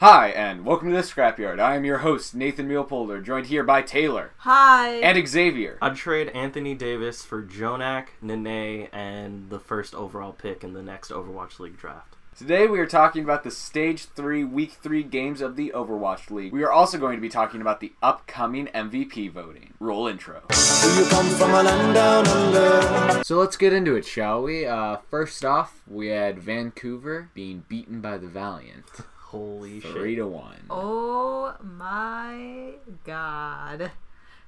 Hi, 0.00 0.28
and 0.28 0.64
welcome 0.64 0.90
to 0.90 0.94
the 0.94 1.02
Scrapyard. 1.02 1.58
I 1.58 1.74
am 1.74 1.84
your 1.84 1.98
host, 1.98 2.32
Nathan 2.32 2.68
Mulepolder, 2.68 3.20
joined 3.20 3.46
here 3.46 3.64
by 3.64 3.82
Taylor 3.82 4.30
Hi. 4.36 4.90
and 5.00 5.26
Xavier. 5.26 5.76
I'd 5.82 5.96
trade 5.96 6.28
Anthony 6.28 6.76
Davis 6.76 7.24
for 7.24 7.42
JJonak, 7.42 8.06
Nenne, 8.22 8.88
and 8.92 9.50
the 9.50 9.58
first 9.58 9.96
overall 9.96 10.30
pick 10.32 10.62
in 10.62 10.72
the 10.72 10.84
next 10.84 11.10
Overwatch 11.10 11.58
League 11.58 11.76
draft. 11.76 12.14
Today 12.36 12.68
we 12.68 12.78
are 12.78 12.86
talking 12.86 13.24
about 13.24 13.42
the 13.42 13.50
Stage 13.50 14.04
3 14.04 14.44
Week 14.44 14.70
3 14.70 15.02
games 15.02 15.40
of 15.40 15.56
the 15.56 15.72
Overwatch 15.74 16.30
League. 16.30 16.52
We 16.52 16.62
are 16.62 16.70
also 16.70 16.96
going 16.96 17.16
to 17.16 17.20
be 17.20 17.28
talking 17.28 17.60
about 17.60 17.80
the 17.80 17.92
upcoming 18.00 18.68
MVP 18.68 19.32
voting. 19.32 19.74
Roll 19.80 20.06
intro. 20.06 20.42
Do 20.48 20.94
you 20.94 21.06
come 21.10 21.26
from 21.30 21.50
a 21.50 21.62
land 21.64 21.94
down 21.94 22.26
under? 22.28 23.24
So 23.24 23.38
let's 23.38 23.56
get 23.56 23.72
into 23.72 23.96
it, 23.96 24.04
shall 24.04 24.44
we? 24.44 24.64
Uh, 24.64 24.98
first 25.10 25.44
off, 25.44 25.82
we 25.88 26.06
had 26.06 26.38
Vancouver 26.38 27.30
being 27.34 27.64
beaten 27.68 28.00
by 28.00 28.16
the 28.16 28.28
Valiant, 28.28 28.84
Holy 29.28 29.80
three 29.80 30.14
shit. 30.14 30.18
to 30.18 30.26
one. 30.26 30.56
oh 30.70 31.54
my 31.62 32.70
god. 33.04 33.90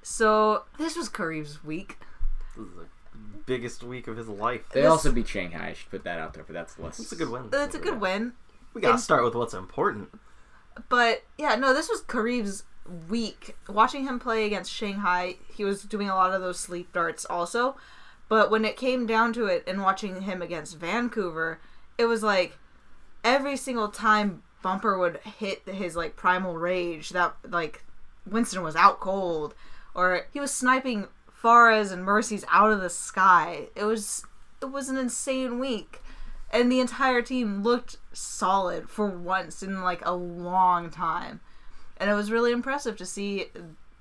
So 0.01 0.63
this 0.79 0.95
was 0.95 1.07
Kariv's 1.09 1.63
week. 1.63 1.99
This 2.57 2.65
is 2.65 2.73
the 2.75 2.85
biggest 3.45 3.83
week 3.83 4.07
of 4.07 4.17
his 4.17 4.27
life. 4.27 4.67
They 4.73 4.81
This- 4.81 4.89
also 4.89 5.11
beat 5.11 5.27
Shanghai. 5.27 5.67
I 5.69 5.73
should 5.73 5.91
put 5.91 6.03
that 6.03 6.17
out 6.19 6.33
there, 6.33 6.43
but 6.43 6.53
that's 6.53 6.79
less. 6.79 6.99
It's 6.99 7.11
a 7.11 7.15
good 7.15 7.29
win. 7.29 7.49
That's 7.51 7.75
a 7.75 7.79
good 7.79 8.01
win. 8.01 8.33
We 8.73 8.81
gotta 8.81 8.93
And- 8.93 9.01
start 9.01 9.23
with 9.23 9.35
what's 9.35 9.53
important. 9.53 10.09
But 10.89 11.23
yeah, 11.37 11.55
no, 11.55 11.73
this 11.75 11.87
was 11.89 12.01
Kariv's 12.01 12.63
week. 13.07 13.55
Watching 13.69 14.05
him 14.05 14.17
play 14.19 14.45
against 14.45 14.71
Shanghai, 14.71 15.35
he 15.53 15.63
was 15.63 15.83
doing 15.83 16.09
a 16.09 16.15
lot 16.15 16.33
of 16.33 16.41
those 16.41 16.59
sleep 16.59 16.91
darts 16.91 17.23
also. 17.25 17.75
But 18.29 18.49
when 18.49 18.65
it 18.65 18.77
came 18.77 19.05
down 19.05 19.33
to 19.33 19.45
it 19.45 19.63
and 19.67 19.81
watching 19.83 20.21
him 20.23 20.41
against 20.41 20.77
Vancouver, 20.77 21.59
it 21.99 22.05
was 22.05 22.23
like 22.23 22.57
every 23.23 23.55
single 23.57 23.89
time 23.89 24.41
Bumper 24.61 24.97
would 24.97 25.17
hit 25.17 25.67
his 25.67 25.95
like 25.95 26.15
primal 26.15 26.57
rage, 26.57 27.09
that 27.09 27.35
like 27.47 27.83
Winston 28.29 28.61
was 28.63 28.75
out 28.75 28.99
cold, 28.99 29.53
or 29.95 30.27
he 30.31 30.39
was 30.39 30.51
sniping 30.53 31.07
Pharahs 31.43 31.91
and 31.91 32.03
Mercy's 32.03 32.45
out 32.51 32.71
of 32.71 32.81
the 32.81 32.89
sky. 32.89 33.67
It 33.75 33.83
was 33.83 34.25
it 34.61 34.71
was 34.71 34.89
an 34.89 34.97
insane 34.97 35.59
week. 35.59 36.01
And 36.53 36.69
the 36.69 36.81
entire 36.81 37.21
team 37.21 37.63
looked 37.63 37.95
solid 38.11 38.89
for 38.89 39.07
once 39.07 39.63
in 39.63 39.81
like 39.81 40.05
a 40.05 40.11
long 40.13 40.89
time. 40.89 41.39
And 41.95 42.09
it 42.09 42.13
was 42.13 42.29
really 42.29 42.51
impressive 42.51 42.97
to 42.97 43.05
see 43.05 43.45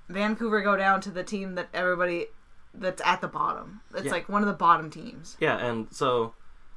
Vancouver 0.09 0.61
go 0.61 0.77
down 0.77 1.01
to 1.03 1.11
the 1.13 1.23
team 1.23 1.55
that 1.55 1.69
everybody 1.73 2.27
that's 2.75 3.01
at 3.05 3.21
the 3.21 3.29
bottom. 3.29 3.81
It's 3.95 4.07
Yeah. 4.07 4.11
like 4.13 4.29
one 4.29 4.43
of 4.43 4.49
the 4.49 4.55
bottom 4.55 4.91
teams. 4.91 5.37
Yeah, 5.41 5.59
and 5.59 5.87
so 5.93 6.35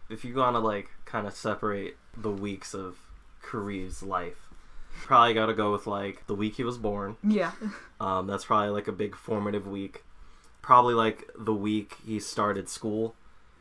if 0.09 0.23
you 0.23 0.35
wanna 0.35 0.59
like 0.59 0.91
kind 1.05 1.25
of 1.25 1.33
separate 1.35 1.97
the 2.15 2.29
weeks 2.31 2.73
of 2.75 2.97
Kariv's 3.43 4.01
life, 4.01 4.47
probably 5.03 5.33
gotta 5.33 5.53
go 5.53 5.71
with 5.71 5.85
like 5.87 6.25
the 6.27 6.35
week 6.35 6.55
he 6.55 6.63
was 6.63 6.77
born. 6.77 7.17
Yeah. 7.23 7.51
Um, 7.99 8.27
that's 8.27 8.45
probably 8.45 8.69
like 8.69 8.87
a 8.87 8.91
big 8.93 9.15
formative 9.15 9.67
week. 9.67 10.03
Probably 10.61 10.93
like 10.93 11.29
the 11.37 11.53
week 11.53 11.97
he 12.05 12.19
started 12.19 12.69
school, 12.69 13.15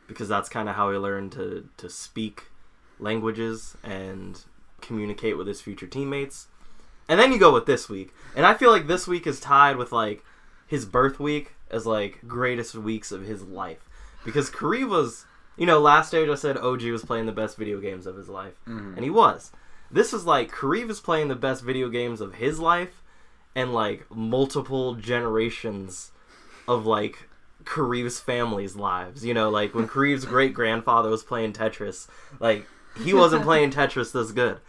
because 0.07 0.29
that's 0.29 0.49
kind 0.49 0.69
of 0.69 0.75
how 0.75 0.91
he 0.91 0.97
learned 0.97 1.33
to 1.33 1.67
to 1.77 1.89
speak 1.89 2.43
languages 2.99 3.75
and 3.83 4.41
communicate 4.81 5.37
with 5.37 5.47
his 5.47 5.61
future 5.61 5.87
teammates. 5.87 6.47
And 7.09 7.19
then 7.19 7.33
you 7.33 7.39
go 7.39 7.53
with 7.53 7.65
this 7.65 7.89
week, 7.89 8.13
and 8.35 8.45
I 8.45 8.53
feel 8.53 8.71
like 8.71 8.87
this 8.87 9.07
week 9.07 9.27
is 9.27 9.39
tied 9.41 9.75
with 9.75 9.91
like 9.91 10.23
his 10.65 10.85
birth 10.85 11.19
week 11.19 11.55
as 11.69 11.85
like 11.85 12.19
greatest 12.25 12.75
weeks 12.75 13.11
of 13.11 13.23
his 13.23 13.43
life, 13.43 13.89
because 14.23 14.49
Kariv 14.49 14.87
was, 14.89 15.25
you 15.57 15.65
know, 15.65 15.79
last 15.79 16.07
stage 16.07 16.29
I 16.29 16.35
said 16.35 16.57
OG 16.57 16.83
was 16.83 17.03
playing 17.03 17.25
the 17.25 17.33
best 17.33 17.57
video 17.57 17.81
games 17.81 18.07
of 18.07 18.15
his 18.15 18.29
life, 18.29 18.53
and 18.65 19.03
he 19.03 19.09
was. 19.09 19.51
This 19.93 20.11
is 20.11 20.25
like 20.25 20.51
Kariv 20.51 20.89
is 20.89 20.99
playing 20.99 21.27
the 21.27 21.35
best 21.35 21.63
video 21.63 21.87
games 21.87 22.19
of 22.19 22.35
his 22.35 22.59
life 22.59 23.03
and 23.55 23.73
like 23.73 24.05
multiple 24.09 24.95
generations 24.95 26.11
of 26.67 26.87
like 26.87 27.29
Kariv's 27.63 28.19
family's 28.19 28.75
lives. 28.75 29.23
You 29.23 29.35
know, 29.35 29.51
like 29.51 29.75
when 29.75 29.87
Kariv's 29.87 30.25
great 30.25 30.53
grandfather 30.55 31.09
was 31.09 31.23
playing 31.23 31.53
Tetris, 31.53 32.07
like 32.39 32.65
he 33.03 33.13
wasn't 33.13 33.43
playing 33.49 33.69
Tetris 33.69 34.11
this 34.11 34.31
good. 34.31 34.59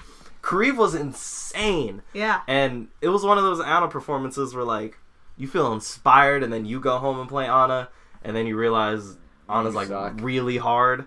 Kariv 0.42 0.76
was 0.76 0.94
insane. 0.94 2.02
Yeah. 2.12 2.42
And 2.46 2.88
it 3.00 3.08
was 3.08 3.24
one 3.24 3.38
of 3.38 3.44
those 3.44 3.60
Ana 3.60 3.88
performances 3.88 4.54
where 4.54 4.64
like 4.64 4.98
you 5.38 5.48
feel 5.48 5.72
inspired 5.72 6.42
and 6.42 6.52
then 6.52 6.66
you 6.66 6.80
go 6.80 6.98
home 6.98 7.18
and 7.18 7.28
play 7.30 7.48
Ana 7.48 7.88
and 8.22 8.36
then 8.36 8.46
you 8.46 8.58
realize 8.58 9.16
Ana's 9.48 9.72
You 9.72 9.78
like 9.80 9.88
suck. 9.88 10.20
really 10.20 10.58
hard 10.58 11.06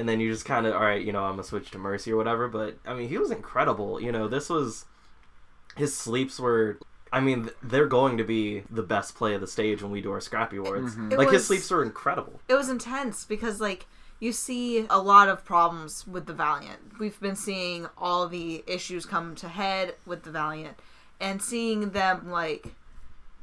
and 0.00 0.08
then 0.08 0.18
you 0.18 0.32
just 0.32 0.44
kind 0.44 0.66
of 0.66 0.74
all 0.74 0.80
right, 0.80 1.04
you 1.04 1.12
know, 1.12 1.22
I'm 1.24 1.32
going 1.34 1.42
to 1.42 1.48
switch 1.48 1.70
to 1.72 1.78
Mercy 1.78 2.12
or 2.12 2.16
whatever, 2.16 2.48
but 2.48 2.78
I 2.86 2.94
mean, 2.94 3.08
he 3.08 3.18
was 3.18 3.30
incredible. 3.30 4.00
You 4.00 4.10
know, 4.10 4.26
this 4.26 4.48
was 4.48 4.86
his 5.76 5.96
sleeps 5.96 6.40
were 6.40 6.78
I 7.12 7.20
mean, 7.20 7.50
they're 7.62 7.86
going 7.88 8.18
to 8.18 8.24
be 8.24 8.62
the 8.70 8.82
best 8.84 9.14
play 9.16 9.34
of 9.34 9.40
the 9.40 9.46
stage 9.46 9.82
when 9.82 9.90
we 9.92 10.00
do 10.00 10.12
our 10.12 10.20
Scrappy 10.20 10.56
Awards. 10.58 10.92
Mm-hmm. 10.94 11.12
It 11.12 11.18
Like 11.18 11.28
his 11.28 11.34
was- 11.40 11.46
sleeps 11.46 11.70
were 11.70 11.82
incredible. 11.82 12.40
it 12.48 12.54
was 12.54 12.68
intense 12.68 13.24
because 13.24 13.60
like 13.60 13.86
you 14.20 14.32
see 14.32 14.86
a 14.90 14.98
lot 14.98 15.28
of 15.28 15.44
problems 15.44 16.06
with 16.06 16.26
the 16.26 16.32
Valiant. 16.34 16.98
We've 16.98 17.18
been 17.20 17.36
seeing 17.36 17.86
all 17.96 18.28
the 18.28 18.62
issues 18.66 19.06
come 19.06 19.34
to 19.36 19.48
head 19.48 19.94
with 20.06 20.24
the 20.24 20.30
Valiant 20.30 20.76
and 21.20 21.40
seeing 21.42 21.90
them 21.90 22.30
like 22.30 22.74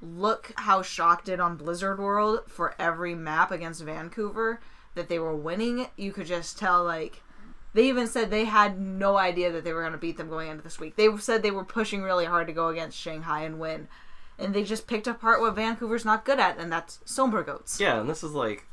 look 0.02 0.52
how 0.58 0.82
shocked 0.84 1.28
it 1.28 1.40
on 1.40 1.56
Blizzard 1.58 2.00
World 2.00 2.42
for 2.48 2.76
every 2.80 3.16
map 3.16 3.52
against 3.52 3.84
Vancouver 3.84 4.60
that 4.98 5.10
they 5.10 5.20
were 5.20 5.36
winning, 5.36 5.88
you 5.96 6.12
could 6.12 6.28
just 6.28 6.60
tell 6.60 6.84
like 6.84 7.22
they 7.74 7.88
even 7.88 8.08
said 8.08 8.30
they 8.30 8.46
had 8.46 8.80
no 8.80 9.18
idea 9.18 9.52
that 9.52 9.64
they 9.64 9.74
were 9.74 9.82
going 9.82 9.92
to 9.92 9.98
beat 9.98 10.18
them 10.18 10.30
going 10.30 10.50
into 10.50 10.64
this 10.64 10.80
week. 10.80 10.96
They 10.96 11.16
said 11.18 11.44
they 11.44 11.52
were 11.52 11.64
pushing 11.64 12.02
really 12.02 12.26
hard 12.26 12.48
to 12.48 12.54
go 12.54 12.70
against 12.70 12.98
Shanghai 12.98 13.42
and 13.42 13.60
win. 13.60 13.88
And 14.40 14.54
they 14.54 14.64
just 14.64 14.88
picked 14.88 15.08
apart 15.08 15.42
what 15.42 15.56
Vancouver's 15.56 16.06
not 16.06 16.26
good 16.26 16.40
at, 16.40 16.58
and 16.58 16.72
that's 16.72 16.98
Sombra 17.06 17.46
Goats. 17.46 17.80
Yeah, 17.80 18.00
and 18.00 18.10
this 18.10 18.24
is 18.24 18.32
like 18.32 18.66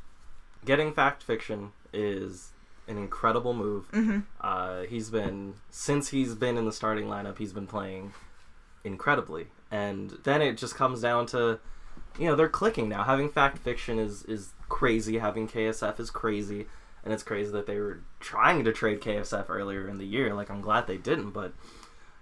getting 0.63 0.93
fact 0.93 1.23
fiction 1.23 1.71
is 1.93 2.51
an 2.87 2.97
incredible 2.97 3.53
move. 3.53 3.91
Mm-hmm. 3.91 4.19
Uh, 4.41 4.81
he's 4.83 5.09
been 5.09 5.55
since 5.69 6.09
he's 6.09 6.35
been 6.35 6.57
in 6.57 6.65
the 6.65 6.71
starting 6.71 7.05
lineup, 7.05 7.37
he's 7.37 7.53
been 7.53 7.67
playing 7.67 8.13
incredibly, 8.83 9.47
and 9.71 10.17
then 10.23 10.41
it 10.41 10.57
just 10.57 10.75
comes 10.75 11.01
down 11.01 11.25
to 11.27 11.59
you 12.19 12.27
know 12.27 12.35
they're 12.35 12.49
clicking 12.49 12.89
now. 12.89 13.03
Having 13.03 13.29
fact 13.31 13.57
fiction 13.59 13.99
is 13.99 14.23
is 14.23 14.53
crazy. 14.69 15.17
Having 15.19 15.49
KSF 15.49 15.99
is 15.99 16.09
crazy, 16.09 16.65
and 17.03 17.13
it's 17.13 17.23
crazy 17.23 17.51
that 17.51 17.67
they 17.67 17.79
were 17.79 17.99
trying 18.19 18.63
to 18.63 18.71
trade 18.73 19.01
KSF 19.01 19.45
earlier 19.49 19.87
in 19.87 19.97
the 19.97 20.05
year. 20.05 20.33
Like 20.33 20.49
I'm 20.49 20.61
glad 20.61 20.87
they 20.87 20.97
didn't, 20.97 21.31
but 21.31 21.53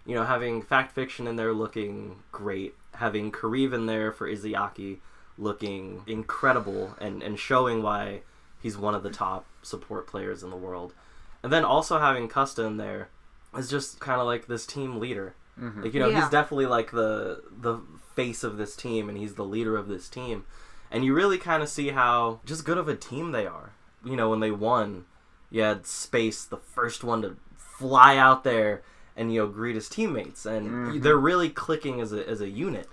you 0.05 0.15
know 0.15 0.23
having 0.25 0.61
fact 0.61 0.93
fiction 0.93 1.27
in 1.27 1.35
there 1.35 1.53
looking 1.53 2.23
great, 2.31 2.75
having 2.95 3.31
Kariv 3.31 3.73
in 3.73 3.85
there 3.85 4.11
for 4.11 4.27
Izayaki 4.29 4.99
looking 5.37 6.03
incredible 6.05 6.95
and, 7.01 7.23
and 7.23 7.39
showing 7.39 7.81
why 7.81 8.21
he's 8.61 8.77
one 8.77 8.93
of 8.93 9.01
the 9.01 9.09
top 9.09 9.45
support 9.63 10.05
players 10.07 10.43
in 10.43 10.49
the 10.51 10.55
world. 10.55 10.93
And 11.41 11.51
then 11.51 11.65
also 11.65 11.99
having 11.99 12.29
Custa 12.29 12.65
in 12.67 12.77
there 12.77 13.09
is 13.57 13.69
just 13.69 13.99
kind 13.99 14.21
of 14.21 14.27
like 14.27 14.45
this 14.47 14.65
team 14.67 14.99
leader. 14.99 15.33
Mm-hmm. 15.59 15.81
Like 15.83 15.93
you 15.93 15.99
know, 15.99 16.07
Yeah. 16.09 16.21
he's 16.21 16.29
definitely 16.29 16.67
like 16.67 16.91
the 16.91 17.41
the 17.51 17.79
face 18.15 18.43
of 18.43 18.57
this 18.57 18.75
team 18.75 19.09
and 19.09 19.17
he's 19.17 19.35
the 19.35 19.45
leader 19.45 19.77
of 19.77 19.87
this 19.87 20.09
team. 20.09 20.45
And 20.91 21.03
you 21.03 21.13
really 21.13 21.37
kind 21.37 21.63
of 21.63 21.69
see 21.69 21.89
how 21.89 22.39
just 22.45 22.65
good 22.65 22.77
of 22.77 22.87
a 22.87 22.95
team 22.95 23.31
they 23.31 23.45
are. 23.45 23.73
You 24.05 24.15
know, 24.15 24.29
when 24.29 24.41
they 24.41 24.51
won, 24.51 25.05
you 25.49 25.61
had 25.61 25.85
Space, 25.85 26.43
the 26.43 26.57
first 26.57 27.03
one 27.03 27.21
to 27.21 27.37
fly 27.55 28.17
out 28.17 28.43
there 28.43 28.83
and 29.15 29.33
you 29.33 29.41
know 29.41 29.47
greet 29.47 29.75
his 29.75 29.89
teammates 29.89 30.45
and 30.45 30.69
mm-hmm. 30.69 30.99
they're 31.01 31.17
really 31.17 31.49
clicking 31.49 32.01
as 32.01 32.13
a 32.13 32.27
as 32.27 32.41
a 32.41 32.49
unit 32.49 32.87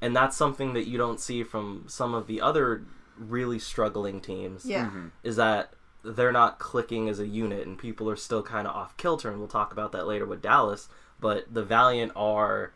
and 0.00 0.14
that's 0.14 0.36
something 0.36 0.74
that 0.74 0.86
you 0.86 0.98
don't 0.98 1.20
see 1.20 1.42
from 1.42 1.84
some 1.86 2.14
of 2.14 2.26
the 2.26 2.40
other 2.40 2.82
really 3.16 3.58
struggling 3.58 4.20
teams 4.20 4.64
Yeah. 4.64 4.86
Mm-hmm. 4.86 5.08
is 5.22 5.36
that 5.36 5.72
they're 6.02 6.32
not 6.32 6.58
clicking 6.58 7.08
as 7.08 7.18
a 7.18 7.26
unit 7.26 7.66
and 7.66 7.78
people 7.78 8.10
are 8.10 8.16
still 8.16 8.42
kind 8.42 8.66
of 8.66 8.74
off 8.74 8.96
kilter 8.96 9.30
and 9.30 9.38
we'll 9.38 9.48
talk 9.48 9.72
about 9.72 9.92
that 9.92 10.06
later 10.06 10.26
with 10.26 10.42
Dallas 10.42 10.88
but 11.20 11.52
the 11.52 11.64
Valiant 11.64 12.12
are 12.14 12.72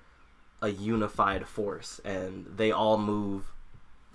a 0.60 0.68
unified 0.68 1.46
force 1.46 2.00
and 2.04 2.46
they 2.56 2.70
all 2.70 2.98
move 2.98 3.52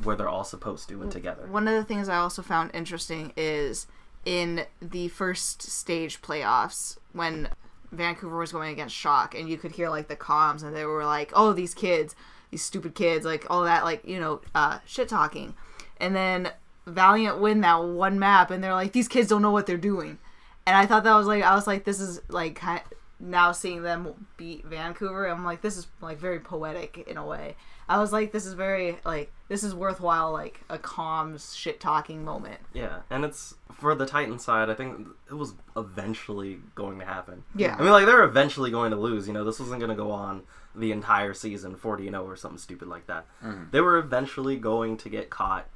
where 0.03 0.15
they're 0.15 0.27
all 0.27 0.43
supposed 0.43 0.89
to 0.89 1.01
and 1.01 1.11
together. 1.11 1.47
One 1.47 1.67
of 1.67 1.75
the 1.75 1.83
things 1.83 2.09
I 2.09 2.17
also 2.17 2.41
found 2.41 2.71
interesting 2.73 3.31
is 3.37 3.87
in 4.25 4.65
the 4.81 5.07
first 5.09 5.61
stage 5.61 6.21
playoffs 6.21 6.97
when 7.13 7.49
Vancouver 7.91 8.37
was 8.37 8.51
going 8.51 8.71
against 8.71 8.95
Shock, 8.95 9.35
and 9.35 9.47
you 9.47 9.57
could 9.57 9.73
hear 9.73 9.89
like 9.89 10.07
the 10.07 10.15
comms, 10.15 10.63
and 10.63 10.75
they 10.75 10.83
were 10.83 11.05
like, 11.05 11.31
"Oh, 11.35 11.53
these 11.53 11.75
kids, 11.75 12.15
these 12.49 12.63
stupid 12.63 12.95
kids, 12.95 13.23
like 13.23 13.45
all 13.51 13.63
that, 13.65 13.83
like 13.83 14.03
you 14.03 14.19
know, 14.19 14.41
uh, 14.55 14.79
shit 14.85 15.07
talking," 15.07 15.53
and 15.97 16.15
then 16.15 16.51
Valiant 16.87 17.39
win 17.39 17.61
that 17.61 17.83
one 17.83 18.17
map, 18.17 18.49
and 18.49 18.63
they're 18.63 18.73
like, 18.73 18.93
"These 18.93 19.07
kids 19.07 19.29
don't 19.29 19.43
know 19.43 19.51
what 19.51 19.67
they're 19.67 19.77
doing," 19.77 20.17
and 20.65 20.75
I 20.75 20.85
thought 20.85 21.03
that 21.03 21.15
was 21.15 21.27
like, 21.27 21.43
I 21.43 21.55
was 21.55 21.67
like, 21.67 21.83
this 21.83 21.99
is 21.99 22.21
like, 22.29 22.59
ki- 22.59 22.95
now 23.23 23.53
seeing 23.53 23.83
them 23.83 24.27
beat 24.37 24.65
Vancouver, 24.65 25.27
I'm 25.27 25.45
like, 25.45 25.61
this 25.61 25.77
is 25.77 25.87
like 26.01 26.17
very 26.17 26.39
poetic 26.39 27.05
in 27.07 27.17
a 27.17 27.25
way. 27.25 27.55
I 27.87 27.99
was 27.99 28.11
like, 28.11 28.31
this 28.31 28.45
is 28.45 28.53
very 28.53 28.97
like 29.05 29.31
this 29.47 29.63
is 29.63 29.73
worthwhile, 29.73 30.31
like 30.31 30.61
a 30.69 30.77
calm 30.77 31.37
shit 31.37 31.79
talking 31.79 32.23
moment. 32.23 32.59
Yeah, 32.73 32.99
and 33.09 33.25
it's 33.25 33.55
for 33.71 33.95
the 33.95 34.05
Titan 34.05 34.39
side. 34.39 34.69
I 34.69 34.73
think 34.73 35.07
it 35.29 35.33
was 35.33 35.53
eventually 35.75 36.59
going 36.75 36.99
to 36.99 37.05
happen. 37.05 37.43
Yeah. 37.55 37.75
I 37.77 37.81
mean, 37.81 37.91
like 37.91 38.05
they're 38.05 38.23
eventually 38.23 38.71
going 38.71 38.91
to 38.91 38.97
lose. 38.97 39.27
You 39.27 39.33
know, 39.33 39.43
this 39.43 39.59
wasn't 39.59 39.79
going 39.79 39.89
to 39.89 40.01
go 40.01 40.11
on 40.11 40.43
the 40.75 40.91
entire 40.91 41.33
season, 41.33 41.75
forty 41.75 42.07
and 42.07 42.13
zero 42.13 42.27
or 42.27 42.35
something 42.35 42.57
stupid 42.57 42.87
like 42.87 43.07
that. 43.07 43.25
Mm-hmm. 43.43 43.65
They 43.71 43.81
were 43.81 43.97
eventually 43.97 44.57
going 44.57 44.97
to 44.97 45.09
get 45.09 45.29
caught, 45.29 45.67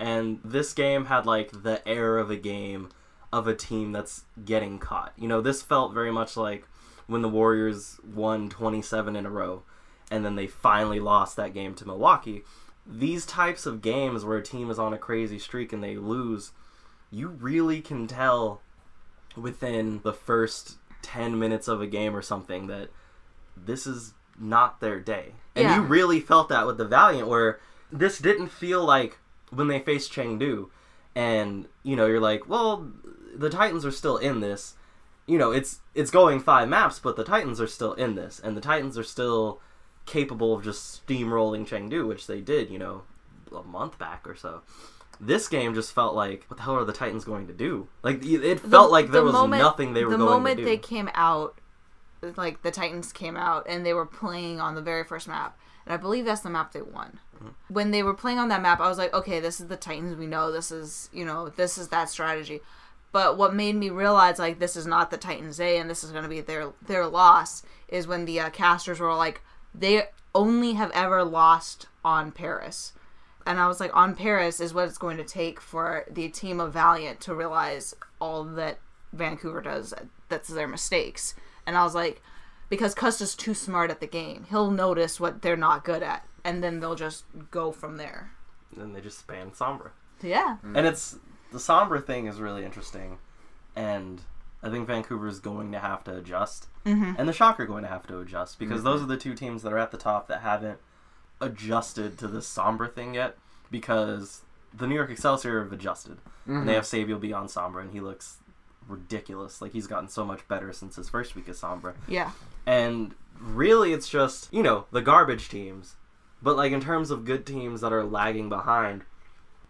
and 0.00 0.40
this 0.44 0.72
game 0.72 1.06
had 1.06 1.26
like 1.26 1.62
the 1.62 1.86
air 1.86 2.18
of 2.18 2.30
a 2.30 2.36
game 2.36 2.90
of 3.32 3.46
a 3.46 3.54
team 3.54 3.92
that's 3.92 4.24
getting 4.44 4.78
caught. 4.78 5.12
You 5.16 5.28
know, 5.28 5.40
this 5.40 5.62
felt 5.62 5.92
very 5.92 6.10
much 6.10 6.36
like 6.36 6.66
when 7.08 7.22
the 7.22 7.28
Warriors 7.28 7.98
won 8.04 8.48
twenty 8.48 8.80
seven 8.82 9.16
in 9.16 9.26
a 9.26 9.30
row, 9.30 9.62
and 10.10 10.24
then 10.24 10.36
they 10.36 10.46
finally 10.46 11.00
lost 11.00 11.34
that 11.36 11.52
game 11.54 11.74
to 11.74 11.86
Milwaukee. 11.86 12.44
These 12.86 13.26
types 13.26 13.66
of 13.66 13.82
games 13.82 14.24
where 14.24 14.38
a 14.38 14.42
team 14.42 14.70
is 14.70 14.78
on 14.78 14.94
a 14.94 14.98
crazy 14.98 15.38
streak 15.38 15.72
and 15.72 15.82
they 15.82 15.96
lose, 15.96 16.52
you 17.10 17.28
really 17.28 17.80
can 17.82 18.06
tell 18.06 18.60
within 19.36 20.00
the 20.04 20.12
first 20.12 20.76
10 21.02 21.38
minutes 21.38 21.68
of 21.68 21.80
a 21.82 21.86
game 21.86 22.16
or 22.16 22.22
something 22.22 22.66
that 22.68 22.88
this 23.56 23.86
is 23.86 24.14
not 24.38 24.80
their 24.80 25.00
day. 25.00 25.32
And 25.54 25.64
Yeah. 25.68 25.76
you 25.76 25.82
really 25.82 26.20
felt 26.20 26.48
that 26.48 26.66
with 26.66 26.78
the 26.78 26.84
Valiant 26.86 27.28
where 27.28 27.60
this 27.92 28.18
didn't 28.18 28.48
feel 28.48 28.84
like 28.84 29.18
when 29.50 29.68
they 29.68 29.80
faced 29.80 30.12
Chengdu 30.12 30.68
and 31.14 31.66
you 31.82 31.96
know 31.96 32.06
you're 32.06 32.20
like, 32.20 32.48
well, 32.48 32.88
the 33.34 33.50
Titans 33.50 33.84
are 33.84 33.90
still 33.90 34.16
in 34.16 34.40
this. 34.40 34.74
You 35.28 35.38
know, 35.38 35.52
it's 35.52 35.80
it's 35.94 36.10
going 36.10 36.40
five 36.40 36.68
maps, 36.68 36.98
but 36.98 37.16
the 37.16 37.24
Titans 37.24 37.60
are 37.60 37.66
still 37.66 37.92
in 37.92 38.14
this 38.14 38.40
and 38.40 38.56
the 38.56 38.60
Titans 38.60 38.98
are 38.98 39.04
still 39.04 39.60
capable 40.06 40.54
of 40.54 40.64
just 40.64 41.06
steamrolling 41.06 41.68
Chengdu, 41.68 42.08
which 42.08 42.26
they 42.26 42.40
did, 42.40 42.70
you 42.70 42.78
know, 42.78 43.02
a 43.54 43.62
month 43.62 43.98
back 43.98 44.26
or 44.26 44.34
so. 44.34 44.62
This 45.20 45.48
game 45.48 45.74
just 45.74 45.92
felt 45.92 46.14
like, 46.14 46.44
what 46.48 46.56
the 46.56 46.62
hell 46.62 46.76
are 46.76 46.84
the 46.84 46.92
Titans 46.92 47.24
going 47.24 47.46
to 47.48 47.52
do? 47.52 47.88
Like 48.02 48.24
it 48.24 48.60
felt 48.60 48.90
like 48.90 49.10
there 49.10 49.22
was 49.22 49.34
nothing 49.50 49.92
they 49.92 50.04
were 50.04 50.12
the 50.12 50.16
going 50.16 50.30
moment 50.30 50.58
to 50.58 50.62
do. 50.62 50.64
The 50.64 50.70
moment 50.70 50.82
they 50.82 50.88
came 50.88 51.10
out 51.14 51.60
like 52.36 52.62
the 52.62 52.70
titans 52.70 53.12
came 53.12 53.36
out 53.36 53.66
and 53.68 53.84
they 53.84 53.94
were 53.94 54.06
playing 54.06 54.60
on 54.60 54.74
the 54.74 54.82
very 54.82 55.04
first 55.04 55.28
map 55.28 55.58
and 55.86 55.94
i 55.94 55.96
believe 55.96 56.24
that's 56.24 56.40
the 56.40 56.50
map 56.50 56.72
they 56.72 56.82
won 56.82 57.20
Mm-hmm. 57.38 57.72
when 57.72 57.92
they 57.92 58.02
were 58.02 58.14
playing 58.14 58.40
on 58.40 58.48
that 58.48 58.60
map 58.60 58.80
i 58.80 58.88
was 58.88 58.98
like 58.98 59.14
okay 59.14 59.38
this 59.38 59.60
is 59.60 59.68
the 59.68 59.76
titans 59.76 60.16
we 60.16 60.26
know 60.26 60.50
this 60.50 60.72
is 60.72 61.08
you 61.12 61.24
know 61.24 61.50
this 61.50 61.78
is 61.78 61.86
that 61.90 62.10
strategy 62.10 62.60
but 63.12 63.36
what 63.36 63.54
made 63.54 63.74
me 63.74 63.90
realize 63.90 64.38
like 64.38 64.58
this 64.58 64.76
is 64.76 64.86
not 64.86 65.10
the 65.10 65.16
titans 65.16 65.60
a 65.60 65.78
and 65.78 65.88
this 65.88 66.04
is 66.04 66.10
going 66.10 66.22
to 66.22 66.28
be 66.28 66.40
their 66.40 66.72
their 66.86 67.06
loss 67.06 67.62
is 67.88 68.06
when 68.06 68.24
the 68.24 68.40
uh, 68.40 68.50
casters 68.50 69.00
were 69.00 69.14
like 69.14 69.40
they 69.74 70.02
only 70.34 70.74
have 70.74 70.90
ever 70.92 71.24
lost 71.24 71.86
on 72.04 72.30
paris 72.32 72.92
and 73.48 73.58
I 73.58 73.66
was 73.66 73.80
like, 73.80 73.96
on 73.96 74.14
Paris 74.14 74.60
is 74.60 74.74
what 74.74 74.88
it's 74.88 74.98
going 74.98 75.16
to 75.16 75.24
take 75.24 75.58
for 75.58 76.04
the 76.10 76.28
team 76.28 76.60
of 76.60 76.74
Valiant 76.74 77.18
to 77.20 77.34
realize 77.34 77.94
all 78.20 78.44
that 78.44 78.78
Vancouver 79.14 79.62
does. 79.62 79.94
That's 80.28 80.48
their 80.48 80.68
mistakes. 80.68 81.34
And 81.66 81.74
I 81.74 81.82
was 81.82 81.94
like, 81.94 82.20
because 82.68 82.94
Custa's 82.94 83.34
too 83.34 83.54
smart 83.54 83.90
at 83.90 84.00
the 84.00 84.06
game, 84.06 84.44
he'll 84.50 84.70
notice 84.70 85.18
what 85.18 85.40
they're 85.40 85.56
not 85.56 85.82
good 85.82 86.02
at, 86.02 86.26
and 86.44 86.62
then 86.62 86.80
they'll 86.80 86.94
just 86.94 87.24
go 87.50 87.72
from 87.72 87.96
there. 87.96 88.32
and 88.78 88.94
they 88.94 89.00
just 89.00 89.20
span 89.20 89.52
Sombra. 89.52 89.92
Yeah, 90.20 90.58
And 90.62 90.86
it's 90.86 91.16
the 91.52 91.58
Sombra 91.58 92.04
thing 92.04 92.26
is 92.26 92.40
really 92.40 92.64
interesting, 92.64 93.18
and 93.74 94.22
I 94.62 94.70
think 94.70 94.86
Vancouver 94.86 95.28
is 95.28 95.40
going 95.40 95.72
to 95.72 95.78
have 95.78 96.04
to 96.04 96.16
adjust, 96.16 96.66
mm-hmm. 96.84 97.14
and 97.18 97.28
the 97.28 97.32
Shock 97.32 97.60
are 97.60 97.66
going 97.66 97.84
to 97.84 97.88
have 97.88 98.06
to 98.08 98.18
adjust 98.20 98.58
because 98.58 98.82
those 98.82 99.02
are 99.02 99.06
the 99.06 99.16
two 99.16 99.34
teams 99.34 99.62
that 99.62 99.72
are 99.72 99.78
at 99.78 99.90
the 99.90 99.98
top 99.98 100.28
that 100.28 100.40
haven't 100.42 100.78
adjusted 101.40 102.18
to 102.18 102.28
this 102.28 102.52
Sombra 102.52 102.92
thing 102.92 103.14
yet. 103.14 103.36
Because 103.70 104.42
the 104.72 104.86
New 104.86 104.94
York 104.94 105.10
Excelsior 105.10 105.62
have 105.62 105.72
adjusted, 105.72 106.18
and 106.46 106.66
they 106.66 106.74
have 106.74 106.84
Saebyeolbe 106.84 107.36
on 107.36 107.48
Sombra, 107.48 107.82
and 107.82 107.92
he 107.92 108.00
looks 108.00 108.38
ridiculous. 108.88 109.60
Like 109.60 109.72
he's 109.72 109.86
gotten 109.86 110.08
so 110.08 110.24
much 110.24 110.46
better 110.48 110.72
since 110.72 110.96
his 110.96 111.10
first 111.10 111.34
week 111.34 111.48
of 111.48 111.56
Sombra. 111.56 111.94
yeah, 112.08 112.30
And 112.66 113.14
really, 113.38 113.92
it's 113.92 114.08
just, 114.08 114.52
you 114.52 114.62
know, 114.62 114.86
the 114.90 115.02
garbage 115.02 115.48
teams. 115.48 115.96
But, 116.40 116.56
like, 116.56 116.72
in 116.72 116.80
terms 116.80 117.10
of 117.10 117.24
good 117.24 117.44
teams 117.44 117.80
that 117.80 117.92
are 117.92 118.04
lagging 118.04 118.48
behind, 118.48 119.02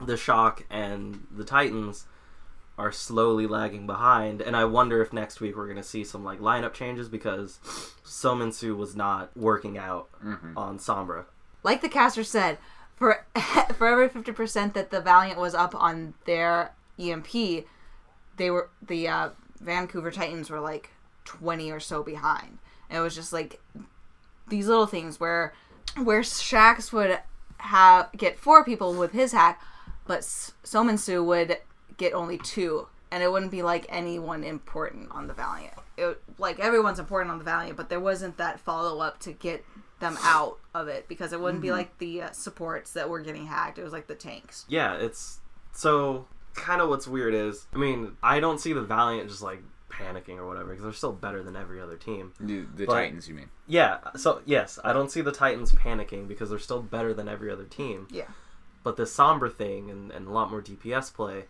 the 0.01 0.17
Shock 0.17 0.65
and 0.71 1.27
the 1.31 1.45
Titans 1.45 2.07
are 2.77 2.93
slowly 2.93 3.47
lagging 3.47 3.87
behind. 3.87 4.41
And 4.41 4.55
I 4.57 4.65
wonder 4.65 5.03
if 5.03 5.13
next 5.13 5.41
week 5.41 5.57
we're 5.57 5.65
going 5.67 5.77
to 5.79 5.83
see 5.83 6.05
some, 6.05 6.23
like, 6.25 6.39
lineup 6.39 6.73
changes 6.73 7.09
because 7.09 7.59
Seominsoo 8.05 8.77
was 8.77 8.95
not 8.95 9.37
working 9.37 9.77
out 9.77 10.09
on 10.57 10.79
Sombra. 10.79 11.25
like 11.65 11.81
the 11.81 11.89
caster 11.89 12.23
said, 12.23 12.59
for 12.95 13.25
for 13.77 13.87
every 13.87 14.09
fifty 14.09 14.33
percent 14.33 14.75
that 14.75 14.91
the 14.91 15.01
Valiant 15.01 15.39
was 15.39 15.55
up 15.55 15.75
on 15.75 16.15
their 16.25 16.73
EMP, 16.99 17.29
they 18.37 18.51
were 18.51 18.71
the 18.81 19.09
uh, 19.09 19.29
Vancouver 19.61 20.11
Titans 20.11 20.51
were 20.51 20.61
like 20.61 20.91
twenty 21.25 21.71
or 21.71 21.81
so 21.81 22.03
behind. 22.03 22.59
And 22.91 22.99
it 22.99 23.03
was 23.03 23.15
just 23.15 23.33
like 23.33 23.61
these 24.49 24.67
little 24.67 24.87
things 24.87 25.21
where 25.21 25.53
where 26.03 26.23
Shax 26.23 26.93
would 26.93 27.21
have 27.59 28.11
get 28.17 28.39
four 28.39 28.65
people 28.65 28.95
with 28.95 29.13
his 29.13 29.33
hack, 29.33 29.61
but 30.09 30.19
S- 30.19 30.53
Seominsoo 30.65 31.25
would 31.25 31.59
get 31.97 32.13
only 32.15 32.39
two, 32.39 32.89
and 33.13 33.23
it 33.23 33.31
wouldn't 33.31 33.53
be 33.53 33.63
like 33.63 33.87
anyone 33.89 34.43
important 34.43 35.13
on 35.13 35.29
the 35.29 35.35
Valiant. 35.35 35.75
It, 35.97 36.21
like 36.39 36.59
everyone's 36.59 36.99
important 36.99 37.31
on 37.31 37.39
the 37.39 37.45
Valiant, 37.45 37.77
but 37.77 37.89
there 37.89 38.01
wasn't 38.01 38.37
that 38.39 38.59
follow 38.59 39.01
up 39.01 39.21
to 39.21 39.33
get 39.33 39.65
them 40.01 40.17
out 40.23 40.59
of 40.75 40.87
it 40.89 41.09
because 41.09 41.33
it 41.33 41.41
wouldn't 41.41 41.63
be 41.63 41.73
like 41.73 41.97
the 41.99 42.23
uh, 42.23 42.31
supports 42.33 42.93
that 42.95 43.09
were 43.09 43.21
getting 43.21 43.47
hacked. 43.47 43.79
It 43.79 43.85
was 43.85 43.93
like 43.93 44.07
the 44.09 44.15
tanks. 44.15 44.65
Yeah, 44.69 44.95
it's. 44.97 45.39
So, 45.73 46.27
kind 46.55 46.81
of 46.81 46.89
what's 46.89 47.07
weird 47.07 47.35
is, 47.35 47.67
I 47.73 47.79
mean, 47.79 48.17
I 48.23 48.41
don't 48.41 48.59
see 48.61 48.73
the 48.73 48.83
Valiant 48.83 49.29
just, 49.29 49.43
like, 49.43 49.63
panicking 49.91 50.37
or 50.39 50.47
whatever 50.47 50.71
because 50.71 50.85
they're 50.85 50.93
still 50.93 51.13
better 51.13 51.43
than 51.43 51.57
every 51.57 51.81
other 51.81 51.97
team. 51.97 52.33
The, 52.41 52.65
the 52.77 52.87
But- 52.87 52.95
Titans, 52.95 53.29
you 53.29 53.35
mean? 53.35 53.49
Yeah, 53.67 53.99
so 54.17 54.41
yes, 54.47 54.79
I 54.85 54.93
don't 54.93 55.11
see 55.11 55.21
the 55.21 55.33
Titans 55.33 55.73
panicking 55.73 56.27
because 56.29 56.51
they're 56.51 56.59
still 56.59 56.83
better 56.83 57.13
than 57.13 57.29
every 57.29 57.51
other 57.51 57.65
team. 57.65 58.09
Yeah. 58.11 58.25
But 58.83 58.97
the 58.97 59.05
Sombra 59.05 59.53
thing 59.53 59.91
and, 59.91 60.11
and 60.11 60.29
a 60.29 60.31
lot 60.31 60.51
more 60.51 60.63
DPS 60.63 61.13
play, 61.13 61.45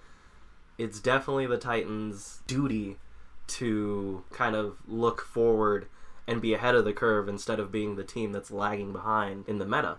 it's 0.77 1.01
definitely 1.01 1.47
the 1.47 1.59
Titans' 1.59 2.41
duty 2.47 2.99
to 3.49 4.25
kind 4.31 4.55
of 4.55 4.77
look 4.87 5.23
forward 5.23 5.87
and 6.27 6.43
be 6.43 6.53
ahead 6.53 6.75
of 6.75 6.85
the 6.85 6.93
curve 6.93 7.29
instead 7.29 7.59
of 7.59 7.73
being 7.73 7.97
the 7.97 8.05
team 8.05 8.33
that's 8.33 8.51
lagging 8.51 8.93
behind 8.93 9.49
in 9.49 9.59
the 9.59 9.65
meta. 9.65 9.99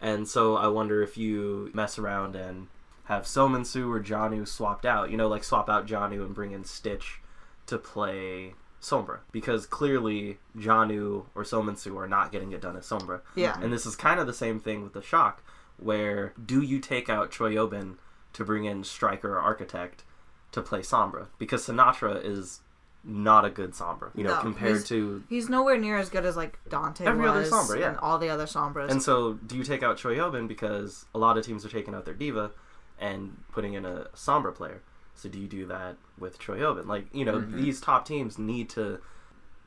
And 0.00 0.28
so 0.28 0.56
I 0.56 0.68
wonder 0.68 1.02
if 1.02 1.16
you 1.18 1.70
mess 1.74 1.98
around 1.98 2.36
and 2.36 2.68
have 3.04 3.24
Seominsoo 3.24 3.90
or 3.90 4.00
JJANU 4.00 4.46
swapped 4.46 4.86
out, 4.86 5.10
you 5.10 5.16
know, 5.16 5.28
like 5.28 5.44
swap 5.44 5.68
out 5.68 5.86
JJANU 5.86 6.24
and 6.24 6.34
bring 6.34 6.52
in 6.52 6.64
Stitch 6.64 7.20
to 7.66 7.78
play 7.78 8.54
Sombra. 8.80 9.18
Because 9.32 9.66
clearly 9.66 10.38
JJANU 10.56 11.26
or 11.34 11.42
Seominsoo 11.42 11.96
are 11.96 12.08
not 12.08 12.30
getting 12.30 12.52
it 12.52 12.60
done 12.60 12.76
as 12.76 12.86
Sombra. 12.88 13.20
Yeah. 13.34 13.58
And 13.60 13.72
this 13.72 13.86
is 13.86 13.96
kind 13.96 14.20
of 14.20 14.26
the 14.26 14.32
same 14.32 14.60
thing 14.60 14.82
with 14.82 14.92
the 14.92 15.02
Shock, 15.02 15.42
where 15.78 16.32
do 16.42 16.62
you 16.62 16.80
take 16.80 17.08
out 17.08 17.30
Choihyobin 17.30 17.96
to 18.32 18.44
bring 18.44 18.64
in 18.64 18.84
Striker 18.84 19.34
or 19.34 19.40
Architect 19.40 20.04
to 20.52 20.62
play 20.62 20.80
Sombra? 20.80 21.28
Because 21.38 21.66
Sinatra 21.66 22.22
is 22.24 22.60
not 23.04 23.44
a 23.44 23.50
good 23.50 23.72
Sombra, 23.72 24.10
you 24.14 24.24
know, 24.24 24.34
No, 24.34 24.40
compared 24.40 24.72
he's- 24.72 24.88
to. 24.88 25.22
He's 25.28 25.48
nowhere 25.48 25.78
near 25.78 25.96
as 25.96 26.08
good 26.08 26.24
as 26.24 26.36
like 26.36 26.58
Danteh 26.68 27.02
Every 27.02 27.28
other 27.28 27.40
was 27.40 27.50
Sombra, 27.50 27.78
yeah. 27.78 27.88
and 27.90 27.98
all 27.98 28.18
the 28.18 28.28
other 28.28 28.46
Sombras. 28.46 28.90
And 28.90 29.02
so, 29.02 29.34
do 29.34 29.56
you 29.56 29.62
take 29.62 29.82
out 29.82 29.96
Choihyobin 29.96 30.48
because 30.48 31.06
a 31.14 31.18
lot 31.18 31.38
of 31.38 31.44
teams 31.44 31.64
are 31.64 31.68
taking 31.68 31.94
out 31.94 32.04
their 32.04 32.14
diva 32.14 32.50
and 32.98 33.36
putting 33.52 33.74
in 33.74 33.84
a 33.84 34.08
Sombra 34.14 34.54
player? 34.54 34.82
So 35.14 35.28
do 35.30 35.38
you 35.38 35.48
do 35.48 35.66
that 35.66 35.96
with 36.18 36.38
Choihyobin? 36.38 36.86
Like, 36.86 37.06
you 37.12 37.24
know, 37.24 37.38
mm-hmm. 37.38 37.56
these 37.56 37.80
top 37.80 38.06
teams 38.06 38.38
need 38.38 38.68
to 38.70 39.00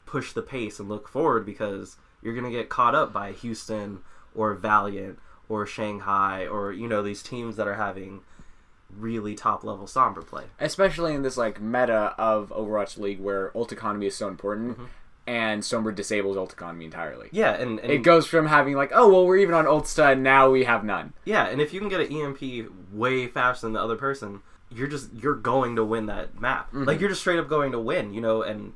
push 0.06 0.32
the 0.34 0.42
pace 0.42 0.80
and 0.80 0.88
look 0.88 1.08
forward 1.08 1.46
because 1.46 1.98
you're 2.22 2.34
going 2.34 2.46
to 2.46 2.52
get 2.52 2.70
caught 2.70 2.94
up 2.94 3.12
by 3.12 3.32
Houston 3.32 4.00
or 4.36 4.54
Valiant 4.54 5.18
or 5.50 5.66
Shanghai 5.66 6.48
or, 6.48 6.72
you 6.72 6.88
know, 6.88 7.02
these 7.02 7.22
teams 7.22 7.58
that 7.58 7.68
are 7.68 7.76
having 7.76 8.22
really 8.98 9.36
top 9.36 9.64
level 9.64 9.86
Sombra 9.86 10.26
play. 10.26 10.46
Especially 10.60 11.14
in 11.14 11.24
this 11.24 11.38
like 11.38 11.60
meta 11.60 12.14
of 12.18 12.50
Overwatch 12.50 12.98
League 12.98 13.20
where 13.20 13.56
ult 13.56 13.72
economy 13.72 14.08
is 14.08 14.16
so 14.16 14.28
important, 14.28 14.74
mm-hmm. 14.74 14.86
and 15.28 15.62
Sombra 15.62 15.94
disables 15.94 16.38
ult 16.38 16.54
economy 16.54 16.86
entirely. 16.86 17.30
Yeah, 17.32 17.52
and, 17.52 17.80
and 17.80 17.92
It 17.92 18.04
goes 18.04 18.28
from 18.28 18.48
having 18.48 18.76
like, 18.76 18.92
oh 18.94 19.10
well, 19.10 19.26
we're 19.26 19.38
even 19.38 19.56
on 19.56 19.68
ult 19.68 19.98
and 20.00 20.24
now 20.24 20.50
we 20.50 20.64
have 20.64 20.84
none. 20.84 21.14
Yeah, 21.26 21.48
and 21.48 21.62
if 21.62 21.74
you 21.74 21.80
can 21.80 21.90
get 21.90 22.02
an 22.02 22.16
EMP 22.16 22.72
way 22.94 23.28
faster 23.28 23.68
than 23.68 23.74
the 23.74 23.82
other 23.82 23.98
person, 23.98 24.42
you're 24.72 24.88
just 24.88 25.12
you're 25.14 25.36
going 25.36 25.76
to 25.76 25.84
win 25.84 26.06
that 26.08 26.40
map. 26.40 26.70
Like 26.72 26.88
mm-hmm. 26.88 27.02
you're 27.02 27.10
just 27.10 27.22
straight 27.22 27.40
up 27.40 27.50
going 27.50 27.72
to 27.72 27.80
win, 27.80 28.14
you 28.14 28.22
know, 28.22 28.42
and 28.42 28.74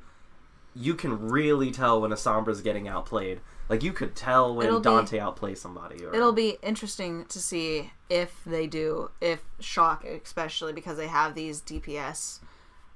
you 0.75 0.95
can 0.95 1.29
really 1.29 1.71
tell 1.71 2.01
when 2.01 2.11
a 2.11 2.15
Sombra's 2.15 2.61
getting 2.61 2.87
outplayed. 2.87 3.41
Like 3.69 3.81
you 3.83 3.93
could 3.93 4.15
tell 4.15 4.53
when 4.55 4.67
It'll 4.67 4.79
be- 4.79 4.89
Danteh 4.89 5.19
outplays 5.19 5.57
somebody. 5.57 6.03
Or, 6.03 6.13
It'll 6.13 6.33
be 6.33 6.57
interesting 6.61 7.25
to 7.25 7.39
see 7.39 7.91
if 8.09 8.41
they 8.45 8.67
do, 8.67 9.09
if 9.21 9.41
Shock, 9.59 10.03
especially 10.05 10.73
because 10.73 10.97
they 10.97 11.07
have 11.07 11.33
these 11.33 11.61
DPS 11.61 12.39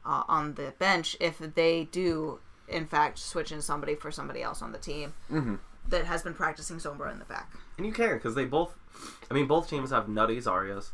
uh, 0.06 0.24
on 0.28 0.54
the 0.56 0.74
bench, 0.78 1.16
if 1.20 1.38
they 1.40 1.86
do 1.92 2.40
in 2.68 2.86
fact 2.86 3.18
switch 3.18 3.52
in 3.54 3.62
somebody 3.62 3.96
for 3.96 4.12
somebody 4.12 4.42
else 4.44 4.62
on 4.62 4.74
the 4.74 4.78
team 4.78 5.14
that 5.88 6.04
has 6.06 6.22
been 6.22 6.34
practicing 6.34 6.78
Sombra 6.78 7.12
in 7.14 7.20
the 7.20 7.26
back. 7.26 7.50
And 7.78 7.86
you 7.86 7.94
can 7.94 8.16
because 8.16 8.36
they 8.36 8.44
both, 8.46 8.76
I 9.32 9.34
mean, 9.34 9.48
both 9.48 9.70
teams 9.70 9.92
have 9.92 10.10
nutty 10.10 10.38
Zaryas. 10.42 10.90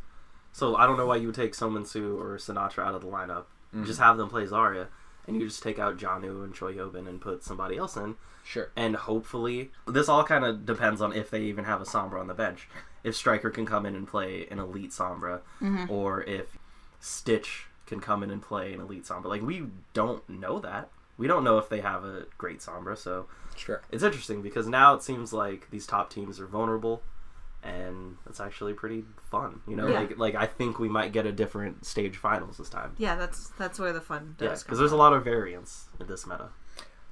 So 0.51 0.75
I 0.75 0.85
don't 0.85 0.97
know 0.97 1.07
why 1.07 1.15
you 1.15 1.27
would 1.27 1.35
take 1.35 1.53
Seominsoo 1.53 2.15
or 2.19 2.37
Sinatra 2.37 2.85
out 2.85 2.93
of 2.93 3.01
the 3.01 3.07
lineup. 3.07 3.45
You 3.73 3.83
Just 3.85 3.99
have 3.99 4.17
them 4.17 4.29
play 4.29 4.45
Zarya, 4.45 4.85
and 5.25 5.35
you 5.35 5.47
just 5.47 5.63
take 5.63 5.79
out 5.79 5.97
JJANU 5.97 6.43
and 6.43 6.53
Choi 6.53 6.75
Yobin 6.75 7.07
and 7.07 7.19
put 7.19 7.43
somebody 7.43 7.75
else 7.75 7.97
in. 7.97 8.17
Sure. 8.43 8.71
And 8.75 8.95
hopefully, 8.95 9.71
this 9.87 10.09
all 10.09 10.23
kind 10.23 10.43
of 10.45 10.65
depends 10.65 11.01
on 11.01 11.13
if 11.13 11.29
they 11.29 11.41
even 11.43 11.65
have 11.65 11.81
a 11.81 11.85
Sombra 11.85 12.19
on 12.19 12.27
the 12.27 12.33
bench. 12.33 12.67
If 13.03 13.15
Striker 13.15 13.49
can 13.49 13.65
come 13.65 13.85
in 13.85 13.95
and 13.95 14.07
play 14.07 14.47
an 14.51 14.59
elite 14.59 14.91
Sombra, 14.91 15.41
mm-hmm. 15.61 15.89
or 15.89 16.23
if 16.23 16.57
Stitch 16.99 17.65
can 17.85 17.99
come 17.99 18.23
in 18.23 18.29
and 18.31 18.41
play 18.41 18.73
an 18.73 18.79
elite 18.81 19.03
Sombra. 19.05 19.25
Like, 19.25 19.41
we 19.41 19.65
don't 19.93 20.27
know 20.29 20.59
that. 20.59 20.89
We 21.17 21.27
don't 21.27 21.43
know 21.43 21.57
if 21.57 21.69
they 21.69 21.81
have 21.81 22.03
a 22.03 22.25
great 22.37 22.59
Sombra, 22.59 22.97
so 22.97 23.27
Sure. 23.55 23.81
it's 23.91 24.03
interesting 24.03 24.41
because 24.41 24.67
now 24.67 24.93
it 24.95 25.03
seems 25.03 25.31
like 25.31 25.69
these 25.69 25.85
top 25.85 26.09
teams 26.09 26.39
are 26.39 26.47
vulnerable 26.47 27.03
and 27.61 28.17
it's 28.27 28.39
actually 28.41 28.73
pretty 28.73 29.05
fun 29.29 29.61
you 29.67 29.75
know 29.75 29.87
Yeah. 29.87 29.99
like 29.99 30.17
like 30.17 30.35
i 30.35 30.45
think 30.45 30.79
we 30.79 30.89
might 30.89 31.13
get 31.13 31.25
a 31.25 31.31
different 31.31 31.85
stage 31.85 32.17
finals 32.17 32.57
this 32.57 32.67
time 32.67 32.93
Yeah, 32.97 33.15
that's 33.15 33.49
that's 33.51 33.79
where 33.79 33.93
the 33.93 34.01
fun 34.01 34.35
yeah 34.41 34.55
because 34.55 34.79
there's 34.79 34.91
a 34.91 34.97
lot 34.97 35.13
of 35.13 35.23
variance 35.23 35.85
in 35.99 36.07
this 36.07 36.25
meta 36.27 36.49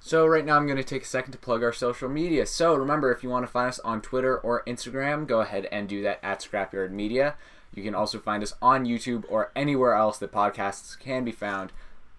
So 0.03 0.25
right 0.25 0.43
now 0.43 0.57
I'm 0.57 0.65
going 0.65 0.77
to 0.77 0.83
take 0.83 1.03
a 1.03 1.05
second 1.05 1.31
to 1.33 1.37
plug 1.37 1.63
our 1.63 1.71
social 1.71 2.09
media. 2.09 2.47
So 2.47 2.73
remember, 2.73 3.11
if 3.11 3.21
you 3.21 3.29
want 3.29 3.45
to 3.45 3.51
find 3.51 3.69
us 3.69 3.79
on 3.79 4.01
Twitter 4.01 4.35
or 4.35 4.63
Instagram, 4.65 5.27
go 5.27 5.41
ahead 5.41 5.67
and 5.71 5.87
do 5.87 6.01
that 6.01 6.19
at 6.23 6.39
Scrapyard 6.39 6.89
Media. 6.89 7.35
You 7.73 7.83
can 7.83 7.93
also 7.93 8.19
find 8.19 8.41
us 8.41 8.53
on 8.63 8.85
YouTube 8.85 9.25
or 9.29 9.51
anywhere 9.55 9.93
else 9.93 10.17
that 10.17 10.31
podcasts 10.31 10.99
can 10.99 11.23
be 11.23 11.31
found, 11.31 11.71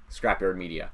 Scrapyard 0.08 0.56
Media. 0.56 0.90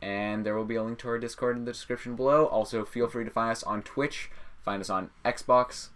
And 0.00 0.46
there 0.46 0.54
will 0.54 0.64
be 0.64 0.76
a 0.76 0.82
link 0.82 1.00
to 1.00 1.08
our 1.08 1.18
Discord 1.18 1.56
in 1.56 1.64
the 1.64 1.72
description 1.72 2.14
below. 2.14 2.46
Also, 2.46 2.84
feel 2.84 3.08
free 3.08 3.24
to 3.24 3.30
find 3.30 3.50
us 3.50 3.64
on 3.64 3.82
Twitch, 3.82 4.30
find 4.62 4.80
us 4.80 4.88
on 4.88 5.10
Xbox 5.24 5.88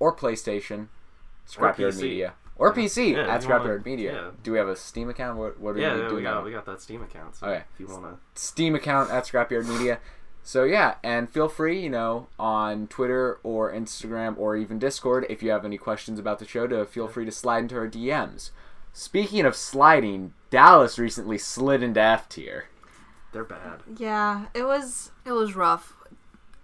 or 0.00 0.14
PlayStation, 0.14 0.88
Scrapyard 1.48 1.92
PC. 1.92 2.02
Media. 2.02 2.34
Or 2.58 2.72
PC 2.72 3.12
Yeah, 3.12 3.18
at 3.32 3.42
if 3.42 3.44
you 3.44 3.50
wanna- 3.50 3.64
Scrapyard 3.64 3.84
Media. 3.84 4.12
yeah. 4.14 4.30
Do 4.42 4.52
we 4.52 4.58
have 4.58 4.68
a 4.68 4.76
Steam 4.76 5.08
account? 5.10 5.38
What, 5.38 5.60
what 5.60 5.76
are 5.76 5.78
yeah, 5.78 5.94
we 5.94 6.00
yeah 6.02 6.08
doing 6.08 6.16
we, 6.16 6.22
now? 6.22 6.42
we 6.42 6.50
got 6.52 6.64
that 6.66 6.80
steam 6.80 7.02
account 7.02 7.36
so 7.36 7.46
Okay. 7.46 7.64
if 7.74 7.80
you 7.80 7.86
want 7.86 8.04
to 8.04 8.40
Steam 8.40 8.74
account 8.74 9.10
at 9.10 9.24
Scrapyard 9.24 9.66
Media. 9.68 9.98
So 10.42 10.62
yeah, 10.64 10.94
and 11.02 11.28
feel 11.28 11.48
free, 11.48 11.80
you 11.80 11.90
know, 11.90 12.28
on 12.38 12.86
Twitter 12.86 13.40
or 13.42 13.72
Instagram 13.72 14.38
or 14.38 14.56
even 14.56 14.78
Discord, 14.78 15.26
if 15.28 15.42
you 15.42 15.50
have 15.50 15.64
any 15.64 15.76
questions 15.76 16.18
about 16.20 16.38
the 16.38 16.46
show, 16.46 16.66
to 16.68 16.84
feel 16.86 17.08
free 17.08 17.24
to 17.24 17.32
slide 17.32 17.58
into 17.64 17.76
our 17.76 17.88
DMs. 17.88 18.50
Speaking 18.92 19.44
of 19.44 19.54
sliding, 19.56 20.32
Dallas 20.48 20.98
recently 20.98 21.36
slid 21.36 21.82
into 21.82 22.00
F 22.00 22.28
tier. 22.28 22.66
they're 23.32 23.44
bad 23.44 23.80
Yeah, 23.98 24.46
it 24.54 24.64
was 24.64 25.10
it 25.26 25.32
was 25.32 25.54
rough. 25.56 25.92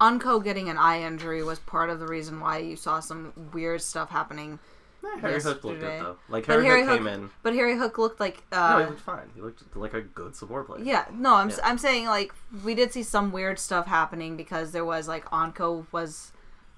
uNKOE 0.01 0.43
getting 0.43 0.69
an 0.69 0.79
eye 0.79 1.01
injury 1.03 1.43
was 1.43 1.59
part 1.59 1.91
of 1.91 2.01
the 2.01 2.07
reason 2.07 2.41
why 2.41 2.59
you 2.59 2.77
saw 2.77 2.99
some 3.01 3.33
weird 3.53 3.83
stuff 3.83 4.11
happening. 4.11 4.59
Harry 5.21 5.41
hook 5.41 5.65
looked 5.65 5.81
good 5.81 6.01
though. 6.03 6.17
Like 6.29 6.47
harry, 6.47 6.65
HarryHook 6.65 6.95
came 6.97 7.05
Hook, 7.05 7.13
in. 7.15 7.31
but 7.43 7.53
HarryHook 7.55 7.99
looked 7.99 8.21
like 8.21 8.43
uh, 8.53 8.57
no 8.57 8.63
uh, 8.63 8.79
he 8.81 8.85
looked 8.87 9.01
fine. 9.01 9.31
He 9.35 9.41
looked 9.41 9.77
like 9.77 9.95
a 9.95 10.01
good 10.03 10.35
support 10.37 10.67
player. 10.67 10.83
Yeah, 10.83 11.05
no, 11.13 11.35
I'm, 11.35 11.51
Yeah. 11.51 11.57
I'm 11.65 11.79
saying 11.79 12.07
like 12.07 12.33
we 12.65 12.75
did 12.75 12.93
see 12.93 13.03
some 13.03 13.33
weird 13.33 13.59
stuff 13.59 13.87
happening 13.87 14.37
because 14.37 14.73
there 14.73 14.85
was 14.85 15.09
like 15.09 15.25
uNKOE 15.27 15.87
was 15.93 16.33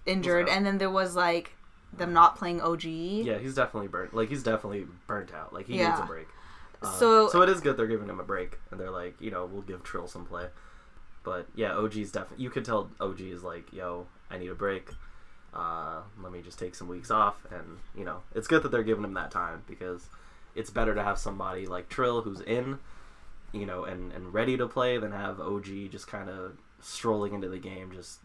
injured, 0.07 0.49
and 0.49 0.65
then 0.67 0.79
there 0.79 0.91
was 0.91 1.15
like 1.17 1.53
them 1.97 2.13
not 2.13 2.37
playing 2.37 2.61
OG. 2.61 2.85
yeah 2.85 3.39
he's 3.39 3.55
definitely 3.55 3.87
burnt 3.89 4.13
like 4.13 4.29
he's 4.29 4.43
definitely 4.43 4.87
burnt 5.07 5.33
out. 5.33 5.53
Like 5.53 5.67
he 5.67 5.79
Yeah. 5.79 5.91
needs 5.91 6.01
a 6.01 6.07
break. 6.07 6.27
Uh, 6.83 6.91
So- 6.93 7.29
so 7.29 7.43
it 7.43 7.49
is 7.49 7.61
good 7.61 7.77
they're 7.77 7.87
giving 7.87 8.09
him 8.09 8.19
a 8.21 8.25
break 8.25 8.59
and 8.71 8.81
they're 8.81 8.91
like 8.91 9.15
you 9.21 9.31
know 9.31 9.47
we'll 9.47 9.63
give 9.63 9.83
Trill 9.85 10.09
some 10.09 10.25
play. 10.27 10.49
But 11.23 11.47
yeah 11.55 11.73
OG's 11.77 12.11
definitely 12.11 12.43
you 12.45 12.51
could 12.51 12.65
tell 12.65 12.91
OG 13.01 13.21
is 13.21 13.43
like 13.45 13.73
yo 13.73 14.07
I 14.31 14.39
need 14.39 14.49
a 14.51 14.55
break 14.55 14.91
uh, 15.55 16.01
let 16.23 16.33
me 16.33 16.43
just 16.43 16.59
take 16.59 16.75
some 16.75 16.89
weeks 16.89 17.11
off 17.11 17.37
and 17.51 17.79
you 17.97 18.05
know 18.05 18.21
it's 18.35 18.47
good 18.49 18.63
that 18.63 18.71
they're 18.71 18.83
giving 18.83 19.05
him 19.05 19.15
that 19.15 19.31
time 19.31 19.63
because 19.69 20.09
it's 20.55 20.71
better 20.71 20.95
to 20.95 21.03
have 21.03 21.19
somebody 21.19 21.67
like 21.67 21.89
Trill 21.89 22.23
who's 22.23 22.41
in 22.41 22.79
you 23.53 23.65
know 23.67 23.85
and 23.85 24.13
and 24.13 24.35
ready 24.35 24.57
to 24.57 24.67
play 24.67 24.99
than 24.99 25.13
have 25.13 25.41
OG 25.41 25.67
just 25.91 26.07
kind 26.09 26.29
of 26.29 26.57
strolling 26.81 27.35
into 27.35 27.49
the 27.49 27.59
game 27.59 27.93
just 27.93 28.19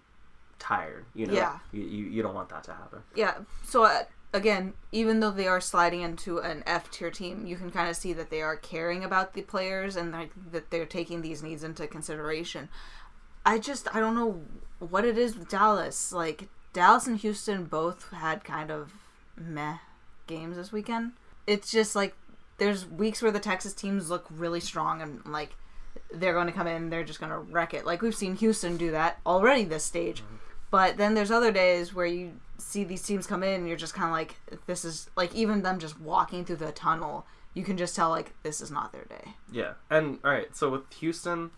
tired 0.57 1.05
you 1.13 1.25
know 1.25 1.33
Yeah. 1.33 1.59
you, 1.71 1.83
you, 1.83 2.05
you 2.05 2.21
don't 2.21 2.33
want 2.35 2.49
that 2.49 2.63
to 2.65 2.73
happen 2.73 3.03
Yeah. 3.15 3.35
So 3.63 3.83
uh, 3.83 4.03
again, 4.33 4.73
even 4.91 5.19
though 5.21 5.31
they 5.31 5.47
are 5.47 5.61
sliding 5.61 6.01
into 6.01 6.39
an 6.39 6.63
F 6.65 6.91
tier 6.91 7.09
team, 7.11 7.45
you 7.45 7.55
can 7.55 7.71
kind 7.71 7.89
of 7.89 7.95
see 7.95 8.11
that 8.13 8.29
they 8.29 8.41
are 8.41 8.55
caring 8.57 9.03
about 9.03 9.33
the 9.33 9.41
players 9.43 9.95
and 9.95 10.11
like 10.11 10.31
that 10.51 10.69
they're 10.71 10.85
taking 10.85 11.21
these 11.21 11.41
needs 11.41 11.63
into 11.63 11.87
consideration. 11.87 12.69
I 13.45 13.57
just 13.59 13.87
I 13.95 13.99
don't 13.99 14.15
know 14.15 14.41
what 14.79 15.05
it 15.05 15.17
is 15.17 15.37
with 15.37 15.49
Dallas. 15.49 16.11
Like 16.11 16.49
Dallas 16.73 17.07
and 17.07 17.17
Houston 17.17 17.65
both 17.65 18.11
had 18.11 18.43
kind 18.43 18.71
of 18.71 18.93
meh 19.37 19.77
games 20.27 20.57
this 20.57 20.71
weekend. 20.71 21.13
It's 21.47 21.71
just 21.71 21.95
like 21.95 22.15
there's 22.57 22.85
weeks 22.85 23.21
where 23.21 23.31
the 23.31 23.39
Texas 23.39 23.73
teams 23.73 24.09
look 24.09 24.25
really 24.29 24.59
strong 24.59 25.01
and 25.01 25.25
like 25.25 25.55
they're 26.11 26.33
going 26.33 26.47
to 26.47 26.53
come 26.53 26.67
in, 26.67 26.89
they're 26.89 27.03
just 27.03 27.19
going 27.19 27.31
to 27.31 27.39
wreck 27.39 27.73
it. 27.73 27.85
Like 27.85 28.01
we've 28.01 28.15
seen 28.15 28.35
Houston 28.35 28.77
do 28.77 28.91
that 28.91 29.19
already 29.25 29.63
this 29.63 29.83
stage. 29.83 30.21
Mm-hmm. 30.21 30.35
But 30.71 30.97
then 30.97 31.15
there's 31.15 31.31
other 31.31 31.51
days 31.51 31.95
where 31.95 32.05
you 32.05 32.33
see 32.59 32.83
these 32.83 33.01
teams 33.01 33.25
come 33.25 33.41
in 33.41 33.55
and 33.55 33.67
you're 33.67 33.77
just 33.77 33.93
kind 33.93 34.07
of 34.07 34.11
like 34.11 34.35
this 34.67 34.85
is 34.85 35.09
like 35.15 35.33
even 35.33 35.63
them 35.63 35.79
just 35.79 35.99
walking 35.99 36.45
through 36.45 36.57
the 36.57 36.71
tunnel, 36.71 37.25
you 37.53 37.63
can 37.63 37.77
just 37.77 37.95
tell 37.95 38.09
like 38.09 38.33
this 38.43 38.61
is 38.61 38.69
not 38.69 38.91
their 38.91 39.05
day. 39.05 39.33
Yeah, 39.51 39.73
and 39.89 40.19
all 40.23 40.31
right. 40.31 40.55
So 40.55 40.69
with 40.69 40.93
Houston, 40.99 41.49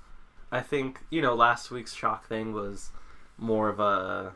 I 0.50 0.62
think 0.62 1.02
you 1.10 1.22
know 1.22 1.36
last 1.36 1.72
week's 1.72 1.94
shock 1.94 2.28
thing 2.28 2.54
was 2.54 2.92
more 3.38 3.68
of 3.68 3.82
a 3.82 4.32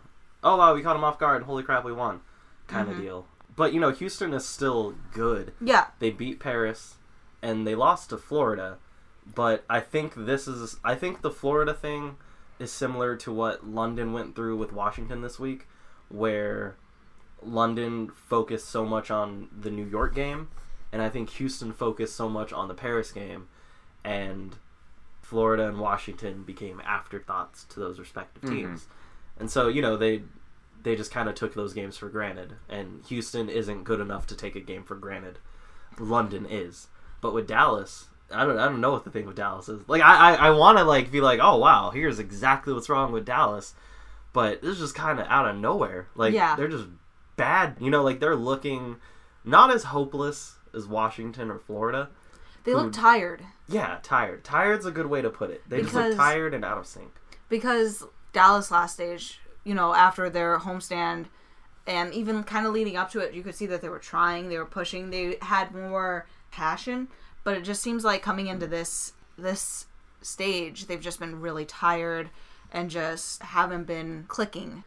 oh 0.45 0.55
wow 0.55 0.73
we 0.73 0.81
caught 0.81 0.93
them 0.93 1.03
off 1.03 1.19
guard, 1.19 1.43
holy 1.43 1.63
crap 1.63 1.83
we 1.83 1.91
won 1.91 2.21
kind 2.67 2.87
of 2.87 2.95
mm-hmm. 2.95 3.03
deal. 3.03 3.27
But 3.55 3.73
you 3.73 3.79
know 3.79 3.91
Houston 3.91 4.33
is 4.33 4.45
still 4.45 4.95
good. 5.13 5.53
Yeah. 5.59 5.87
They 5.99 6.11
beat 6.11 6.39
Paris, 6.39 6.95
and 7.41 7.65
they 7.67 7.75
lost 7.75 8.09
to 8.11 8.17
Florida. 8.17 8.77
But 9.25 9.65
I 9.69 9.79
think 9.79 10.13
this 10.15 10.47
is 10.47 10.77
I 10.83 10.95
think 10.95 11.21
the 11.21 11.31
Florida 11.31 11.73
thing 11.73 12.17
is 12.59 12.71
similar 12.71 13.15
to 13.17 13.33
what 13.33 13.67
London 13.67 14.13
went 14.13 14.35
through 14.35 14.57
with 14.57 14.71
Washington 14.71 15.21
this 15.21 15.39
week, 15.39 15.67
where 16.09 16.75
London 17.41 18.09
focused 18.09 18.69
so 18.69 18.85
much 18.85 19.11
on 19.11 19.49
the 19.57 19.71
New 19.71 19.85
York 19.85 20.15
game, 20.15 20.49
and 20.91 21.01
I 21.01 21.09
think 21.09 21.31
Houston 21.31 21.73
focused 21.73 22.15
so 22.15 22.29
much 22.29 22.53
on 22.53 22.67
the 22.67 22.73
Paris 22.73 23.11
game, 23.11 23.47
and 24.03 24.55
Florida 25.21 25.67
and 25.67 25.79
Washington 25.79 26.43
became 26.43 26.81
afterthoughts 26.85 27.63
to 27.65 27.79
those 27.79 27.99
respective 27.99 28.43
mm-hmm. 28.43 28.55
teams. 28.55 28.87
And 29.37 29.49
so, 29.51 29.67
you 29.67 29.81
know, 29.81 29.97
they 29.97 30.23
they 30.83 30.95
just 30.95 31.11
kind 31.11 31.27
of 31.27 31.35
took 31.35 31.53
those 31.55 31.73
games 31.73 31.97
for 31.97 32.09
granted, 32.09 32.53
and 32.69 33.03
Houston 33.07 33.49
isn't 33.49 33.83
good 33.83 33.99
enough 33.99 34.27
to 34.27 34.35
take 34.35 34.55
a 34.55 34.59
game 34.61 34.83
for 34.83 34.95
granted. 34.95 35.39
London 35.99 36.45
is. 36.49 36.87
But 37.21 37.33
with 37.33 37.47
Dallas, 37.47 38.07
I 38.31 38.45
don't 38.45 38.57
I 38.59 38.65
don't 38.65 38.81
know 38.81 38.91
what 38.91 39.03
the 39.03 39.09
thing 39.11 39.25
with 39.25 39.35
Dallas 39.35 39.67
is. 39.69 39.81
Like 39.87 40.01
I 40.01 40.31
I, 40.31 40.47
I 40.47 40.49
want 40.51 40.77
to 40.77 40.83
like 40.83 41.11
be 41.11 41.21
like, 41.21 41.39
"Oh 41.41 41.57
wow, 41.57 41.89
here's 41.91 42.19
exactly 42.19 42.73
what's 42.73 42.89
wrong 42.89 43.11
with 43.11 43.25
Dallas." 43.25 43.73
But 44.33 44.61
this 44.61 44.71
is 44.71 44.79
just 44.79 44.95
kind 44.95 45.19
of 45.19 45.27
out 45.27 45.47
of 45.47 45.55
nowhere. 45.55 46.07
Like 46.15 46.33
Yeah. 46.33 46.55
they're 46.55 46.67
just 46.67 46.87
bad. 47.37 47.77
You 47.79 47.89
know, 47.89 48.03
like 48.03 48.19
they're 48.19 48.35
looking 48.35 48.97
not 49.43 49.73
as 49.73 49.85
hopeless 49.85 50.55
as 50.73 50.87
Washington 50.87 51.49
or 51.49 51.57
Florida. 51.59 52.09
They 52.65 52.71
Who- 52.71 52.77
look 52.77 52.93
tired 52.93 53.43
Yeah, 53.67 53.99
tired. 54.03 54.43
Tired's 54.43 54.85
a 54.85 54.91
good 54.91 55.05
way 55.07 55.21
to 55.21 55.29
put 55.29 55.51
it. 55.51 55.63
They 55.69 55.81
just 55.81 55.93
look 55.93 56.15
tired 56.15 56.53
and 56.53 56.65
out 56.65 56.77
of 56.77 56.85
sync. 56.87 57.11
because 57.47 58.03
Dallas 58.35 58.69
last 58.69 58.95
stage, 58.95 59.39
you 59.63 59.73
know, 59.73 59.93
after 59.95 60.29
their 60.29 60.59
homestand 60.59 61.27
and 61.87 62.13
even 62.13 62.43
kind 62.43 62.67
of 62.67 62.73
leading 62.73 62.97
up 62.97 63.09
to 63.11 63.19
it, 63.19 63.33
you 63.33 63.41
could 63.41 63.55
see 63.55 63.65
that 63.67 63.81
they 63.81 63.87
were 63.87 63.97
trying, 63.97 64.49
they 64.49 64.57
were 64.57 64.65
pushing, 64.65 65.09
they 65.09 65.37
had 65.41 65.73
more 65.73 66.27
passion, 66.51 67.07
but 67.45 67.55
it 67.55 67.63
just 67.63 67.81
seems 67.81 68.03
like 68.03 68.21
coming 68.21 68.47
into 68.47 68.67
this 68.67 69.13
this 69.37 69.87
stage, 70.21 70.87
they've 70.87 70.99
just 70.99 71.19
been 71.19 71.39
really 71.39 71.63
tired 71.63 72.29
and 72.73 72.89
just 72.89 73.41
haven't 73.41 73.85
been 73.85 74.25
clicking. 74.27 74.83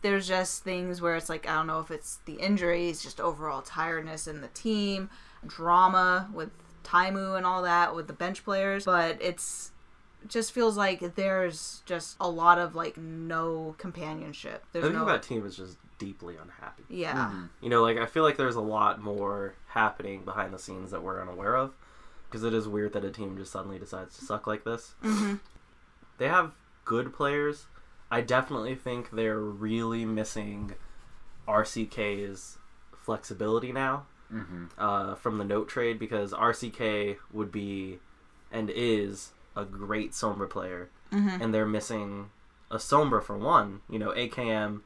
There's 0.00 0.26
just 0.26 0.64
things 0.64 1.02
where 1.02 1.16
it's 1.16 1.28
like 1.28 1.46
I 1.46 1.56
don't 1.56 1.66
know 1.66 1.80
if 1.80 1.90
it's 1.90 2.20
the 2.24 2.34
injuries, 2.34 3.02
just 3.02 3.20
overall 3.20 3.60
tiredness 3.60 4.26
in 4.26 4.40
the 4.40 4.48
team, 4.48 5.10
drama 5.46 6.30
with 6.32 6.50
Taimou 6.82 7.36
and 7.36 7.44
all 7.44 7.62
that 7.62 7.94
with 7.94 8.06
the 8.06 8.14
bench 8.14 8.42
players, 8.42 8.86
but 8.86 9.18
it's 9.20 9.72
it 9.79 9.79
just 10.28 10.52
feels 10.52 10.76
like 10.76 11.14
there's 11.16 11.82
just 11.86 12.16
a 12.20 12.28
lot 12.28 12.58
of 12.58 12.74
like 12.74 12.96
no 12.96 13.74
companionship. 13.78 14.64
There's 14.72 14.84
I 14.84 14.88
There's 14.88 14.96
think 14.98 15.06
no 15.06 15.12
that 15.12 15.22
team 15.22 15.46
is 15.46 15.56
just 15.56 15.76
deeply 15.98 16.36
unhappy. 16.36 16.84
yeah. 16.88 17.32
You 17.60 17.68
know, 17.68 17.82
like 17.82 17.98
I 17.98 18.06
feel 18.06 18.22
like 18.22 18.36
there's 18.36 18.54
a 18.56 18.60
lot 18.60 19.00
more 19.02 19.54
happening 19.68 20.22
behind 20.24 20.52
the 20.54 20.58
scenes 20.58 20.90
that 20.90 21.02
we're 21.02 21.20
unaware 21.20 21.56
of, 21.56 21.74
because 22.28 22.44
it 22.44 22.54
is 22.54 22.66
weird 22.68 22.92
that 22.94 23.04
a 23.04 23.10
team 23.10 23.36
just 23.36 23.52
suddenly 23.52 23.78
decides 23.78 24.16
to 24.18 24.24
suck 24.24 24.46
like 24.46 24.64
this. 24.64 24.94
hmm 25.02 25.34
They 26.18 26.28
have 26.28 26.52
good 26.84 27.12
players. 27.14 27.66
I 28.10 28.20
definitely 28.22 28.74
think 28.74 29.10
they're 29.10 29.38
really 29.38 30.04
missing 30.04 30.74
RCK's 31.48 32.58
flexibility 32.96 33.72
now 33.72 34.06
Mm-hmm. 34.32 34.66
uh, 34.78 35.16
from 35.16 35.38
the 35.38 35.44
note 35.44 35.68
trade 35.68 35.98
because 35.98 36.32
RCK 36.32 37.16
would 37.32 37.50
be 37.50 37.98
and 38.52 38.70
is 38.72 39.32
a 39.56 39.64
great 39.64 40.12
Sombra 40.12 40.48
player 40.48 40.90
mm-hmm. 41.12 41.42
and 41.42 41.52
they're 41.52 41.66
missing 41.66 42.30
a 42.70 42.76
Sombra 42.76 43.22
for 43.22 43.36
one. 43.36 43.80
You 43.88 43.98
know, 43.98 44.10
AKM 44.10 44.80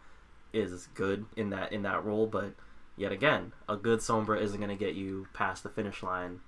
is 0.52 0.88
good 0.94 1.26
in 1.36 1.50
that 1.50 1.72
in 1.72 1.82
that 1.82 2.04
role, 2.04 2.26
but 2.26 2.54
yet 2.96 3.12
again, 3.12 3.52
a 3.68 3.76
good 3.76 4.00
Sombra 4.00 4.40
isn't 4.40 4.58
going 4.58 4.76
to 4.76 4.84
get 4.84 4.94
you 4.94 5.26
past 5.32 5.62
the 5.62 5.68
finish 5.68 6.02
line 6.02 6.40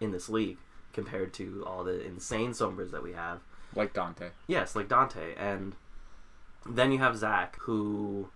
in 0.00 0.12
this 0.12 0.28
league 0.28 0.58
compared 0.92 1.32
to 1.34 1.64
all 1.66 1.84
the 1.84 2.04
insane 2.04 2.52
Sombras 2.52 2.90
that 2.90 3.02
we 3.02 3.12
have. 3.12 3.40
Like 3.74 3.92
Danteh. 3.92 4.30
Yes, 4.46 4.74
like 4.74 4.88
Danteh, 4.88 5.34
and 5.36 5.74
then 6.68 6.92
you 6.92 6.98
have 6.98 7.16
Zach, 7.16 7.56
who. 7.60 8.30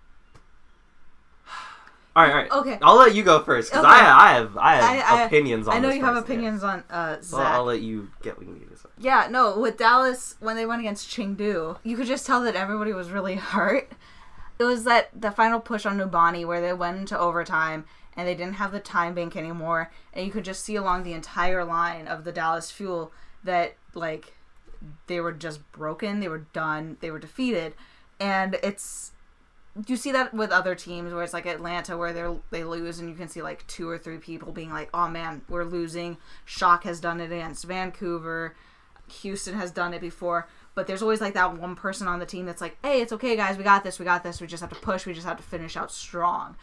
All 2.14 2.22
right, 2.22 2.30
all 2.32 2.36
right. 2.36 2.50
Okay. 2.52 2.78
I'll 2.82 2.96
let 2.96 3.14
you 3.14 3.22
go 3.22 3.42
first 3.42 3.70
because 3.70 3.84
Okay. 3.84 3.94
I, 3.94 4.30
I 4.30 4.34
have, 4.34 4.56
I 4.58 4.74
have 4.76 5.10
I- 5.12 5.22
I- 5.22 5.24
opinions 5.24 5.66
on. 5.66 5.74
I 5.74 5.78
know 5.78 5.88
you 5.90 6.04
have 6.04 6.16
opinions 6.16 6.62
on 6.62 6.84
uh, 6.90 7.16
Zach. 7.22 7.46
I'll 7.46 7.64
let 7.64 7.80
you 7.80 8.10
get 8.22 8.36
what 8.36 8.46
you 8.46 8.52
need 8.52 8.68
to 8.70 8.76
say. 8.76 8.88
Yeah, 8.98 9.28
no, 9.30 9.58
with 9.58 9.78
Dallas 9.78 10.34
when 10.40 10.56
they 10.56 10.66
went 10.66 10.80
against 10.80 11.08
Chengdu, 11.08 11.78
you 11.82 11.96
could 11.96 12.06
just 12.06 12.26
tell 12.26 12.42
that 12.42 12.54
everybody 12.54 12.92
was 12.92 13.10
really 13.10 13.34
hurt. 13.54 13.92
It 14.58 14.64
was 14.64 14.84
that 14.84 15.08
the 15.18 15.30
final 15.30 15.58
push 15.58 15.86
on 15.86 15.98
Numbani 15.98 16.46
where 16.46 16.60
they 16.60 16.72
went 16.74 16.98
into 16.98 17.18
overtime 17.18 17.84
and 18.14 18.28
they 18.28 18.34
didn't 18.34 18.54
have 18.54 18.72
the 18.72 18.78
time 18.80 19.14
bank 19.14 19.34
anymore, 19.34 19.90
and 20.12 20.26
you 20.26 20.30
could 20.30 20.44
just 20.44 20.62
see 20.62 20.76
along 20.76 21.02
the 21.04 21.14
entire 21.14 21.64
line 21.64 22.06
of 22.06 22.24
the 22.24 22.32
Dallas 22.32 22.70
Fuel 22.70 23.10
that 23.42 23.74
like 23.94 24.34
they 25.06 25.18
were 25.18 25.32
just 25.32 25.60
broken, 25.72 26.20
they 26.20 26.28
were 26.28 26.44
done, 26.52 26.98
they 27.00 27.10
were 27.10 27.18
defeated, 27.18 27.72
and 28.20 28.58
it's 28.62 29.11
you 29.86 29.96
see 29.96 30.12
that 30.12 30.34
with 30.34 30.50
other 30.50 30.74
teams 30.74 31.12
where 31.12 31.22
it's 31.22 31.32
like 31.32 31.46
Atlanta 31.46 31.96
where 31.96 32.12
they 32.12 32.38
they 32.50 32.64
lose 32.64 32.98
and 32.98 33.08
you 33.08 33.14
can 33.14 33.28
see 33.28 33.40
like 33.40 33.66
two 33.66 33.88
or 33.88 33.96
three 33.96 34.18
people 34.18 34.52
being 34.52 34.70
like, 34.70 34.90
"Oh 34.92 35.08
man, 35.08 35.42
we're 35.48 35.64
losing." 35.64 36.18
Shock 36.44 36.84
has 36.84 37.00
done 37.00 37.20
it 37.20 37.32
against 37.32 37.64
Vancouver. 37.64 38.54
Houston 39.20 39.54
has 39.54 39.70
done 39.70 39.94
it 39.94 40.00
before, 40.00 40.48
but 40.74 40.86
there's 40.86 41.02
always 41.02 41.20
like 41.20 41.34
that 41.34 41.56
one 41.58 41.74
person 41.74 42.06
on 42.06 42.18
the 42.18 42.26
team 42.26 42.44
that's 42.46 42.60
like, 42.60 42.76
"Hey, 42.82 43.00
it's 43.00 43.12
okay, 43.12 43.34
guys. 43.34 43.56
We 43.56 43.64
got 43.64 43.82
this. 43.82 43.98
We 43.98 44.04
got 44.04 44.22
this. 44.22 44.40
We 44.40 44.46
just 44.46 44.60
have 44.60 44.70
to 44.70 44.80
push. 44.80 45.06
We 45.06 45.14
just 45.14 45.26
have 45.26 45.38
to 45.38 45.42
finish 45.42 45.76
out 45.76 45.90
strong." 45.90 46.56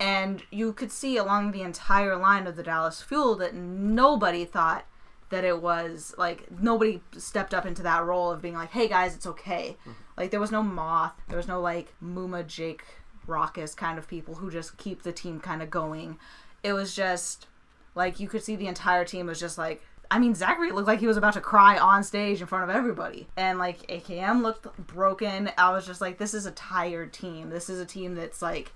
And 0.00 0.42
you 0.50 0.72
could 0.72 0.90
see 0.90 1.16
along 1.16 1.52
the 1.52 1.62
entire 1.62 2.16
line 2.16 2.46
of 2.46 2.56
the 2.56 2.62
Dallas 2.62 3.00
Fuel 3.02 3.36
that 3.36 3.54
nobody 3.54 4.44
thought 4.44 4.86
that 5.30 5.44
it 5.44 5.60
was 5.60 6.14
like 6.18 6.50
nobody 6.60 7.00
stepped 7.16 7.54
up 7.54 7.66
into 7.66 7.82
that 7.82 8.04
role 8.04 8.30
of 8.30 8.42
being 8.42 8.54
like, 8.54 8.70
"Hey 8.70 8.88
guys, 8.88 9.14
it's 9.14 9.26
okay." 9.26 9.76
Mm-hmm. 9.80 9.92
Like 10.16 10.30
there 10.30 10.40
was 10.40 10.52
no 10.52 10.62
moth, 10.62 11.12
there 11.28 11.36
was 11.36 11.48
no 11.48 11.60
like 11.60 11.94
Muma, 12.02 12.46
Jake, 12.46 12.84
Rawkus 13.26 13.76
kind 13.76 13.98
of 13.98 14.08
people 14.08 14.36
who 14.36 14.50
just 14.50 14.76
keep 14.76 15.02
the 15.02 15.12
team 15.12 15.40
kind 15.40 15.62
of 15.62 15.70
going. 15.70 16.18
It 16.62 16.72
was 16.72 16.94
just 16.94 17.46
like 17.94 18.20
you 18.20 18.28
could 18.28 18.42
see 18.42 18.56
the 18.56 18.66
entire 18.66 19.04
team 19.04 19.26
was 19.26 19.40
just 19.40 19.58
like. 19.58 19.82
I 20.10 20.18
mean, 20.18 20.34
Zachary 20.34 20.70
looked 20.70 20.86
like 20.86 21.00
he 21.00 21.06
was 21.06 21.16
about 21.16 21.32
to 21.32 21.40
cry 21.40 21.78
on 21.78 22.04
stage 22.04 22.40
in 22.40 22.46
front 22.46 22.70
of 22.70 22.76
everybody, 22.76 23.26
and 23.36 23.58
like 23.58 23.86
AKM 23.88 24.42
looked 24.42 24.68
broken. 24.76 25.50
I 25.56 25.72
was 25.72 25.86
just 25.86 26.00
like, 26.00 26.18
this 26.18 26.34
is 26.34 26.44
a 26.46 26.52
tired 26.52 27.12
team. 27.12 27.48
This 27.48 27.70
is 27.70 27.80
a 27.80 27.86
team 27.86 28.14
that's 28.14 28.42
like 28.42 28.72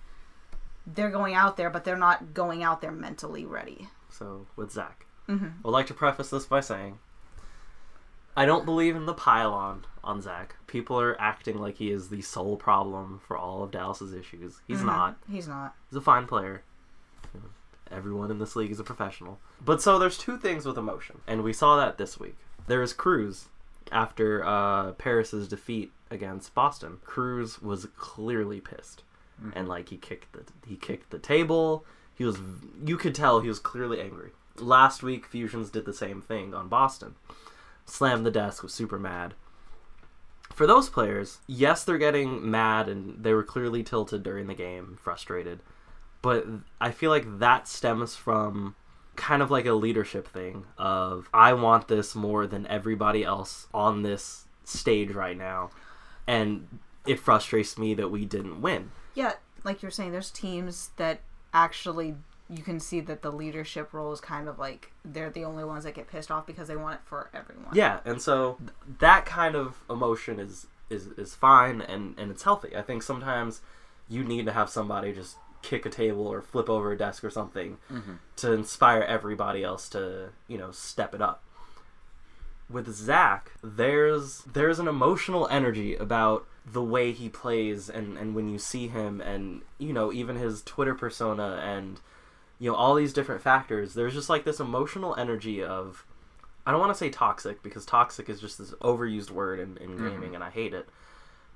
they're 0.94 1.10
going 1.10 1.34
out 1.34 1.56
there, 1.56 1.70
but 1.70 1.84
they're 1.84 1.96
not 1.96 2.34
going 2.34 2.62
out 2.62 2.80
there 2.80 2.90
mentally 2.90 3.44
ready. 3.44 3.88
So 4.10 4.46
with 4.56 4.72
Zach, 4.72 5.06
Mm-hmm. 5.28 5.46
I 5.46 5.50
would 5.62 5.70
like 5.70 5.86
to 5.88 5.94
preface 5.94 6.30
this 6.30 6.46
by 6.46 6.60
saying, 6.60 6.98
I 8.36 8.46
don't 8.46 8.64
believe 8.64 8.94
in 8.94 9.06
the 9.06 9.14
pylon 9.14 9.84
on 10.04 10.22
Zach. 10.22 10.54
People 10.66 11.00
are 11.00 11.20
acting 11.20 11.58
like 11.58 11.76
he 11.76 11.90
is 11.90 12.08
the 12.08 12.22
sole 12.22 12.56
problem 12.56 13.20
for 13.26 13.36
all 13.36 13.62
of 13.62 13.70
Dallas's 13.70 14.14
issues. 14.14 14.60
He's 14.66 14.82
not. 14.82 15.18
He's 15.30 15.48
not. 15.48 15.74
He's 15.90 15.96
a 15.96 16.00
fine 16.00 16.26
player. 16.26 16.62
Everyone 17.90 18.30
in 18.30 18.38
this 18.38 18.54
league 18.54 18.70
is 18.70 18.78
a 18.78 18.84
professional. 18.84 19.40
But 19.64 19.82
so 19.82 19.98
there's 19.98 20.18
two 20.18 20.38
things 20.38 20.66
with 20.66 20.78
emotion, 20.78 21.20
and 21.26 21.42
we 21.42 21.52
saw 21.52 21.76
that 21.76 21.98
this 21.98 22.20
week. 22.20 22.36
There 22.66 22.82
is 22.82 22.92
Cruz 22.92 23.46
after 23.90 24.44
uh, 24.44 24.92
Paris's 24.92 25.48
defeat 25.48 25.90
against 26.10 26.54
Boston. 26.54 26.98
Cruz 27.04 27.60
was 27.60 27.86
clearly 27.96 28.60
pissed, 28.60 29.02
and 29.54 29.66
like 29.66 29.88
he 29.88 29.96
kicked 29.96 30.32
the 30.32 30.44
he 30.66 30.76
kicked 30.76 31.10
the 31.10 31.18
table. 31.18 31.84
He 32.14 32.24
was 32.24 32.38
you 32.84 32.96
could 32.96 33.14
tell 33.14 33.40
he 33.40 33.48
was 33.48 33.58
clearly 33.58 34.00
angry. 34.00 34.30
Last 34.60 35.02
week, 35.02 35.26
Fusions 35.26 35.70
did 35.70 35.84
the 35.84 35.92
same 35.92 36.20
thing 36.20 36.54
on 36.54 36.68
Boston. 36.68 37.14
Slammed 37.86 38.26
the 38.26 38.30
desk, 38.30 38.62
was 38.62 38.74
super 38.74 38.98
mad 38.98 39.34
for 40.58 40.66
those 40.66 40.88
players, 40.88 41.38
yes, 41.46 41.84
they're 41.84 41.98
getting 41.98 42.50
mad 42.50 42.88
and 42.88 43.22
they 43.22 43.32
were 43.32 43.44
clearly 43.44 43.84
tilted 43.84 44.24
during 44.24 44.48
the 44.48 44.54
game, 44.54 44.98
frustrated. 45.00 45.60
But 46.20 46.46
I 46.80 46.90
feel 46.90 47.10
like 47.10 47.38
that 47.38 47.68
stems 47.68 48.16
from 48.16 48.74
kind 49.14 49.40
of 49.40 49.52
like 49.52 49.66
a 49.66 49.72
leadership 49.72 50.26
thing 50.26 50.66
of 50.76 51.28
I 51.32 51.52
want 51.52 51.86
this 51.86 52.16
more 52.16 52.44
than 52.48 52.66
everybody 52.66 53.22
else 53.22 53.68
on 53.72 54.02
this 54.02 54.46
stage 54.64 55.12
right 55.12 55.38
now. 55.38 55.70
And 56.26 56.80
it 57.06 57.20
frustrates 57.20 57.78
me 57.78 57.94
that 57.94 58.10
we 58.10 58.24
didn't 58.24 58.60
win. 58.60 58.90
Yeah, 59.14 59.34
like 59.62 59.80
you're 59.80 59.92
saying, 59.92 60.10
there's 60.10 60.32
teams 60.32 60.90
that 60.96 61.20
actually 61.54 62.16
you 62.50 62.62
can 62.62 62.80
see 62.80 63.00
that 63.00 63.22
the 63.22 63.30
leadership 63.30 63.92
role 63.92 64.12
is 64.12 64.20
kind 64.20 64.48
of 64.48 64.58
like 64.58 64.92
they're 65.04 65.30
the 65.30 65.44
only 65.44 65.64
ones 65.64 65.84
that 65.84 65.94
get 65.94 66.08
pissed 66.08 66.30
off 66.30 66.46
because 66.46 66.68
they 66.68 66.76
want 66.76 66.94
it 66.94 67.00
for 67.04 67.30
everyone. 67.34 67.74
Yeah, 67.74 68.00
and 68.04 68.20
so 68.22 68.56
th- 68.58 68.98
that 69.00 69.26
kind 69.26 69.54
of 69.54 69.82
emotion 69.90 70.40
is 70.40 70.66
is 70.88 71.08
is 71.18 71.34
fine 71.34 71.80
and 71.80 72.18
and 72.18 72.30
it's 72.30 72.42
healthy. 72.42 72.74
I 72.74 72.82
think 72.82 73.02
sometimes 73.02 73.60
you 74.08 74.24
need 74.24 74.46
to 74.46 74.52
have 74.52 74.70
somebody 74.70 75.12
just 75.12 75.36
kick 75.60 75.84
a 75.84 75.90
table 75.90 76.26
or 76.26 76.40
flip 76.40 76.70
over 76.70 76.92
a 76.92 76.98
desk 76.98 77.24
or 77.24 77.30
something 77.30 77.78
mm-hmm. 77.92 78.14
to 78.36 78.52
inspire 78.52 79.02
everybody 79.02 79.62
else 79.62 79.88
to 79.90 80.30
you 80.46 80.56
know 80.56 80.70
step 80.70 81.14
it 81.14 81.20
up. 81.20 81.42
With 82.70 82.90
Zach, 82.94 83.52
there's 83.62 84.42
there's 84.52 84.78
an 84.78 84.88
emotional 84.88 85.46
energy 85.48 85.96
about 85.96 86.46
the 86.70 86.82
way 86.82 87.12
he 87.12 87.28
plays 87.28 87.90
and 87.90 88.16
and 88.16 88.34
when 88.34 88.48
you 88.48 88.58
see 88.58 88.88
him 88.88 89.20
and 89.20 89.62
you 89.76 89.92
know 89.92 90.12
even 90.12 90.36
his 90.36 90.62
Twitter 90.62 90.94
persona 90.94 91.60
and 91.62 92.00
you 92.58 92.70
know 92.70 92.76
all 92.76 92.94
these 92.94 93.12
different 93.12 93.42
factors. 93.42 93.94
There's 93.94 94.14
just 94.14 94.28
like 94.28 94.44
this 94.44 94.60
emotional 94.60 95.14
energy 95.16 95.62
of 95.62 96.04
I 96.66 96.70
don't 96.70 96.80
want 96.80 96.92
to 96.92 96.98
say 96.98 97.08
toxic 97.08 97.62
because 97.62 97.86
toxic 97.86 98.28
is 98.28 98.40
just 98.40 98.58
this 98.58 98.72
overused 98.72 99.30
word 99.30 99.58
in, 99.58 99.78
in 99.78 99.90
mm-hmm. 99.90 100.08
gaming 100.08 100.34
and 100.34 100.44
I 100.44 100.50
hate 100.50 100.74
it. 100.74 100.86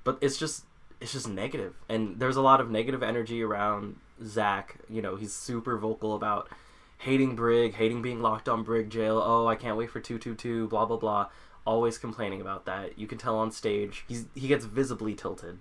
But 0.03 0.17
it's 0.21 0.37
just 0.37 0.65
it's 0.99 1.11
just 1.11 1.27
negative. 1.27 1.75
And 1.89 2.19
there's 2.19 2.35
a 2.35 2.41
lot 2.41 2.61
of 2.61 2.71
negative 2.71 3.03
energy 3.03 3.43
around 3.43 3.97
Zach. 4.23 4.77
You 4.89 5.01
know, 5.01 5.15
he's 5.15 5.33
super 5.33 5.77
vocal 5.77 6.15
about 6.15 6.49
hating 6.97 7.35
Brig, 7.35 7.75
hating 7.75 8.01
being 8.01 8.21
locked 8.21 8.47
on 8.47 8.63
Brig 8.63 8.89
jail. 8.89 9.21
Oh, 9.23 9.45
I 9.45 9.55
can't 9.55 9.77
wait 9.77 9.91
for 9.91 9.99
222, 9.99 10.67
blah 10.69 10.85
blah 10.85 10.97
blah. 10.97 11.27
Always 11.65 11.97
complaining 11.97 12.41
about 12.41 12.65
that. 12.65 12.97
You 12.97 13.05
can 13.05 13.17
tell 13.17 13.37
on 13.37 13.51
stage 13.51 14.05
he's 14.07 14.25
he 14.33 14.47
gets 14.47 14.65
visibly 14.65 15.13
tilted. 15.13 15.59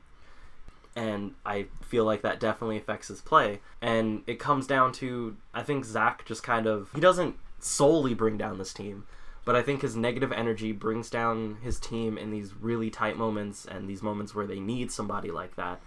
And 0.94 1.35
I 1.46 1.66
feel 1.81 2.05
like 2.05 2.22
that 2.22 2.38
definitely 2.38 2.76
affects 2.76 3.09
his 3.09 3.20
play. 3.20 3.61
And 3.81 4.22
it 4.26 4.38
comes 4.38 4.66
down 4.66 4.92
to 4.94 5.37
I 5.55 5.62
think 5.62 5.85
Zach 5.85 6.24
just 6.24 6.42
kind 6.42 6.66
of 6.66 6.90
he 6.94 7.00
doesn't 7.00 7.37
solely 7.61 8.12
bring 8.12 8.37
down 8.37 8.59
this 8.59 8.74
team 8.74 9.05
but 9.44 9.57
I 9.57 9.62
think 9.62 9.83
his 9.83 9.96
negative 9.96 10.33
energy 10.33 10.72
brings 10.72 11.11
down 11.11 11.59
his 11.62 11.81
team 11.81 12.16
in 12.16 12.31
these 12.31 12.55
really 12.55 12.90
tight 12.90 13.16
moments 13.16 13.64
and 13.64 13.88
these 13.88 14.02
moments 14.02 14.35
where 14.35 14.46
they 14.46 14.61
need 14.61 14.92
somebody 14.92 15.31
like 15.31 15.57
that. 15.57 15.81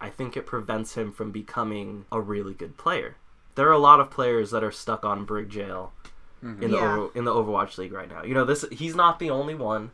I 0.00 0.08
think 0.08 0.36
it 0.36 0.46
prevents 0.46 0.94
him 0.94 1.12
from 1.12 1.30
becoming 1.30 2.06
a 2.10 2.20
really 2.20 2.54
good 2.54 2.76
player. 2.76 3.16
There 3.54 3.68
are 3.68 3.72
a 3.72 3.78
lot 3.78 4.00
of 4.00 4.10
players 4.10 4.50
that 4.50 4.64
are 4.64 4.72
stuck 4.72 5.04
on 5.04 5.24
Brig 5.24 5.50
Jail 5.50 5.92
mm-hmm. 6.42 6.62
in 6.62 6.70
the 6.70 6.78
Yeah. 6.78 6.96
over, 6.96 7.18
in 7.18 7.24
the 7.24 7.32
Overwatch 7.32 7.78
League 7.78 7.92
right 7.92 8.08
now. 8.08 8.24
You 8.24 8.34
know, 8.34 8.44
this 8.44 8.64
he's 8.72 8.96
not 8.96 9.18
the 9.18 9.30
only 9.30 9.54
one, 9.54 9.90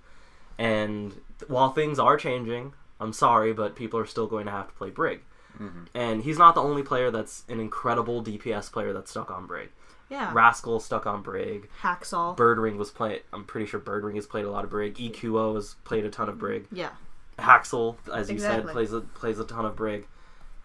and 0.57 1.21
while 1.49 1.73
things 1.73 1.99
are 1.99 2.17
changing, 2.17 2.73
I'm 3.01 3.13
sorry, 3.13 3.53
but 3.53 3.77
people 3.77 4.01
are 4.01 4.07
still 4.07 4.27
going 4.27 4.47
to 4.47 4.53
have 4.53 4.69
to 4.69 4.75
play 4.75 4.91
Brig. 4.91 5.21
Mm-hmm. 5.61 5.85
And 5.95 6.23
he's 6.23 6.39
not 6.39 6.55
the 6.55 6.63
only 6.63 6.83
player 6.83 7.11
that's 7.11 7.45
an 7.49 7.61
incredible 7.61 8.23
DPS 8.23 8.71
player 8.71 8.93
that's 8.93 9.11
stuck 9.11 9.31
on 9.31 9.47
Brig. 9.47 9.71
Yeah. 10.09 10.31
Rascal 10.33 10.81
stuck 10.81 11.07
on 11.07 11.23
Brig. 11.23 11.69
Hacksaw. 11.83 12.37
Birdring 12.37 12.77
was 12.77 12.91
playing. 12.91 13.21
I'm 13.33 13.45
pretty 13.45 13.67
sure 13.67 13.81
Birdring 13.81 14.15
has 14.15 14.27
played 14.27 14.45
a 14.45 14.51
lot 14.51 14.65
of 14.65 14.71
Brig. 14.71 14.95
EQO 14.95 15.55
has 15.57 15.75
played 15.85 16.05
a 16.05 16.11
ton 16.11 16.29
of 16.29 16.39
Brig. 16.39 16.67
yeah. 16.71 16.91
Haksal, 17.39 17.97
as 18.13 18.31
you 18.31 18.39
said, 18.39 18.67
plays 18.67 18.95
a, 18.95 19.03
plays 19.03 19.39
a 19.39 19.45
ton 19.45 19.67
of 19.67 19.77
Brig. 19.77 20.07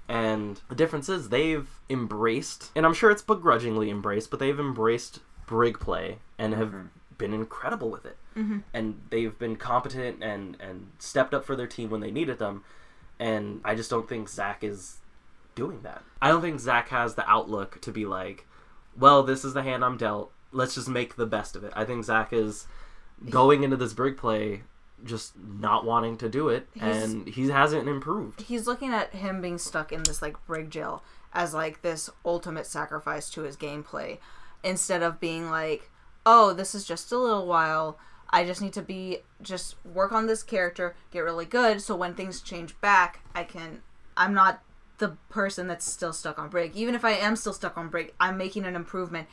And 0.08 0.62
the 0.70 0.76
difference 0.76 1.10
is 1.10 1.30
they've 1.30 1.68
embraced, 1.90 2.72
and 2.76 2.86
I'm 2.86 2.94
sure 2.94 3.12
it's 3.12 3.22
begrudgingly 3.22 3.90
embraced, 3.90 4.30
but 4.30 4.40
they've 4.40 4.60
embraced 4.60 5.20
Brig 5.46 5.80
play 5.80 6.20
and 6.38 6.54
have 6.54 6.70
mm-hmm. 6.70 6.88
Been 7.22 7.34
incredible 7.34 7.90
with 7.90 8.06
it. 8.06 8.18
Mm-hmm. 8.36 8.60
And 8.74 9.02
they've 9.10 9.38
been 9.38 9.56
competent 9.56 10.22
and 10.24 10.58
and 10.60 10.88
stepped 11.00 11.34
up 11.34 11.46
for 11.46 11.56
their 11.56 11.68
team 11.68 11.90
when 11.90 12.02
they 12.02 12.12
needed 12.12 12.40
them. 12.40 12.64
And 13.20 13.62
I 13.64 13.76
just 13.76 13.90
don't 13.90 14.10
think 14.10 14.28
Zach 14.30 14.64
is 14.64 14.98
doing 15.56 15.82
that. 15.84 16.04
I 16.22 16.30
don't 16.30 16.42
think 16.42 16.60
Zach 16.60 16.90
has 16.90 17.16
the 17.16 17.30
outlook 17.30 17.80
to 17.82 17.92
be 17.92 18.06
like, 18.06 18.48
well, 18.98 19.24
this 19.24 19.46
is 19.46 19.54
the 19.54 19.62
hand 19.64 19.86
I'm 19.86 19.98
dealt. 19.98 20.32
Let's 20.52 20.76
just 20.76 20.90
make 20.90 21.16
the 21.16 21.26
best 21.28 21.56
of 21.56 21.64
it. 21.64 21.72
I 21.76 21.86
think 21.86 22.04
Zach 22.04 22.34
is 22.34 22.66
going 23.30 23.64
into 23.64 23.78
this 23.78 23.94
Brig 23.94 24.18
play 24.18 24.64
just 25.04 25.34
not 25.38 25.86
wanting 25.86 26.18
to 26.18 26.30
do 26.30 26.50
it, 26.50 26.68
He's- 26.74 27.04
and 27.04 27.28
he 27.28 27.50
hasn't 27.50 27.88
improved. 27.88 28.42
He's 28.42 28.68
looking 28.68 28.92
at 28.94 29.14
him 29.14 29.42
being 29.42 29.58
stuck 29.58 29.92
in 29.92 30.04
this 30.04 30.22
like 30.22 30.36
brig 30.46 30.70
jail 30.70 31.04
as 31.34 31.54
like 31.54 31.82
this 31.82 32.10
ultimate 32.26 32.66
sacrifice 32.66 33.30
to 33.32 33.42
his 33.42 33.56
gameplay 33.58 34.20
instead 34.64 35.02
of 35.02 35.20
being 35.20 35.50
like, 35.50 35.90
"Oh, 36.26 36.54
this 36.54 36.76
is 36.76 36.86
just 36.86 37.12
a 37.12 37.18
little 37.18 37.46
while. 37.46 37.98
I 38.30 38.46
just 38.46 38.62
need 38.62 38.74
to 38.74 38.82
be 38.82 39.20
just 39.42 39.76
work 39.86 40.12
on 40.12 40.28
this 40.28 40.44
character, 40.44 40.96
get 41.12 41.20
really 41.20 41.46
good, 41.46 41.82
so 41.82 41.96
when 41.96 42.14
things 42.14 42.42
change 42.42 42.80
back, 42.80 43.20
I 43.36 43.44
can. 43.44 43.82
I'm 44.16 44.34
not 44.34 44.62
the 45.00 45.18
person 45.30 45.68
that's 45.68 45.90
still 45.90 46.14
stuck 46.14 46.40
on 46.40 46.50
break. 46.50 46.76
Even 46.76 46.96
if 46.96 47.04
I 47.04 47.12
am 47.12 47.36
still 47.36 47.54
stuck 47.54 47.78
on 47.78 47.90
break, 47.90 48.14
I'm 48.20 48.38
making 48.38 48.66
an 48.66 48.76
improvement. 48.76 49.28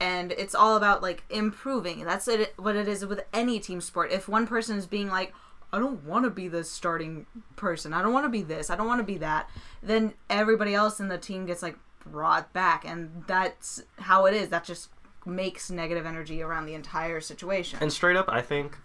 And 0.00 0.32
it's 0.32 0.54
all 0.54 0.76
about 0.76 1.02
like 1.02 1.24
improving. 1.28 2.04
That's 2.04 2.26
it, 2.26 2.54
what 2.56 2.74
it 2.74 2.88
is 2.88 3.04
with 3.04 3.20
any 3.32 3.60
team 3.60 3.82
sport. 3.82 4.10
If 4.10 4.28
one 4.28 4.46
person 4.46 4.78
is 4.78 4.86
being 4.86 5.08
like, 5.08 5.34
I 5.72 5.78
don't 5.78 6.04
want 6.04 6.24
to 6.24 6.30
be 6.30 6.48
the 6.48 6.64
starting 6.64 7.26
person. 7.54 7.92
I 7.92 8.02
don't 8.02 8.14
want 8.14 8.24
to 8.24 8.30
be 8.30 8.42
this. 8.42 8.70
I 8.70 8.76
don't 8.76 8.86
want 8.86 9.00
to 9.00 9.04
be 9.04 9.18
that. 9.18 9.48
Then 9.82 10.14
everybody 10.28 10.74
else 10.74 11.00
in 11.00 11.08
the 11.08 11.18
team 11.18 11.46
gets 11.46 11.62
like 11.62 11.78
brought 12.04 12.52
back, 12.52 12.84
and 12.84 13.24
that's 13.26 13.82
how 13.98 14.26
it 14.26 14.34
is. 14.34 14.48
That 14.48 14.64
just 14.64 14.88
makes 15.26 15.70
negative 15.70 16.06
energy 16.06 16.42
around 16.42 16.66
the 16.66 16.74
entire 16.74 17.20
situation. 17.20 17.78
And 17.80 17.92
straight 17.92 18.16
up, 18.16 18.28
I 18.28 18.40
think 18.40 18.78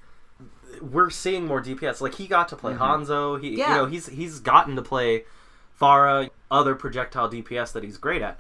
we're 0.82 1.10
seeing 1.10 1.46
more 1.46 1.62
DPS. 1.62 2.02
Like 2.02 2.16
he 2.16 2.28
got 2.28 2.50
to 2.50 2.56
play 2.56 2.74
mhm. 2.74 2.80
Hanzo. 2.80 3.42
He, 3.42 3.58
Yeah. 3.58 3.70
you 3.70 3.76
know, 3.76 3.86
he's 3.86 4.08
he's 4.08 4.40
gotten 4.40 4.76
to 4.76 4.82
play 4.82 5.26
Pharah, 5.80 6.30
other 6.52 6.76
projectile 6.76 7.30
DPS 7.30 7.72
that 7.74 7.84
he's 7.84 7.98
great 7.98 8.22
at. 8.22 8.40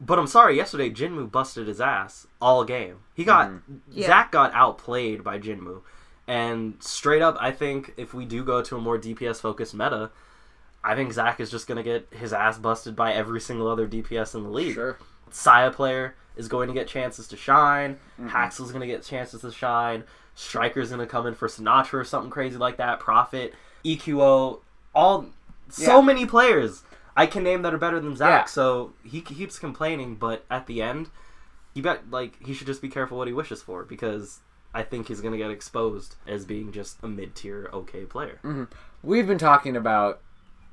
But 0.00 0.18
I'm 0.18 0.26
sorry, 0.26 0.56
yesterday 0.56 0.90
Jinmu 0.90 1.30
busted 1.30 1.68
his 1.68 1.80
ass 1.80 2.26
all 2.40 2.64
game. 2.64 2.98
He 3.14 3.24
got 3.24 3.50
mhm. 3.50 3.60
Yeah. 3.90 4.06
Zach 4.08 4.32
got 4.32 4.52
outplayed 4.52 5.22
by 5.22 5.38
Jinmu, 5.38 5.82
and 6.26 6.74
straight 6.80 7.22
up, 7.22 7.36
I 7.40 7.52
think 7.52 7.94
if 7.96 8.12
we 8.12 8.24
do 8.24 8.42
go 8.44 8.62
to 8.62 8.76
a 8.76 8.80
more 8.80 8.98
DPS 8.98 9.40
focused 9.40 9.74
meta, 9.74 10.10
I 10.82 10.96
think 10.96 11.12
Zach 11.12 11.38
is 11.38 11.50
just 11.50 11.68
gonna 11.68 11.84
get 11.84 12.08
his 12.10 12.32
ass 12.32 12.58
busted 12.58 12.96
by 12.96 13.12
every 13.12 13.40
single 13.40 13.68
other 13.68 13.86
DPS 13.86 14.34
in 14.34 14.42
the 14.42 14.50
league. 14.50 14.74
Sure. 14.74 14.98
Sayaplayer 15.30 16.12
is 16.36 16.48
going 16.48 16.68
to 16.68 16.74
get 16.74 16.88
chances 16.88 17.28
to 17.28 17.36
shine. 17.36 17.94
Mm-hmm. 18.20 18.28
Haksal's 18.28 18.70
going 18.72 18.80
to 18.80 18.86
get 18.86 19.02
chances 19.02 19.40
to 19.42 19.52
shine. 19.52 20.04
Striker's 20.34 20.88
going 20.88 21.00
to 21.00 21.06
come 21.06 21.26
in 21.26 21.34
for 21.34 21.48
Sinatra 21.48 21.94
or 21.94 22.04
something 22.04 22.30
crazy 22.30 22.56
like 22.56 22.78
that. 22.78 23.00
Profit, 23.00 23.54
EQO, 23.84 24.60
all 24.94 25.26
so 25.68 25.96
Yeah. 25.98 26.00
many 26.02 26.26
players 26.26 26.82
I 27.16 27.26
can 27.26 27.42
name 27.42 27.60
that 27.62 27.74
are 27.74 27.78
better 27.78 28.00
than 28.00 28.16
Zach. 28.16 28.28
Yeah. 28.30 28.44
So 28.46 28.94
he 29.04 29.20
keeps 29.20 29.58
complaining, 29.58 30.14
but 30.14 30.44
at 30.50 30.66
the 30.66 30.80
end, 30.80 31.10
he 31.74 31.80
bet 31.82 32.10
like 32.10 32.42
he 32.44 32.54
should 32.54 32.66
just 32.66 32.80
be 32.80 32.88
careful 32.88 33.18
what 33.18 33.26
he 33.28 33.34
wishes 33.34 33.62
for 33.62 33.84
because 33.84 34.40
I 34.74 34.82
think 34.82 35.08
he's 35.08 35.20
going 35.20 35.32
to 35.32 35.38
get 35.38 35.50
exposed 35.50 36.16
as 36.26 36.46
being 36.46 36.72
just 36.72 36.96
a 37.02 37.08
mid 37.08 37.34
tier 37.34 37.68
okay 37.72 38.04
player. 38.06 38.40
Mm-hmm. 38.42 38.64
We've 39.02 39.26
been 39.26 39.36
talking 39.38 39.76
about 39.76 40.20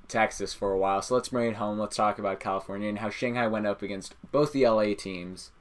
Texas 0.09 0.53
for 0.53 0.71
a 0.71 0.77
while, 0.77 1.01
so 1.01 1.15
let's 1.15 1.29
bring 1.29 1.49
it 1.49 1.55
home. 1.55 1.79
Let's 1.79 1.95
talk 1.95 2.19
about 2.19 2.39
California 2.39 2.89
and 2.89 2.99
how 2.99 3.09
Shanghai 3.09 3.47
went 3.47 3.67
up 3.67 3.81
against 3.81 4.15
both 4.31 4.51
the 4.51 4.67
LA 4.67 4.93
teams. 4.97 5.51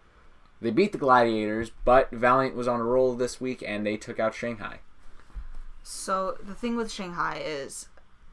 They 0.60 0.70
beat 0.70 0.92
the 0.92 0.98
Gladiators, 0.98 1.70
but 1.84 2.10
Valiant 2.10 2.56
was 2.56 2.66
on 2.66 2.80
a 2.80 2.84
roll 2.84 3.14
this 3.14 3.40
week 3.40 3.62
and 3.64 3.86
they 3.86 3.96
took 3.96 4.18
out 4.18 4.34
Shanghai. 4.34 4.80
So 5.82 6.36
the 6.42 6.54
thing 6.54 6.76
with 6.76 6.90
Shanghai 6.90 7.40
is, 7.44 7.88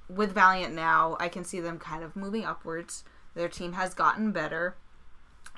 with 0.10 0.34
Valiant 0.34 0.74
now, 0.74 1.18
I 1.20 1.30
can 1.30 1.44
see 1.44 1.60
them 1.60 1.80
kind 1.80 2.04
of 2.04 2.16
moving 2.16 2.46
upwards. 2.46 3.04
Their 3.34 3.50
team 3.50 3.74
has 3.74 3.94
gotten 3.94 4.32
better, 4.32 4.76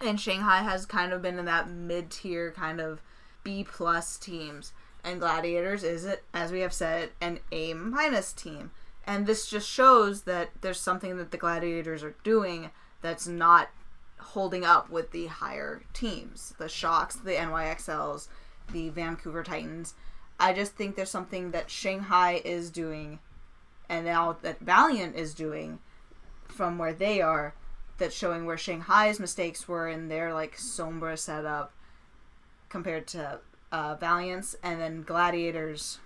and 0.01 0.19
Shanghai 0.19 0.59
has 0.59 0.85
kind 0.85 1.13
of 1.13 1.21
been 1.21 1.39
in 1.39 1.45
that 1.45 1.69
mid 1.69 2.11
tier 2.11 2.51
kind 2.51 2.79
of 2.79 3.01
B 3.43 3.63
plus 3.63 4.17
teams. 4.17 4.73
And 5.03 5.19
Gladiators 5.19 5.83
is 5.83 6.05
it, 6.05 6.23
as 6.33 6.51
we 6.51 6.59
have 6.61 6.73
said, 6.73 7.11
an 7.21 7.39
A 7.51 7.73
minus 7.73 8.33
team. 8.33 8.71
And 9.07 9.25
this 9.25 9.47
just 9.47 9.69
shows 9.69 10.23
that 10.23 10.49
there's 10.59 10.79
something 10.79 11.15
that 11.17 11.31
the 11.31 11.37
Gladiators 11.37 12.03
are 12.03 12.15
doing 12.23 12.71
that's 13.01 13.25
not 13.25 13.69
holding 14.19 14.65
up 14.65 14.89
with 14.89 15.11
the 15.11 15.27
higher 15.27 15.81
teams, 15.93 16.53
the 16.59 16.67
Shocks, 16.67 17.15
the 17.15 17.31
NYXLs, 17.31 18.27
the 18.71 18.89
Vancouver 18.89 19.43
Titans. 19.43 19.93
I 20.39 20.53
just 20.53 20.73
think 20.73 20.95
there's 20.95 21.09
something 21.09 21.51
that 21.51 21.71
Shanghai 21.71 22.41
is 22.43 22.69
doing, 22.69 23.19
and 23.87 24.05
now 24.05 24.37
that 24.41 24.59
Valiant 24.59 25.15
is 25.15 25.33
doing, 25.33 25.79
from 26.47 26.77
where 26.77 26.93
they 26.93 27.21
are, 27.21 27.55
that's 27.97 28.15
showing 28.15 28.45
where 28.45 28.57
Shanghai's 28.57 29.19
mistakes 29.19 29.67
were 29.67 29.87
in 29.87 30.09
their 30.09 30.33
like 30.33 30.57
Sombra 30.57 31.17
setup 31.17 31.71
compared 32.69 33.07
to 33.07 33.39
uh, 33.71 33.97
and 34.01 34.81
then 34.81 35.03
Gladiators. 35.03 35.99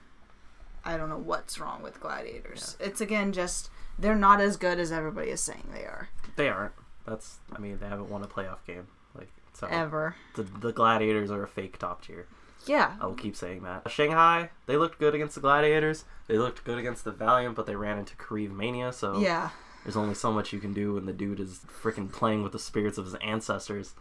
I 0.83 0.97
don't 0.97 1.09
know 1.09 1.17
what's 1.17 1.59
wrong 1.59 1.81
with 1.81 1.99
Gladiators. 1.99 2.77
It's 2.79 3.01
again 3.01 3.33
just 3.33 3.69
they're 3.99 4.15
not 4.15 4.41
as 4.41 4.57
good 4.57 4.79
as 4.79 4.91
everybody 4.91 5.29
is 5.29 5.41
saying 5.41 5.69
they 5.73 5.81
are 5.83 6.09
They 6.35 6.49
aren't. 6.49 6.73
That's 7.05 7.37
I 7.53 7.59
mean 7.59 7.77
they 7.79 7.87
haven't 7.87 8.09
won 8.09 8.23
a 8.23 8.27
playoff 8.27 8.65
game 8.65 8.87
like 9.15 9.29
so. 9.53 9.67
ever. 9.67 10.15
The, 10.35 10.43
the 10.43 10.71
Gladiators 10.71 11.31
are 11.31 11.43
a 11.43 11.47
fake 11.47 11.77
top 11.77 12.05
tier. 12.05 12.27
Yeah, 12.65 12.93
I 13.01 13.07
will 13.07 13.15
keep 13.15 13.35
saying 13.35 13.63
that. 13.63 13.89
Shanghai, 13.89 14.51
they 14.67 14.77
looked 14.77 14.99
good 14.99 15.15
against 15.15 15.35
the 15.35 15.41
Gladiators. 15.41 16.05
They 16.27 16.37
looked 16.37 16.63
good 16.63 16.77
against 16.77 17.03
the 17.03 17.11
Valiant, 17.11 17.55
but 17.55 17.65
they 17.65 17.75
ran 17.75 17.97
into 17.97 18.15
Kariv 18.15 18.51
Mania, 18.51 18.93
so 18.93 19.19
yeah. 19.19 19.49
there's 19.83 19.97
only 19.97 20.13
so 20.13 20.31
much 20.31 20.53
you 20.53 20.59
can 20.59 20.71
do 20.71 20.93
when 20.93 21.05
the 21.05 21.13
dude 21.13 21.39
is 21.39 21.61
freaking 21.81 22.11
playing 22.11 22.43
with 22.43 22.51
the 22.51 22.59
spirits 22.59 22.99
of 22.99 23.05
his 23.05 23.15
ancestors. 23.15 23.95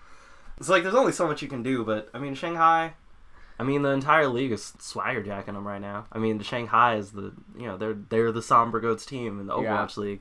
It's 0.58 0.68
like 0.68 0.82
there's 0.82 0.94
only 0.94 1.12
so 1.12 1.26
much 1.26 1.40
you 1.40 1.48
can 1.48 1.62
do, 1.62 1.84
but 1.84 2.10
I 2.12 2.18
mean 2.18 2.34
Shanghai, 2.34 2.92
I 3.60 3.62
mean 3.62 3.82
the 3.82 3.90
entire 3.90 4.26
league 4.26 4.52
is 4.52 4.72
swagger 4.78 5.22
jacking 5.22 5.52
them 5.52 5.68
right 5.68 5.82
now. 5.82 6.06
I 6.10 6.18
mean 6.18 6.38
the 6.38 6.44
Shanghai 6.44 6.96
is 6.96 7.10
the 7.12 7.34
you 7.54 7.66
know 7.66 7.76
they're 7.76 7.92
they're 8.08 8.32
the 8.32 8.40
Sombra 8.40 8.80
Goats 8.80 9.04
team 9.04 9.38
in 9.38 9.46
the 9.48 9.60
Yeah. 9.60 9.68
Overwatch 9.76 9.98
League, 9.98 10.20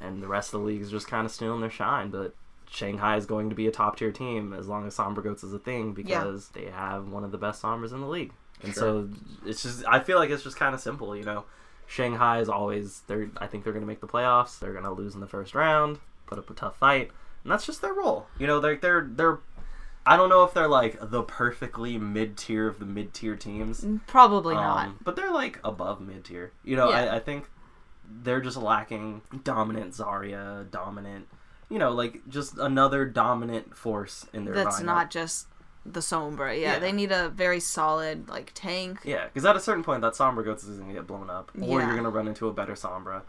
and 0.00 0.22
the 0.22 0.28
rest 0.28 0.54
of 0.54 0.60
the 0.60 0.66
league 0.66 0.80
is 0.80 0.90
just 0.90 1.08
kind 1.08 1.26
of 1.26 1.32
stealing 1.32 1.60
their 1.60 1.70
shine. 1.70 2.10
But 2.10 2.36
Shanghai 2.70 3.16
is 3.16 3.26
going 3.26 3.50
to 3.50 3.56
be 3.56 3.66
a 3.66 3.72
top 3.72 3.96
tier 3.96 4.12
team 4.12 4.52
as 4.52 4.68
long 4.68 4.86
as 4.86 4.96
Sombra 4.96 5.24
Goats 5.24 5.42
is 5.42 5.52
a 5.52 5.58
thing 5.58 5.92
because 5.92 6.50
they 6.50 6.66
have 6.66 7.08
one 7.08 7.24
of 7.24 7.32
the 7.32 7.36
best 7.38 7.60
Sombras 7.60 7.92
in 7.92 8.00
the 8.00 8.06
league. 8.06 8.32
And 8.62 8.72
so 8.72 9.08
it's 9.44 9.64
just 9.64 9.84
I 9.88 9.98
feel 9.98 10.18
like 10.18 10.30
it's 10.30 10.44
just 10.44 10.56
kind 10.56 10.72
of 10.72 10.80
simple, 10.80 11.16
you 11.16 11.24
know. 11.24 11.44
Shanghai 11.88 12.38
is 12.38 12.48
always 12.48 13.00
they're 13.08 13.28
I 13.38 13.48
think 13.48 13.64
they're 13.64 13.72
going 13.72 13.82
to 13.82 13.88
make 13.88 14.00
the 14.00 14.06
playoffs. 14.06 14.60
They're 14.60 14.72
going 14.72 14.84
to 14.84 14.92
lose 14.92 15.14
in 15.14 15.20
the 15.20 15.26
first 15.26 15.56
round, 15.56 15.98
put 16.26 16.38
up 16.38 16.48
a 16.48 16.54
tough 16.54 16.76
fight, 16.78 17.10
and 17.42 17.50
that's 17.50 17.66
just 17.66 17.82
their 17.82 17.92
role. 17.92 18.28
You 18.38 18.46
know, 18.46 18.60
they're 18.60 18.76
they're 18.76 19.08
they're 19.10 19.38
I 20.04 20.16
don't 20.16 20.28
know 20.28 20.42
if 20.44 20.52
they're 20.52 20.68
like 20.68 20.98
the 21.00 21.22
perfectly 21.22 21.96
mid 21.98 22.36
tier 22.36 22.66
of 22.66 22.78
the 22.80 22.84
mid 22.86 23.14
tier 23.14 23.36
teams. 23.36 23.86
Probably 24.06 24.54
not. 24.54 24.86
Um, 24.86 24.98
but 25.02 25.14
they're 25.16 25.30
like 25.32 25.60
above 25.64 26.00
mid 26.00 26.24
tier. 26.24 26.52
You 26.64 26.76
know, 26.76 26.90
Yeah. 26.90 27.12
I, 27.12 27.16
I 27.16 27.18
think 27.20 27.48
they're 28.08 28.40
just 28.40 28.56
lacking 28.56 29.22
dominant 29.44 29.92
Zarya, 29.92 30.68
dominant, 30.70 31.28
you 31.70 31.78
know, 31.78 31.90
like 31.92 32.28
just 32.28 32.58
another 32.58 33.04
dominant 33.06 33.76
force 33.76 34.26
in 34.32 34.44
their 34.44 34.54
That's 34.54 34.80
lineup. 34.80 34.84
not 34.84 35.10
just 35.10 35.46
the 35.86 36.00
Sombra. 36.00 36.52
Yeah, 36.60 36.74
Yeah. 36.74 36.78
they 36.80 36.92
need 36.92 37.12
a 37.12 37.28
very 37.28 37.60
solid 37.60 38.28
like 38.28 38.50
tank. 38.54 39.00
Yeah, 39.04 39.26
because 39.26 39.44
at 39.44 39.54
a 39.56 39.60
certain 39.60 39.84
point, 39.84 40.02
that 40.02 40.14
Sombra 40.14 40.44
Goats 40.44 40.64
is 40.64 40.76
going 40.78 40.88
to 40.88 40.94
get 40.94 41.06
blown 41.06 41.30
up, 41.30 41.52
or 41.56 41.60
Yeah. 41.60 41.86
you're 41.86 41.92
going 41.92 42.02
to 42.04 42.10
run 42.10 42.26
into 42.28 42.48
a 42.48 42.52
better 42.52 42.74
Sombra. 42.74 43.22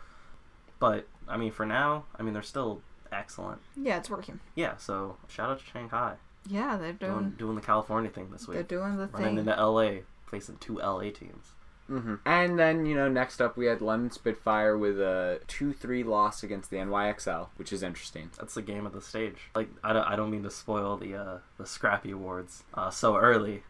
But, 0.79 1.07
I 1.27 1.37
mean, 1.37 1.51
for 1.51 1.65
now, 1.65 2.05
I 2.19 2.23
mean, 2.23 2.33
they're 2.33 2.41
still 2.41 2.81
excellent. 3.11 3.61
Yeah, 3.75 3.97
it's 3.97 4.09
working. 4.09 4.39
Yeah, 4.55 4.75
so 4.77 5.17
shout 5.27 5.49
out 5.51 5.59
to 5.59 5.65
Shanghai. 5.65 6.15
Yeah, 6.47 6.77
they're 6.77 6.93
Doing, 6.93 7.11
doing 7.13 7.29
doing 7.37 7.55
the 7.55 7.61
California 7.61 8.09
thing 8.11 8.29
this 8.31 8.47
week. 8.47 8.55
they're 8.55 8.63
doing 8.79 8.97
the 8.97 9.07
thing 9.07 9.21
Running 9.25 9.45
thing. 9.45 9.47
into 9.53 9.65
LA, 9.65 9.91
facing 10.29 10.57
two 10.57 10.77
LA 10.79 11.09
teams. 11.11 11.51
Mm-hmm. 11.89 12.15
And 12.25 12.57
then, 12.57 12.85
you 12.85 12.95
know, 12.95 13.09
next 13.09 13.41
up 13.41 13.57
we 13.57 13.65
had 13.65 13.81
London 13.81 14.09
Spitfire 14.09 14.77
with 14.77 14.99
a 14.99 15.39
2 15.47 15.73
3 15.73 16.03
loss 16.03 16.41
against 16.41 16.69
the 16.69 16.77
NYXL, 16.77 17.47
which 17.57 17.73
is 17.73 17.83
interesting. 17.83 18.29
That's 18.37 18.53
the 18.53 18.61
game 18.61 18.85
of 18.85 18.93
the 18.93 19.01
stage. 19.01 19.49
Like 19.53 19.69
I 19.83 19.91
don't, 19.93 20.07
I 20.07 20.15
don't 20.15 20.31
mean 20.31 20.43
to 20.43 20.49
spoil 20.51 20.95
the 20.97 21.15
uh, 21.15 21.37
the 21.57 21.65
Scrappy 21.65 22.11
Awards 22.11 22.63
uh, 22.73 22.89
so 22.89 23.17
early, 23.17 23.63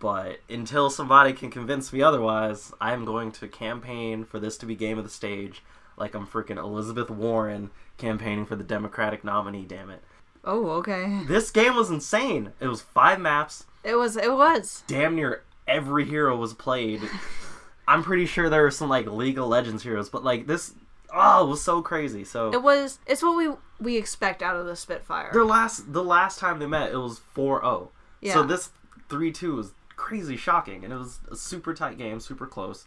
but 0.00 0.40
until 0.48 0.90
somebody 0.90 1.32
can 1.32 1.50
convince 1.50 1.92
me 1.92 2.02
otherwise, 2.02 2.72
I'm 2.80 3.04
going 3.04 3.32
to 3.32 3.48
campaign 3.48 4.24
for 4.24 4.38
this 4.40 4.56
to 4.58 4.66
be 4.66 4.74
game 4.74 4.98
of 4.98 5.04
the 5.04 5.10
stage, 5.10 5.62
like 5.96 6.14
I'm 6.14 6.26
freaking 6.26 6.58
Elizabeth 6.58 7.08
Warren 7.10 7.70
campaigning 7.98 8.46
for 8.46 8.56
the 8.56 8.64
Democratic 8.64 9.22
nominee. 9.24 9.64
Damn 9.64 9.90
it! 9.90 10.02
Oh, 10.48 10.70
okay. 10.78 11.20
This 11.26 11.50
game 11.50 11.76
was 11.76 11.90
insane. 11.90 12.52
It 12.58 12.66
was 12.66 12.80
five 12.80 13.20
maps. 13.20 13.66
It 13.84 13.94
was. 13.94 14.16
It 14.16 14.32
was. 14.32 14.82
Damn 14.88 15.14
near 15.14 15.42
every 15.68 16.04
hero 16.04 16.36
was 16.36 16.54
played. 16.54 17.02
I'm 17.88 18.02
pretty 18.02 18.26
sure 18.26 18.50
there 18.50 18.62
were 18.62 18.70
some 18.70 18.88
like 18.88 19.06
League 19.06 19.38
of 19.38 19.46
Legends 19.46 19.82
heroes, 19.82 20.08
but 20.08 20.24
like 20.24 20.46
this, 20.46 20.74
oh, 21.14 21.46
it 21.46 21.48
was 21.48 21.62
so 21.62 21.80
crazy. 21.80 22.24
So 22.24 22.52
It 22.52 22.62
was. 22.62 22.98
It's 23.06 23.22
what 23.22 23.36
we 23.36 23.54
we 23.78 23.96
expect 23.96 24.42
out 24.42 24.56
of 24.56 24.66
the 24.66 24.74
Spitfire. 24.74 25.30
Their 25.32 25.44
last 25.44 25.92
the 25.92 26.02
last 26.02 26.38
time 26.38 26.58
they 26.58 26.66
met, 26.66 26.90
it 26.90 26.96
was 26.96 27.20
4-0. 27.36 27.88
Yeah. 28.20 28.34
So 28.34 28.42
this 28.42 28.70
3-2 29.08 29.54
was 29.54 29.72
crazy 29.96 30.36
shocking, 30.36 30.84
and 30.84 30.92
it 30.92 30.96
was 30.96 31.20
a 31.30 31.36
super 31.36 31.74
tight 31.74 31.98
game, 31.98 32.20
super 32.20 32.46
close, 32.46 32.86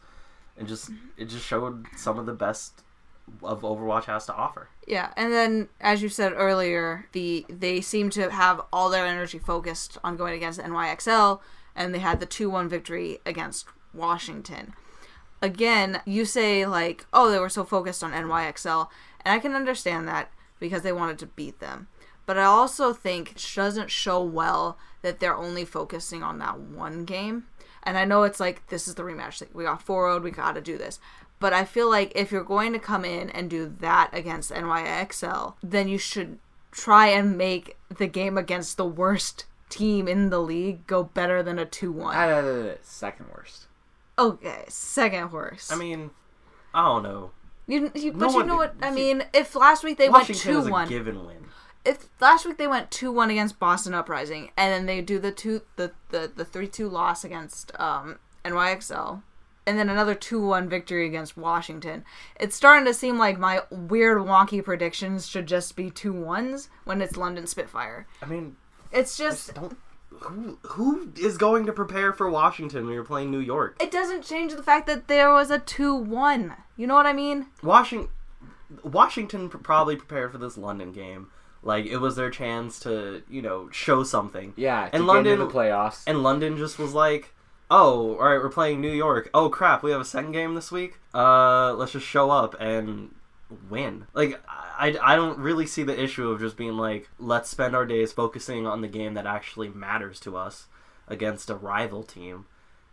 and 0.58 0.68
just 0.68 0.90
it 1.18 1.26
just 1.26 1.46
showed 1.46 1.86
some 1.96 2.20
of 2.20 2.26
the 2.26 2.34
best 2.34 2.84
of 3.44 3.62
Overwatch 3.62 4.06
has 4.06 4.26
to 4.26 4.34
offer. 4.34 4.70
Yeah, 4.88 5.12
and 5.16 5.32
then 5.32 5.70
as 5.80 6.02
you 6.02 6.10
said 6.10 6.34
earlier, 6.36 7.08
the 7.12 7.46
they 7.50 7.82
seem 7.82 8.10
to 8.12 8.30
have 8.30 8.62
all 8.72 8.90
their 8.90 9.06
energy 9.06 9.40
focused 9.40 9.98
on 10.04 10.18
going 10.18 10.34
against 10.34 10.60
NYXL, 10.60 11.40
and 11.76 11.94
they 11.94 12.00
had 12.00 12.20
the 12.20 12.26
two 12.26 12.50
one 12.50 12.70
victory 12.70 13.20
against 13.26 13.66
Washington. 13.94 14.74
Again, 15.42 16.02
you 16.06 16.26
say 16.26 16.66
like, 16.66 17.06
oh, 17.14 17.32
they 17.32 17.40
were 17.40 17.50
so 17.50 17.64
focused 17.64 18.04
on 18.04 18.12
NYXL, 18.12 18.88
and 19.26 19.34
I 19.34 19.40
can 19.40 19.56
understand 19.56 20.08
that 20.08 20.32
because 20.60 20.84
they 20.84 20.94
wanted 20.94 21.18
to 21.20 21.26
beat 21.26 21.60
them. 21.60 21.88
But 22.26 22.38
I 22.38 22.44
also 22.44 22.94
think 22.94 23.32
it 23.32 23.52
doesn't 23.56 23.90
show 23.90 24.24
well 24.24 24.78
that 25.02 25.20
they're 25.20 25.36
only 25.36 25.66
focusing 25.66 26.24
on 26.24 26.40
that 26.40 26.60
one 26.60 27.04
game. 27.06 27.48
And 27.84 27.98
I 27.98 28.06
know 28.06 28.24
it's 28.24 28.40
like 28.40 28.68
this 28.68 28.88
is 28.88 28.96
the 28.96 29.04
rematch. 29.04 29.42
Like, 29.42 29.56
we 29.56 29.64
got 29.64 29.82
4 29.82 30.20
we 30.20 30.32
got 30.32 30.54
to 30.54 30.62
do 30.62 30.78
this. 30.78 31.00
But 31.42 31.52
I 31.52 31.66
feel 31.66 31.90
like 31.90 32.14
if 32.16 32.32
you're 32.32 32.44
going 32.46 32.72
to 32.72 32.80
come 32.80 33.04
in 33.04 33.30
and 33.32 33.50
do 33.50 33.76
that 33.82 34.12
against 34.14 34.52
NYXL, 34.52 35.56
then 35.62 35.90
you 35.90 35.98
should 35.98 36.40
try 36.72 37.08
and 37.08 37.38
make 37.38 37.78
the 37.98 38.08
game 38.08 38.38
against 38.38 38.78
the 38.78 38.86
worst 38.86 39.46
team 39.70 40.08
in 40.08 40.30
the 40.30 40.40
league 40.40 40.86
go 40.88 41.04
better 41.04 41.42
than 41.44 41.58
a 41.60 41.66
2 41.66 41.92
1. 41.92 42.16
Uh, 42.16 42.76
second 42.82 43.26
worst. 43.36 43.66
Okay, 44.20 44.64
second 44.70 45.32
worst. 45.32 45.74
I 45.74 45.76
mean, 45.76 46.12
I 46.74 46.86
don't 46.86 47.04
know. 47.04 47.32
you, 47.68 47.92
you, 47.96 48.12
no 48.14 48.20
but 48.20 48.30
you 48.30 48.36
one- 48.38 48.48
know 48.48 48.56
what? 48.58 48.76
I 48.82 48.90
you- 48.90 48.96
mean, 48.96 49.24
if 49.34 49.56
last 49.56 49.84
week 49.84 49.98
they 49.98 50.10
Washington 50.10 50.54
went 50.54 50.60
is 50.62 50.66
2 50.66 50.70
a 50.70 50.72
1. 50.72 50.88
given 50.90 51.26
win. 51.26 51.46
if 51.86 52.08
last 52.20 52.46
week 52.46 52.58
they 52.58 52.68
went 52.68 52.92
two 52.92 53.12
one 53.12 53.32
against 53.32 53.58
Boston 53.58 53.94
Uprising, 53.96 54.52
and 54.56 54.72
then 54.72 54.86
they 54.86 55.02
do 55.02 55.18
the 55.18 55.32
two 55.32 55.62
the 55.78 55.92
the 56.10 56.32
the 56.36 56.46
three 56.46 56.68
two 56.68 56.88
loss 56.88 57.24
against 57.24 57.72
um 57.80 58.20
NYXL, 58.46 59.24
and 59.68 59.78
then 59.78 59.90
another 59.90 60.16
two 60.16 60.46
one 60.46 60.68
victory 60.70 61.06
against 61.06 61.38
Washington. 61.38 62.04
It's 62.40 62.56
starting 62.56 62.86
to 62.86 62.94
seem 62.94 63.18
like 63.18 63.38
my 63.40 63.62
weird 63.70 64.20
wonky 64.20 64.64
predictions 64.64 65.28
should 65.28 65.48
just 65.48 65.76
be 65.76 65.90
two 65.92 66.14
ones 66.14 66.70
when 66.84 67.02
it's 67.02 67.18
London 67.18 67.46
Spitfire. 67.48 68.08
I 68.22 68.26
mean, 68.26 68.56
It's 68.92 69.18
just 69.18 69.54
don't. 69.54 69.78
Who 70.22 70.58
who 70.64 71.12
is 71.20 71.38
going 71.38 71.66
to 71.68 71.74
prepare 71.74 72.12
for 72.14 72.30
Washington 72.30 72.86
when 72.86 72.94
you're 72.94 73.04
playing 73.04 73.32
New 73.32 73.40
York? 73.40 73.78
it 73.82 73.90
doesn't 73.92 74.24
change 74.24 74.54
the 74.54 74.62
fact 74.64 74.86
that 74.88 75.08
there 75.08 75.32
was 75.34 75.50
a 75.50 75.58
two 75.60 75.96
one. 75.96 76.54
You 76.78 76.86
know 76.86 76.96
what 76.96 77.06
I 77.06 77.14
mean? 77.14 77.48
Washington, 77.64 78.10
Washington 78.84 79.50
probably 79.50 79.96
prepared 79.96 80.32
for 80.32 80.38
this 80.38 80.58
London 80.58 80.92
game. 80.92 81.28
Like 81.64 81.86
it 81.86 81.98
was 81.98 82.16
their 82.16 82.30
chance 82.30 82.80
to, 82.82 83.22
you 83.30 83.42
know, 83.42 83.70
show 83.72 84.04
something. 84.04 84.54
Yeah, 84.58 84.90
to 84.90 84.96
and 84.96 85.04
get 85.04 85.08
London 85.08 85.34
into 85.34 85.46
the 85.46 85.52
playoffs. 85.52 86.04
and 86.08 86.24
London 86.24 86.58
just 86.58 86.80
was 86.80 86.94
like, 86.94 87.34
"Oh, 87.72 88.18
all 88.18 88.26
right, 88.26 88.38
we're 88.38 88.50
playing 88.50 88.82
New 88.82 88.92
York. 88.92 89.30
Oh 89.34 89.50
crap, 89.50 89.82
we 89.82 89.92
have 89.92 90.02
a 90.02 90.06
second 90.06 90.34
game 90.34 90.54
this 90.54 90.72
week. 90.72 91.00
Uh, 91.14 91.74
let's 91.74 91.94
just 91.94 92.06
show 92.06 92.30
up 92.30 92.56
and 92.60 93.16
win." 93.70 94.06
Like 94.14 94.40
I, 94.48 94.98
I 95.02 95.16
don't 95.16 95.40
really 95.40 95.66
see 95.66 95.84
the 95.84 96.00
issue 96.00 96.30
of 96.30 96.40
just 96.40 96.58
being 96.58 96.78
like, 96.78 97.10
"Let's 97.18 97.50
spend 97.50 97.76
our 97.76 97.86
days 97.86 98.12
focusing 98.12 98.68
on 98.68 98.82
the 98.82 98.88
game 98.88 99.14
that 99.16 99.26
actually 99.26 99.70
matters 99.70 100.20
to 100.22 100.36
us 100.38 100.68
against 101.08 101.50
a 101.50 101.56
rival 101.56 102.04
team." 102.04 102.46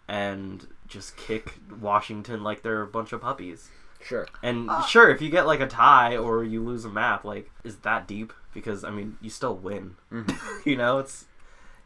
And 0.07 0.67
just 0.87 1.17
kick 1.17 1.55
Washington 1.81 2.43
like 2.43 2.62
they're 2.62 2.83
a 2.83 2.87
bunch 2.87 3.12
of 3.12 3.21
puppies. 3.21 3.69
sure. 4.01 4.27
And 4.43 4.71
sure, 4.88 5.11
if 5.11 5.21
you 5.21 5.29
get 5.29 5.47
like 5.47 5.61
a 5.61 5.67
tie 5.67 6.17
or 6.17 6.45
you 6.45 6.62
lose 6.62 6.85
a 6.85 6.88
map, 6.88 7.25
like 7.25 7.51
is 7.64 7.77
that 7.79 8.07
deep? 8.07 8.33
Because 8.55 8.85
I 8.85 8.91
mean, 8.91 9.19
you 9.21 9.29
still 9.29 9.57
win. 9.57 9.97
you 10.64 10.77
know, 10.77 10.99
it's 10.99 11.27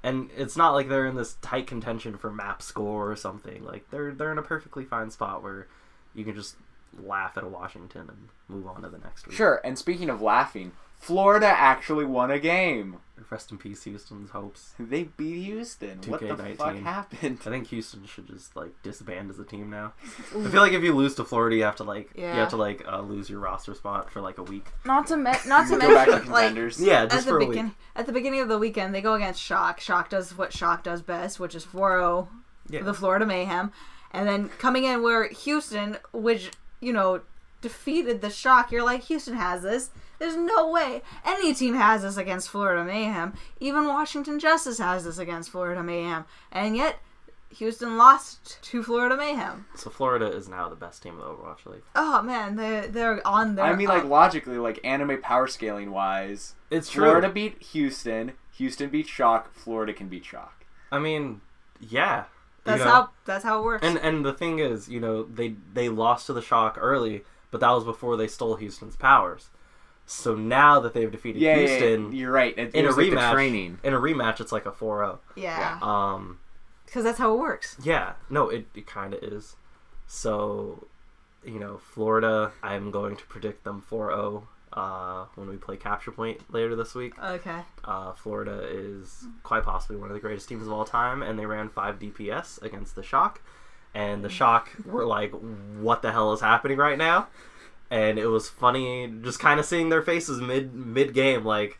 and 0.02 0.30
it's 0.36 0.56
not 0.56 0.72
like 0.72 0.88
they're 0.88 1.06
in 1.06 1.16
this 1.16 1.34
tight 1.42 1.66
contention 1.66 2.16
for 2.16 2.30
map 2.30 2.62
score 2.62 3.10
or 3.10 3.16
something. 3.16 3.64
Like 3.64 3.90
they're 3.90 4.12
they're 4.12 4.32
in 4.32 4.38
a 4.38 4.42
perfectly 4.42 4.84
fine 4.84 5.10
spot 5.10 5.42
where 5.42 5.66
you 6.14 6.24
can 6.24 6.34
just 6.34 6.56
laugh 7.02 7.36
at 7.36 7.44
a 7.44 7.48
Washington 7.48 8.08
and 8.08 8.28
move 8.48 8.66
on 8.66 8.82
to 8.82 8.88
the 8.88 8.98
next 8.98 9.26
week. 9.26 9.36
Sure. 9.36 9.60
And 9.64 9.78
speaking 9.78 10.10
of 10.10 10.20
laughing, 10.20 10.72
Florida 11.02 11.46
actually 11.46 12.04
won 12.04 12.30
a 12.30 12.38
game. 12.38 12.96
Rest 13.30 13.50
in 13.50 13.56
peace, 13.56 13.84
Houston's 13.84 14.30
hopes. 14.30 14.74
They 14.78 15.04
beat 15.04 15.42
Houston. 15.44 16.00
What 16.06 16.20
the 16.20 16.26
2K19. 16.26 16.56
fuck 16.58 16.76
happened? 16.76 17.38
I 17.46 17.48
think 17.48 17.66
Houston 17.68 18.04
should 18.04 18.26
just 18.26 18.54
like 18.54 18.70
disband 18.82 19.30
as 19.30 19.38
a 19.38 19.44
team 19.44 19.70
now. 19.70 19.94
I 20.04 20.48
feel 20.50 20.60
like 20.60 20.72
if 20.74 20.82
you 20.82 20.94
lose 20.94 21.14
to 21.14 21.24
Florida, 21.24 21.56
you 21.56 21.62
have 21.62 21.76
to 21.76 21.84
like 21.84 22.10
you 22.14 22.24
have 22.26 22.50
to 22.50 22.56
like 22.58 22.86
uh, 22.86 23.00
lose 23.00 23.30
your 23.30 23.38
roster 23.40 23.74
spot 23.74 24.10
for 24.10 24.20
like 24.20 24.36
a 24.36 24.42
week. 24.42 24.66
Not 24.84 25.06
to 25.06 25.16
me- 25.16 25.32
not 25.46 25.66
to 25.68 25.78
Go 25.78 25.94
back 25.94 26.08
to 26.08 26.12
mention 26.12 26.30
like 26.30 26.48
contenders. 26.48 26.78
Yeah, 26.78 27.04
at 27.04 27.10
just 27.10 27.24
the 27.24 27.30
for 27.32 27.38
a 27.40 27.46
week. 27.46 27.64
at 27.96 28.04
the 28.04 28.12
beginning 28.12 28.40
of 28.40 28.48
the 28.48 28.58
weekend 28.58 28.94
they 28.94 29.00
go 29.00 29.14
against 29.14 29.40
Shock. 29.40 29.80
Shock 29.80 30.10
does 30.10 30.36
what 30.36 30.52
Shock 30.52 30.82
does 30.84 31.00
best, 31.00 31.40
which 31.40 31.54
is 31.54 31.64
4-0 31.64 32.28
Yeah. 32.68 32.82
the 32.82 32.92
Florida 32.92 33.24
Mayhem, 33.24 33.72
and 34.12 34.28
then 34.28 34.50
coming 34.50 34.84
in 34.84 35.02
where 35.02 35.26
Houston, 35.28 35.96
which 36.12 36.50
you 36.80 36.92
know 36.92 37.22
defeated 37.62 38.20
the 38.20 38.28
Shock, 38.30 38.70
you're 38.70 38.84
like 38.84 39.04
Houston 39.04 39.34
has 39.36 39.62
this. 39.62 39.88
There's 40.22 40.36
no 40.36 40.68
way 40.68 41.02
any 41.24 41.52
team 41.52 41.74
has 41.74 42.02
this 42.02 42.16
against 42.16 42.48
Florida 42.48 42.84
Mayhem. 42.84 43.32
Even 43.58 43.88
Washington 43.88 44.38
Justice 44.38 44.78
has 44.78 45.02
this 45.02 45.18
against 45.18 45.50
Florida 45.50 45.82
Mayhem, 45.82 46.26
and 46.52 46.76
yet 46.76 47.00
Houston 47.56 47.98
lost 47.98 48.62
to 48.62 48.84
Florida 48.84 49.16
Mayhem. 49.16 49.66
So 49.74 49.90
Florida 49.90 50.26
is 50.26 50.48
now 50.48 50.68
the 50.68 50.76
best 50.76 51.02
team 51.02 51.18
of 51.18 51.24
the 51.24 51.24
Overwatch 51.24 51.66
League. 51.66 51.82
Oh 51.96 52.22
man, 52.22 52.54
they 52.54 52.86
they're 52.88 53.26
on 53.26 53.56
there. 53.56 53.64
I 53.64 53.74
mean, 53.74 53.88
like 53.88 54.04
logically, 54.04 54.58
like 54.58 54.78
anime 54.84 55.20
power 55.20 55.48
scaling 55.48 55.90
wise, 55.90 56.54
It's 56.70 56.88
true. 56.88 57.06
Florida 57.06 57.28
beat 57.28 57.60
Houston. 57.72 58.34
Houston 58.58 58.90
beat 58.90 59.08
Shock. 59.08 59.52
Florida 59.52 59.92
can 59.92 60.06
beat 60.06 60.24
Shock. 60.24 60.66
I 60.92 61.00
mean, 61.00 61.40
yeah. 61.80 62.26
that's 62.62 62.78
you 62.78 62.84
know? 62.84 62.90
how 62.92 63.10
that's 63.24 63.42
how 63.42 63.58
it 63.58 63.64
works. 63.64 63.84
And 63.84 63.98
and 63.98 64.24
the 64.24 64.32
thing 64.32 64.60
is, 64.60 64.88
you 64.88 65.00
know, 65.00 65.24
they 65.24 65.56
they 65.74 65.88
lost 65.88 66.26
to 66.26 66.32
the 66.32 66.42
Shock 66.42 66.78
early, 66.80 67.24
but 67.50 67.58
that 67.58 67.72
was 67.72 67.82
before 67.82 68.16
they 68.16 68.28
stole 68.28 68.54
Houston's 68.54 68.94
powers. 68.94 69.50
So 70.12 70.34
now 70.34 70.80
that 70.80 70.94
they've 70.94 71.10
defeated 71.10 71.40
Yeah, 71.40 71.56
yeah, 71.56 71.66
Houston 71.68 72.12
yeah, 72.12 72.18
you're 72.18 72.32
right. 72.32 72.56
It, 72.56 72.74
in 72.74 72.84
it 72.84 72.84
a 72.84 72.86
was 72.88 72.96
like 72.96 73.06
rematch, 73.08 73.32
training. 73.32 73.78
in 73.82 73.94
a 73.94 73.98
rematch, 73.98 74.40
it's 74.40 74.52
like 74.52 74.66
a 74.66 74.70
4-0. 74.72 75.18
yeah, 75.36 75.78
Um, 75.82 76.38
because 76.84 77.04
that's 77.04 77.18
how 77.18 77.32
it 77.34 77.38
works. 77.38 77.76
yeah, 77.82 78.12
no, 78.28 78.48
it, 78.50 78.66
it 78.74 78.86
kind 78.86 79.14
of 79.14 79.22
is. 79.22 79.56
So, 80.06 80.86
you 81.44 81.58
know, 81.58 81.78
Florida, 81.78 82.52
I'm 82.62 82.90
going 82.90 83.16
to 83.16 83.24
predict 83.24 83.64
them 83.64 83.82
4-0 83.90 84.42
uh, 84.74 85.24
when 85.34 85.48
we 85.48 85.56
play 85.56 85.76
Capture 85.76 86.10
Point 86.12 86.52
later 86.52 86.76
this 86.76 86.94
week. 86.94 87.14
Okay. 87.22 87.60
Uh, 87.84 88.12
Florida 88.12 88.62
is 88.70 89.24
quite 89.42 89.64
possibly 89.64 89.96
one 89.96 90.08
of 90.10 90.14
the 90.14 90.20
greatest 90.20 90.48
teams 90.48 90.66
of 90.66 90.72
all 90.72 90.84
time, 90.84 91.22
and 91.22 91.38
they 91.38 91.46
ran 91.46 91.68
5 91.70 91.98
DPS 91.98 92.60
against 92.62 92.94
the 92.94 93.02
Shock. 93.02 93.40
And 93.94 94.24
the 94.24 94.30
Shock 94.30 94.70
were 94.86 95.04
like, 95.06 95.32
what 95.78 96.00
the 96.02 96.12
hell 96.12 96.32
is 96.32 96.40
happening 96.40 96.78
right 96.78 96.96
now? 96.98 97.28
And 97.92 98.18
it 98.18 98.26
was 98.26 98.48
funny 98.48 99.12
just 99.22 99.38
kind 99.38 99.60
of 99.60 99.66
seeing 99.66 99.90
their 99.90 100.00
faces 100.00 100.40
mid 100.40 100.72
mid 100.74 101.12
game, 101.12 101.44
like, 101.44 101.78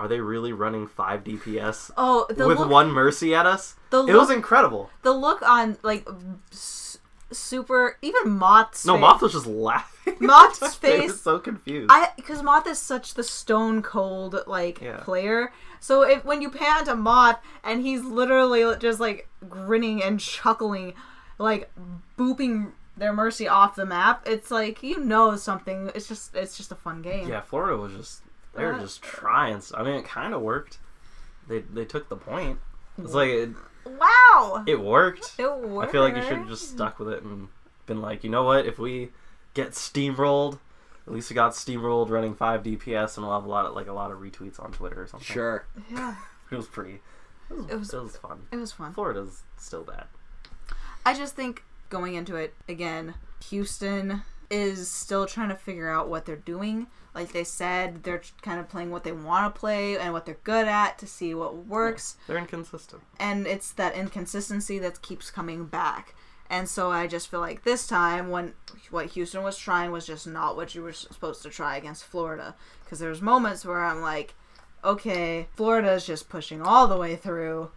are 0.00 0.08
they 0.08 0.18
really 0.20 0.52
running 0.52 0.86
5 0.88 1.22
DPS 1.22 1.92
Oh, 1.96 2.26
the 2.28 2.48
with 2.48 2.58
look, 2.58 2.68
one 2.68 2.90
Mercy 2.90 3.32
at 3.34 3.46
us? 3.46 3.76
the 3.90 4.04
It 4.06 4.14
was 4.14 4.28
incredible. 4.30 4.90
the 5.02 5.12
look 5.12 5.42
on 5.42 5.78
like 5.84 6.06
s- 6.52 6.98
super 7.30 7.96
even 8.02 8.28
Moth's 8.30 8.84
No, 8.84 8.94
face. 8.94 9.00
Moth 9.00 9.22
was 9.22 9.32
just 9.32 9.46
laughing. 9.46 10.16
Moth's 10.20 10.74
face- 10.74 11.20
so 11.22 11.38
confused. 11.38 11.90
I 11.92 12.08
because 12.16 12.42
Moth 12.42 12.66
is 12.66 12.78
such 12.80 13.14
the 13.14 13.22
stone 13.22 13.82
cold 13.82 14.34
like 14.48 14.80
Yeah. 14.80 14.96
player. 14.98 15.52
So 15.80 16.02
if 16.02 16.24
when 16.24 16.42
you 16.42 16.50
pan 16.50 16.84
to 16.86 16.96
Moth 16.96 17.38
and 17.62 17.82
he's 17.82 18.02
literally 18.02 18.76
just 18.80 18.98
like 19.00 19.28
grinning 19.48 20.02
and 20.02 20.18
chuckling, 20.18 20.94
like 21.38 21.70
booping 22.18 22.72
their 22.96 23.12
mercy 23.12 23.46
off 23.48 23.74
the 23.76 23.86
map, 23.86 24.22
it's 24.26 24.50
like 24.50 24.82
you 24.82 24.98
know 25.00 25.36
something. 25.36 25.90
It's 25.94 26.08
just 26.08 26.34
it's 26.34 26.56
just 26.56 26.72
a 26.72 26.76
fun 26.76 27.02
game. 27.02 27.28
Yeah, 27.28 27.40
Florida 27.40 27.76
was 27.76 27.92
just 27.92 28.22
they 28.54 28.64
were 28.64 28.78
just 28.78 29.02
trying. 29.02 29.60
I 29.74 29.82
mean, 29.82 29.94
it 29.94 30.04
kind 30.04 30.32
of 30.34 30.40
worked. 30.42 30.78
They 31.48 31.60
they 31.60 31.84
took 31.84 32.08
the 32.08 32.16
point. 32.16 32.58
It's 32.98 33.12
like 33.14 33.28
it, 33.28 33.50
Wow. 33.84 34.64
it 34.66 34.80
worked. 34.80 35.34
It 35.38 35.58
worked. 35.60 35.88
I 35.88 35.92
feel 35.92 36.02
like 36.02 36.16
you 36.16 36.22
should 36.22 36.38
have 36.38 36.48
just 36.48 36.70
stuck 36.70 36.98
with 36.98 37.08
it 37.10 37.22
and 37.22 37.48
been 37.86 38.00
like, 38.00 38.24
you 38.24 38.30
know 38.30 38.42
what? 38.44 38.66
If 38.66 38.78
we 38.78 39.10
get 39.54 39.72
steamrolled, 39.72 40.58
at 41.06 41.12
least 41.12 41.30
we 41.30 41.34
got 41.34 41.52
steamrolled 41.52 42.08
running 42.10 42.34
five 42.34 42.62
DPS, 42.62 43.16
and 43.16 43.26
we'll 43.26 43.34
have 43.34 43.44
a 43.44 43.48
lot 43.48 43.66
of 43.66 43.74
like 43.74 43.86
a 43.86 43.92
lot 43.92 44.10
of 44.10 44.18
retweets 44.18 44.58
on 44.58 44.72
Twitter 44.72 45.02
or 45.02 45.06
something. 45.06 45.26
Sure. 45.26 45.66
Yeah, 45.90 46.16
it 46.50 46.56
was 46.56 46.66
pretty. 46.66 47.00
It 47.50 47.54
was, 47.56 47.66
It 47.68 47.78
was- 47.78 47.94
it 47.94 48.02
was 48.02 48.16
fun. 48.16 48.46
it 48.50 48.56
was 48.56 48.72
fun. 48.72 48.92
Florida's 48.94 49.42
still 49.58 49.84
bad. 49.84 50.06
I 51.04 51.14
just 51.14 51.36
think 51.36 51.62
going 51.88 52.14
into 52.14 52.36
it 52.36 52.54
again, 52.68 53.14
Houston 53.48 54.22
is 54.48 54.90
still 54.90 55.26
trying 55.26 55.48
to 55.48 55.56
figure 55.56 55.90
out 55.90 56.08
what 56.08 56.24
they're 56.24 56.36
doing. 56.36 56.86
Like 57.14 57.32
they 57.32 57.44
said, 57.44 58.02
they're 58.02 58.22
kind 58.42 58.60
of 58.60 58.68
playing 58.68 58.90
what 58.90 59.02
they 59.02 59.12
want 59.12 59.52
to 59.52 59.58
play 59.58 59.98
and 59.98 60.12
what 60.12 60.26
they're 60.26 60.38
good 60.44 60.68
at 60.68 60.98
to 60.98 61.06
see 61.06 61.34
what 61.34 61.66
works. 61.66 62.16
They're 62.26 62.38
inconsistent. 62.38 63.02
And 63.18 63.46
it's 63.46 63.72
that 63.72 63.94
inconsistency 63.94 64.78
that 64.78 65.02
keeps 65.02 65.30
coming 65.30 65.64
back. 65.66 66.14
And 66.48 66.68
so 66.68 66.92
I 66.92 67.08
just 67.08 67.28
feel 67.28 67.40
like 67.40 67.64
this 67.64 67.88
time, 67.88 68.30
when 68.30 68.52
what 68.90 69.06
Houston 69.06 69.42
was 69.42 69.58
trying 69.58 69.90
was 69.90 70.06
just 70.06 70.28
not 70.28 70.54
what 70.54 70.74
you 70.76 70.82
were 70.82 70.92
supposed 70.92 71.42
to 71.42 71.50
try 71.50 71.76
against 71.76 72.04
Florida, 72.04 72.54
because 72.84 73.00
there's 73.00 73.20
moments 73.20 73.64
where 73.64 73.82
I'm 73.82 74.00
like, 74.00 74.34
okay, 74.84 75.48
Florida's 75.56 76.06
just 76.06 76.28
pushing 76.28 76.62
all 76.62 76.86
the 76.86 76.96
way 76.96 77.16
through, 77.16 77.72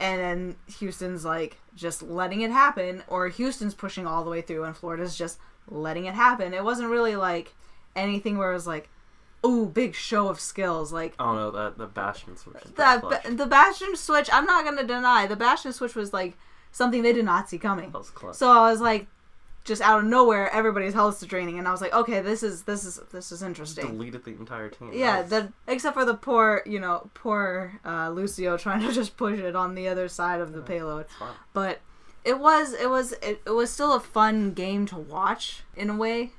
and 0.00 0.20
then 0.20 0.56
Houston's 0.78 1.24
like 1.24 1.58
just 1.78 2.02
letting 2.02 2.40
it 2.42 2.50
happen, 2.50 3.02
or 3.08 3.28
Houston's 3.28 3.74
pushing 3.74 4.06
all 4.06 4.24
the 4.24 4.30
way 4.30 4.42
through, 4.42 4.64
and 4.64 4.76
Florida's 4.76 5.16
just 5.16 5.38
letting 5.68 6.06
it 6.06 6.14
happen. 6.14 6.52
It 6.52 6.64
wasn't 6.64 6.90
really 6.90 7.16
like 7.16 7.54
anything 7.94 8.36
where 8.36 8.50
it 8.50 8.54
was 8.54 8.66
like, 8.66 8.88
ooh, 9.46 9.66
big 9.66 9.94
show 9.94 10.28
of 10.28 10.40
skills. 10.40 10.92
Like 10.92 11.14
oh 11.18 11.34
don't 11.34 11.54
that 11.54 11.78
the 11.78 11.86
Bastion 11.86 12.36
switch. 12.36 12.56
is 12.64 12.72
pretty 12.72 13.34
the 13.34 13.46
Bastion 13.46 13.96
switch. 13.96 14.28
I'm 14.32 14.44
not 14.44 14.64
gonna 14.64 14.84
deny 14.84 15.26
the 15.26 15.36
Bastion 15.36 15.72
switch 15.72 15.94
was 15.94 16.12
like 16.12 16.36
something 16.72 17.02
they 17.02 17.12
did 17.12 17.24
not 17.24 17.48
see 17.48 17.58
coming. 17.58 17.92
That. 17.92 18.34
So 18.34 18.50
I 18.50 18.70
was 18.70 18.80
like, 18.80 19.06
just 19.68 19.80
out 19.82 20.00
of 20.00 20.06
nowhere, 20.06 20.50
everybody's 20.52 20.94
health 20.94 21.22
is 21.22 21.28
draining, 21.28 21.58
and 21.60 21.68
I 21.68 21.70
was 21.70 21.80
like, 21.80 21.92
okay, 21.94 22.20
this 22.20 22.42
is 22.42 22.62
this 22.62 22.84
is 22.84 22.98
this 23.12 23.30
is 23.30 23.42
interesting. 23.42 23.86
deleted 23.86 24.24
the 24.24 24.32
entire 24.32 24.68
team. 24.68 24.90
Yeah, 24.92 25.20
was- 25.20 25.30
the 25.30 25.52
except 25.68 25.94
for 25.94 26.04
the 26.04 26.14
poor, 26.14 26.62
you 26.66 26.80
know, 26.80 27.10
poor 27.14 27.78
uh, 27.84 28.10
Lucio 28.10 28.56
trying 28.64 28.80
to 28.86 28.92
just 28.92 29.16
push 29.16 29.38
it 29.38 29.54
on 29.54 29.76
the 29.76 29.86
other 29.86 30.08
side 30.08 30.40
of 30.40 30.52
the 30.52 30.62
payload. 30.62 31.02
it's 31.02 31.14
fine. 31.14 31.34
But 31.52 31.80
It 32.24 32.40
was 32.40 32.72
it 32.72 32.90
was 32.90 33.12
it, 33.22 33.40
it 33.46 33.50
was 33.52 33.70
still 33.70 33.94
a 33.94 34.00
fun 34.00 34.52
game 34.54 34.86
to 34.86 34.96
watch 34.96 35.62
in 35.76 35.88
a 35.90 35.96
way. 35.96 36.32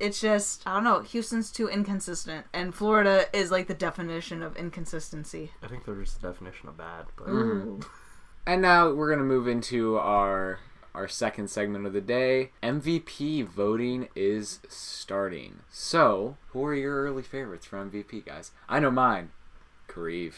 It's 0.00 0.18
just 0.20 0.62
I 0.66 0.74
don't 0.74 0.84
know. 0.84 1.00
Houston's 1.02 1.50
too 1.52 1.68
inconsistent, 1.68 2.46
and 2.54 2.74
Florida 2.74 3.26
is 3.34 3.50
like 3.50 3.66
the 3.68 3.74
definition 3.74 4.42
of 4.42 4.56
inconsistency. 4.56 5.52
I 5.62 5.66
think 5.68 5.84
they're 5.84 5.94
just 5.94 6.20
the 6.20 6.28
definition 6.28 6.68
of 6.70 6.76
bad. 6.78 7.04
But 7.16 7.28
Ooh. 7.28 7.80
And 8.46 8.62
now 8.62 8.90
we're 8.92 9.10
gonna 9.10 9.22
move 9.28 9.46
into 9.46 9.98
our 9.98 10.58
our 10.94 11.08
second 11.08 11.48
segment 11.48 11.86
of 11.86 11.92
the 11.92 12.00
day. 12.00 12.50
MVP 12.62 13.44
voting 13.46 14.08
is 14.14 14.60
starting. 14.68 15.60
So, 15.70 16.36
who 16.48 16.64
are 16.64 16.74
your 16.74 17.02
early 17.04 17.22
favorites 17.22 17.66
for 17.66 17.78
MVP, 17.84 18.24
guys? 18.26 18.50
I 18.68 18.80
know 18.80 18.90
mine. 18.90 19.30
Kariv. 19.88 20.34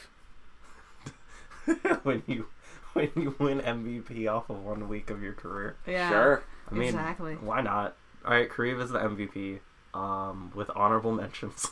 when 2.03 2.23
you 2.27 2.47
when 2.93 3.11
you 3.17 3.35
win 3.39 3.61
MVP 3.61 4.31
off 4.31 4.51
of 4.51 4.63
one 4.65 4.89
week 4.89 5.11
of 5.11 5.23
your 5.23 5.33
career, 5.33 5.77
Yeah. 5.87 6.09
Sure. 6.11 6.43
I 6.71 6.75
mean, 6.75 6.89
Exactly. 6.89 7.35
why 7.35 7.61
not? 7.61 7.97
All 8.25 8.33
right, 8.33 8.49
Kariv 8.49 8.81
is 8.83 8.91
the 8.91 8.99
MVP. 8.99 9.61
Um, 9.95 10.53
with 10.55 10.71
honorable 10.75 11.13
mentions. 11.13 11.71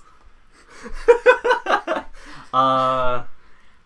uh, 2.52 3.24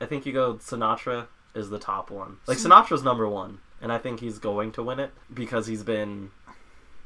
I 0.01 0.07
think 0.07 0.27
you 0.27 0.33
go 0.33 0.55
Sinatra 0.55 1.29
is 1.55 1.71
the 1.71 1.79
top 1.79 2.11
one. 2.11 2.39
Like 2.47 2.59
Sinatra's 2.59 3.03
number 3.05 3.29
one, 3.29 3.61
and 3.81 3.93
I 3.93 3.99
think 3.99 4.21
he's 4.21 4.39
going 4.39 4.73
to 4.73 4.83
win 4.83 5.01
it 5.01 5.13
because 5.33 5.67
he's 5.67 5.83
been 5.83 6.31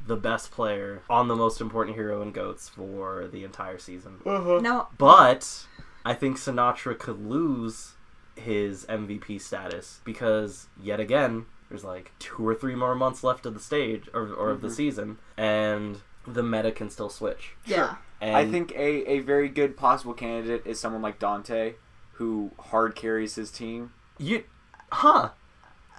the 0.07 0.17
best 0.17 0.51
player 0.51 1.03
on 1.11 1.29
the 1.29 1.37
most 1.37 1.61
important 1.61 1.97
hero 1.97 2.23
in 2.23 2.33
goats 2.33 2.69
for 2.69 3.29
the 3.31 3.45
entire 3.45 3.79
season. 3.79 4.19
Mm-hmm. 4.25 4.63
No, 4.63 4.89
But 4.97 5.67
I 6.05 6.15
think 6.15 6.39
Sinatraa 6.39 6.99
could 6.99 7.25
lose 7.25 7.95
his 8.37 8.87
MVP 8.87 9.41
status 9.41 10.01
because 10.05 10.69
yet 10.81 11.01
again, 11.01 11.47
there's 11.69 11.85
like 11.85 12.13
two 12.19 12.47
or 12.47 12.55
three 12.55 12.75
more 12.75 12.95
months 12.95 13.23
left 13.23 13.45
of 13.45 13.55
the 13.55 13.61
stage 13.61 14.09
or, 14.15 14.33
or 14.33 14.51
of 14.51 14.61
the 14.61 14.69
mm-hmm. 14.69 14.77
season, 14.77 15.19
and 15.37 16.01
the 16.27 16.43
meta 16.43 16.73
can 16.73 16.91
still 16.91 17.11
switch. 17.11 17.53
yeah. 17.67 17.97
And 18.21 18.37
I 18.37 18.51
think 18.51 18.73
a, 18.73 19.09
a 19.09 19.21
very 19.21 19.49
good 19.49 19.77
possible 19.77 20.13
candidate 20.13 20.63
is 20.67 20.81
someone 20.81 21.03
like 21.03 21.21
Danteh, 21.21 21.75
who 22.15 22.51
hard 22.59 22.97
carries 22.97 23.37
his 23.37 23.53
team. 23.53 23.93
you, 24.19 24.43
huh? 24.91 25.31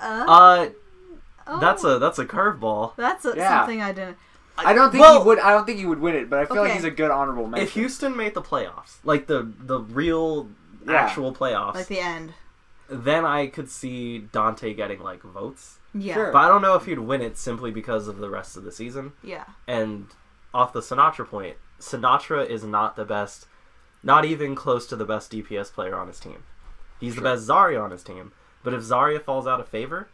Uh, 0.01 0.25
Uh, 0.27 0.69
oh, 1.47 1.59
that's 1.59 1.83
a 1.83 1.99
that's 1.99 2.19
a 2.19 2.25
curveball. 2.25 2.95
that's 2.95 3.25
a, 3.25 3.33
Yeah. 3.35 3.59
something 3.59 3.81
I 3.81 3.91
didn't. 3.91 4.17
I 4.57 4.73
don't 4.73 4.91
think 4.91 5.01
Well- 5.01 5.21
he 5.21 5.25
would. 5.27 5.39
I 5.39 5.51
don't 5.51 5.65
think 5.65 5.79
he 5.79 5.85
would 5.85 5.99
win 6.01 6.15
it, 6.15 6.29
but 6.29 6.39
I 6.39 6.45
feel 6.45 6.63
like 6.63 6.73
he's 6.73 6.83
a 6.83 6.91
good 6.91 7.12
honorable 7.12 7.47
mention. 7.47 7.65
If 7.67 7.73
Houston 7.73 8.15
made 8.17 8.33
the 8.33 8.41
playoffs, 8.41 8.97
like 9.03 9.27
the 9.27 9.51
the 9.59 9.79
real 9.79 10.49
Yeah. 10.85 10.93
actual 10.95 11.33
playoffs, 11.33 11.75
Like 11.75 11.88
the 11.88 11.99
end. 11.99 12.33
then 12.89 13.25
I 13.25 13.47
could 13.47 13.69
see 13.69 14.27
Danteh 14.33 14.75
getting 14.75 15.01
like 15.01 15.21
votes. 15.21 15.77
Yeah. 15.93 16.13
Sure. 16.13 16.31
But 16.31 16.39
I 16.39 16.47
don't 16.49 16.62
know 16.62 16.75
if 16.75 16.85
he'd 16.85 16.99
win 16.99 17.21
it 17.21 17.38
simply 17.38 17.71
because 17.71 18.07
of 18.07 18.17
the 18.17 18.29
rest 18.29 18.55
of 18.57 18.63
the 18.63 18.71
season. 18.71 19.13
Yeah. 19.23 19.45
And 19.67 20.07
off 20.53 20.71
the 20.73 20.81
Sinatraa 20.81 21.27
point, 21.27 21.55
Sinatraa 21.79 22.45
is 22.45 22.63
not 22.63 22.95
the 22.95 23.05
best, 23.05 23.47
not 24.03 24.23
even 24.25 24.55
close 24.55 24.85
to 24.88 24.95
the 24.95 25.05
best 25.05 25.31
DPS 25.31 25.71
player 25.73 25.95
on 25.97 26.07
his 26.07 26.19
team. 26.19 26.43
He's 26.99 27.15
the 27.15 27.21
best 27.21 27.47
Zarya 27.47 27.81
on 27.81 27.91
his 27.91 28.03
team. 28.03 28.33
But 28.63 28.74
if 28.74 28.82
Zarya 28.82 29.22
falls 29.24 29.48
out 29.48 29.60
of 29.60 29.67
favor, 29.67 30.08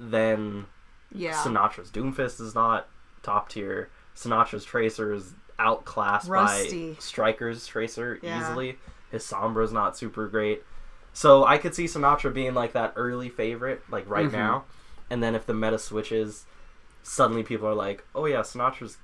then 0.00 0.66
Yeah. 1.10 1.34
Sinatraa's 1.42 1.90
Doomfist 1.90 2.40
is 2.40 2.54
not 2.54 2.88
top 3.22 3.48
tier. 3.48 3.90
Sinatraa's 4.16 4.64
Tracer 4.64 5.12
is 5.12 5.34
outclassed 5.58 6.28
Rusty. 6.28 6.92
by 6.94 6.98
Striker's 7.00 7.66
Tracer 7.66 8.18
Yeah. 8.22 8.40
easily. 8.40 8.78
His 9.10 9.24
Sombra's 9.24 9.72
not 9.72 9.96
super 9.96 10.26
great. 10.26 10.64
So 11.12 11.44
I 11.44 11.58
could 11.58 11.74
see 11.74 11.84
Sinatraa 11.84 12.32
being 12.32 12.54
like 12.54 12.72
that 12.72 12.94
early 12.96 13.28
favorite, 13.28 13.82
like 13.90 14.08
right 14.08 14.28
Mhm. 14.28 14.32
now. 14.32 14.64
And 15.10 15.22
then 15.22 15.34
if 15.34 15.44
the 15.44 15.52
meta 15.52 15.78
switches, 15.78 16.46
suddenly 17.02 17.42
people 17.42 17.68
are 17.68 17.74
like, 17.74 18.04
oh 18.14 18.24
yeah, 18.24 18.40
Sinatraa's 18.40 18.96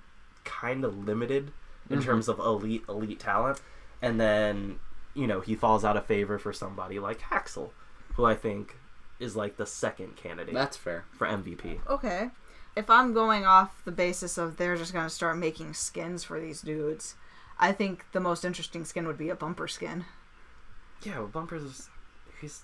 kind 0.45 0.85
of 0.85 0.97
limited 1.07 1.53
in 1.91 1.99
Mhm. 2.01 2.05
terms 2.05 2.29
of 2.29 2.39
elite, 2.39 2.85
elite 2.89 3.21
talent. 3.21 3.61
And 4.01 4.19
then, 4.19 4.81
you 5.13 5.27
know, 5.27 5.41
he 5.41 5.55
falls 5.55 5.85
out 5.85 5.97
of 5.99 6.07
favor 6.07 6.39
for 6.39 6.53
somebody 6.55 6.99
like 6.99 7.21
Haksal, 7.21 7.71
who 8.19 8.25
I 8.25 8.35
think 8.35 8.75
is 9.21 9.35
like 9.37 9.57
the 9.57 9.65
second 9.65 10.17
candidate 10.17 10.53
That's 10.53 10.77
fair. 10.77 11.05
for 11.17 11.27
MVP. 11.27 11.79
Okay. 11.89 12.31
If 12.77 12.91
I'm 12.91 13.13
going 13.15 13.47
off 13.47 13.81
the 13.85 13.93
basis 13.93 14.37
of 14.37 14.57
they're 14.57 14.77
just 14.77 14.93
gonna 14.93 15.09
start 15.09 15.39
making 15.39 15.75
skins 15.75 16.25
for 16.25 16.39
these 16.41 16.61
dudes, 16.61 17.15
I 17.59 17.71
think 17.73 18.05
the 18.13 18.21
most 18.21 18.45
interesting 18.45 18.85
skin 18.85 19.07
would 19.07 19.17
be 19.19 19.29
a 19.31 19.35
bumper 19.37 19.69
skin. 19.69 20.05
Yeah, 21.05 21.19
well, 21.21 21.29
Bumpers 21.29 21.63
is 21.63 21.89
he's 22.41 22.63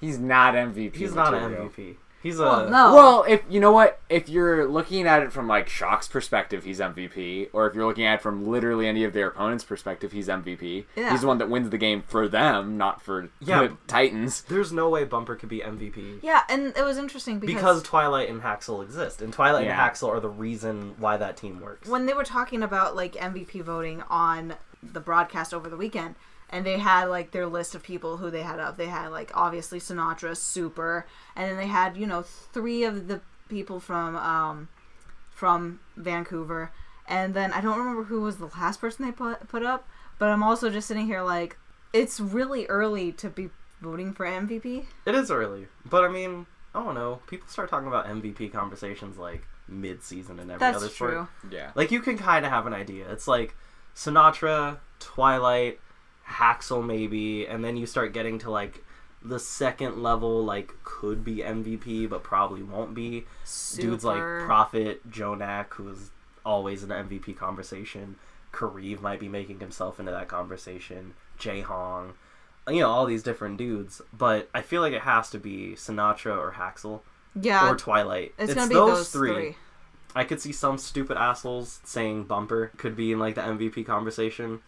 He's 0.00 0.18
not 0.18 0.54
MVP. 0.54 0.94
he's 0.94 1.14
not 1.14 1.34
an 1.34 1.42
material. 1.50 1.68
MVP. 1.68 1.96
He's 2.22 2.38
a 2.38 2.42
Well, 2.42 2.68
no. 2.68 2.94
Well, 2.94 3.24
if 3.26 3.42
you 3.48 3.60
know 3.60 3.72
what, 3.72 3.98
if 4.10 4.28
you're 4.28 4.68
looking 4.68 5.06
at 5.06 5.22
it 5.22 5.32
from 5.32 5.48
like 5.48 5.68
Shock's 5.68 6.06
perspective, 6.06 6.64
he's 6.64 6.78
MVP, 6.80 7.48
or 7.52 7.66
if 7.66 7.74
you're 7.74 7.86
looking 7.86 8.04
at 8.04 8.16
it 8.16 8.22
from 8.22 8.46
literally 8.46 8.86
any 8.86 9.04
of 9.04 9.12
their 9.14 9.28
opponent's 9.28 9.64
perspective, 9.64 10.12
he's 10.12 10.28
MVP. 10.28 10.84
Yeah. 10.96 11.10
He's 11.12 11.22
the 11.22 11.26
one 11.26 11.38
that 11.38 11.48
wins 11.48 11.70
the 11.70 11.78
game 11.78 12.02
for 12.06 12.28
them, 12.28 12.76
not 12.76 13.00
for 13.00 13.30
Yeah. 13.40 13.62
the 13.62 13.76
Titans. 13.86 14.42
There's 14.42 14.70
no 14.72 14.88
way 14.90 15.04
Bumper 15.04 15.34
could 15.36 15.48
be 15.48 15.60
MVP 15.60 16.18
Yeah, 16.22 16.42
and 16.48 16.76
it 16.76 16.84
was 16.84 16.98
interesting 16.98 17.38
because, 17.38 17.54
because 17.54 17.82
Twilight 17.82 18.28
and 18.28 18.42
Haksal 18.42 18.82
exist, 18.82 19.22
and 19.22 19.32
Twilight 19.32 19.64
Yeah. 19.64 19.82
and 19.82 19.94
Haksal 19.94 20.08
are 20.08 20.20
the 20.20 20.28
reason 20.28 20.94
why 20.98 21.16
that 21.16 21.36
team 21.36 21.60
works. 21.60 21.88
when 21.88 22.04
they 22.06 22.12
were 22.12 22.24
talking 22.24 22.62
about 22.62 22.94
like 22.96 23.14
MVP 23.14 23.62
voting 23.62 24.02
on 24.10 24.54
the 24.82 25.00
broadcast 25.00 25.52
over 25.54 25.68
the 25.68 25.76
weekend, 25.76 26.14
and 26.50 26.66
they 26.66 26.78
had 26.78 27.04
like 27.04 27.30
their 27.30 27.46
list 27.46 27.74
of 27.74 27.82
people 27.82 28.18
who 28.18 28.30
they 28.30 28.42
had 28.42 28.58
up. 28.58 28.76
They 28.76 28.88
had 28.88 29.08
like 29.08 29.30
obviously 29.34 29.78
Sinatraa, 29.80 30.36
Super, 30.36 31.06
and 31.34 31.50
then 31.50 31.56
they 31.56 31.68
had 31.68 31.96
you 31.96 32.06
know 32.06 32.22
three 32.22 32.84
of 32.84 33.08
the 33.08 33.20
people 33.48 33.80
from 33.80 34.16
um 34.16 34.68
from 35.30 35.80
Vancouver, 35.96 36.72
and 37.08 37.32
then 37.34 37.52
I 37.52 37.60
don't 37.60 37.78
remember 37.78 38.04
who 38.04 38.20
was 38.20 38.36
the 38.36 38.46
last 38.46 38.80
person 38.80 39.06
they 39.06 39.12
put 39.12 39.48
put 39.48 39.64
up. 39.64 39.88
But 40.18 40.28
I'm 40.28 40.42
also 40.42 40.68
just 40.68 40.86
sitting 40.88 41.06
here 41.06 41.22
like 41.22 41.56
it's 41.92 42.20
really 42.20 42.66
early 42.66 43.12
to 43.12 43.30
be 43.30 43.48
voting 43.80 44.12
for 44.12 44.26
MVP. 44.26 44.84
It 45.06 45.14
is 45.14 45.30
early, 45.30 45.68
but 45.88 46.04
I 46.04 46.08
mean, 46.08 46.46
I 46.74 46.82
don't 46.84 46.94
know. 46.94 47.20
People 47.26 47.48
start 47.48 47.70
talking 47.70 47.88
about 47.88 48.06
MVP 48.06 48.52
conversations 48.52 49.16
like 49.16 49.46
mid-season 49.66 50.38
and 50.40 50.50
every 50.50 50.58
That's 50.58 50.76
other 50.76 50.88
sport. 50.88 51.10
true. 51.12 51.28
Yeah. 51.50 51.70
Like 51.74 51.90
you 51.90 52.00
can 52.00 52.18
kind 52.18 52.44
of 52.44 52.50
have 52.50 52.66
an 52.66 52.74
idea. 52.74 53.10
It's 53.10 53.26
like 53.28 53.56
Sinatraa, 53.94 54.78
Twilight, 54.98 55.80
Haksal 56.30 56.84
maybe, 56.84 57.46
and 57.46 57.64
then 57.64 57.76
you 57.76 57.86
start 57.86 58.12
getting 58.12 58.38
to 58.40 58.50
like 58.50 58.84
the 59.22 59.38
second 59.38 60.02
level 60.02 60.42
like 60.42 60.72
could 60.82 61.22
be 61.24 61.36
MVP 61.36 62.08
but 62.08 62.22
probably 62.22 62.62
won't 62.62 62.94
be. 62.94 63.24
Dudes 63.76 64.04
like 64.04 64.18
Profit, 64.44 65.08
JJonak, 65.10 65.74
who's 65.74 66.10
always 66.44 66.82
in 66.82 66.88
the 66.88 66.94
MVP 66.94 67.36
conversation. 67.36 68.16
Kariv 68.52 69.00
might 69.00 69.20
be 69.20 69.28
making 69.28 69.60
himself 69.60 70.00
into 70.00 70.10
that 70.12 70.28
conversation. 70.28 71.14
Jae 71.38 71.62
Hong, 71.62 72.14
you 72.68 72.80
know, 72.80 72.90
all 72.90 73.06
these 73.06 73.22
different 73.22 73.56
dudes. 73.56 74.02
But 74.12 74.48
I 74.54 74.62
feel 74.62 74.82
like 74.82 74.92
it 74.92 75.02
has 75.02 75.30
to 75.30 75.38
be 75.38 75.72
Sinatraa 75.76 76.36
or 76.36 76.52
Haxel 76.52 77.00
yeah, 77.40 77.70
or 77.70 77.76
Twilight. 77.76 78.34
it's, 78.38 78.54
gonna 78.54 78.68
be 78.68 78.74
those 78.74 79.10
three. 79.10 79.32
three. 79.32 79.56
I 80.14 80.24
could 80.24 80.40
see 80.40 80.52
some 80.52 80.76
stupid 80.78 81.16
assholes 81.16 81.80
saying 81.84 82.24
Bumper 82.24 82.72
could 82.76 82.96
be 82.96 83.12
in 83.12 83.18
like 83.20 83.36
the 83.36 83.42
MVP 83.42 83.86
conversation, 83.86 84.60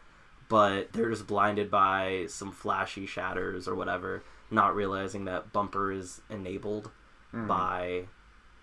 but 0.53 0.93
they're 0.93 1.09
just 1.09 1.27
blinded 1.27 1.71
by 1.71 2.27
some 2.29 2.53
flashy 2.53 3.07
shatters 3.07 3.67
or 3.67 3.75
whatever, 3.75 4.23
not 4.51 4.77
realizing 4.77 5.25
that 5.25 5.51
Bumper 5.51 5.91
is 5.91 6.21
enabled 6.29 6.91
Mhm. 7.33 7.47
by 7.49 8.07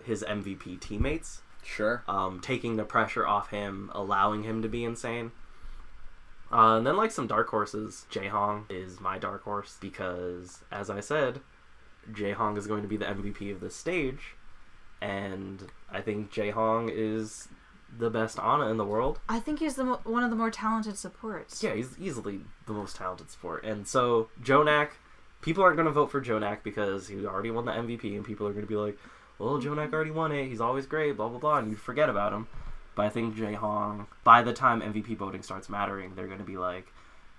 his 0.04 0.22
MVP 0.22 0.76
teammates, 0.76 1.42
Sure. 1.64 2.04
um, 2.06 2.38
taking 2.40 2.76
the 2.76 2.84
pressure 2.84 3.26
off 3.26 3.50
him, 3.50 3.90
allowing 3.92 4.44
him 4.44 4.62
to 4.62 4.68
be 4.68 4.84
insane. 4.84 5.32
Uh, 6.52 6.76
and 6.76 6.86
then 6.86 6.96
like 6.96 7.10
some 7.10 7.26
dark 7.26 7.48
horses, 7.48 8.06
Jaehong 8.08 8.66
is 8.70 9.00
my 9.00 9.18
dark 9.18 9.42
horse 9.42 9.76
because, 9.80 10.62
as 10.70 10.90
I 10.90 11.00
said, 11.00 11.40
Jaehong 12.12 12.56
is 12.56 12.68
going 12.68 12.82
to 12.82 12.88
be 12.88 12.96
the 12.96 13.08
MVP 13.08 13.50
of 13.50 13.58
this 13.60 13.74
stage, 13.74 14.36
and 15.00 15.66
I 15.90 16.00
think 16.02 16.32
Jaehong 16.32 16.88
is 16.92 17.48
the 17.98 18.10
best 18.10 18.38
Ana 18.38 18.68
in 18.68 18.76
the 18.76 18.84
world. 18.84 19.18
I 19.28 19.40
think 19.40 19.58
he's 19.58 19.74
the 19.74 19.84
mo- 19.84 20.00
one 20.04 20.22
of 20.22 20.30
the 20.30 20.36
more 20.36 20.50
talented 20.50 20.96
supports. 20.96 21.62
Yeah, 21.62 21.74
he's 21.74 21.98
easily 21.98 22.40
the 22.66 22.72
most 22.72 22.96
talented 22.96 23.30
support. 23.30 23.64
And 23.64 23.86
so 23.86 24.28
JJonak, 24.42 24.90
people 25.40 25.62
aren't 25.62 25.76
going 25.76 25.86
to 25.86 25.92
vote 25.92 26.10
for 26.10 26.20
JJonak 26.20 26.62
because 26.62 27.08
he 27.08 27.26
already 27.26 27.50
won 27.50 27.64
the 27.64 27.72
MVP, 27.72 28.14
and 28.16 28.24
people 28.24 28.46
are 28.46 28.52
going 28.52 28.64
to 28.64 28.68
be 28.68 28.76
like, 28.76 28.98
"Well, 29.38 29.60
JJonak 29.60 29.92
already 29.92 30.10
won 30.10 30.32
it. 30.32 30.46
He's 30.46 30.60
always 30.60 30.86
great." 30.86 31.16
Blah 31.16 31.28
blah 31.28 31.38
blah, 31.38 31.58
and 31.58 31.70
you 31.70 31.76
forget 31.76 32.08
about 32.08 32.32
him. 32.32 32.46
But 32.94 33.06
I 33.06 33.08
think 33.08 33.36
Jaehong, 33.36 34.06
by 34.24 34.42
the 34.42 34.52
time 34.52 34.80
MVP 34.82 35.16
voting 35.16 35.42
starts 35.42 35.68
mattering, 35.68 36.14
they're 36.14 36.26
going 36.26 36.38
to 36.38 36.44
be 36.44 36.56
like, 36.56 36.92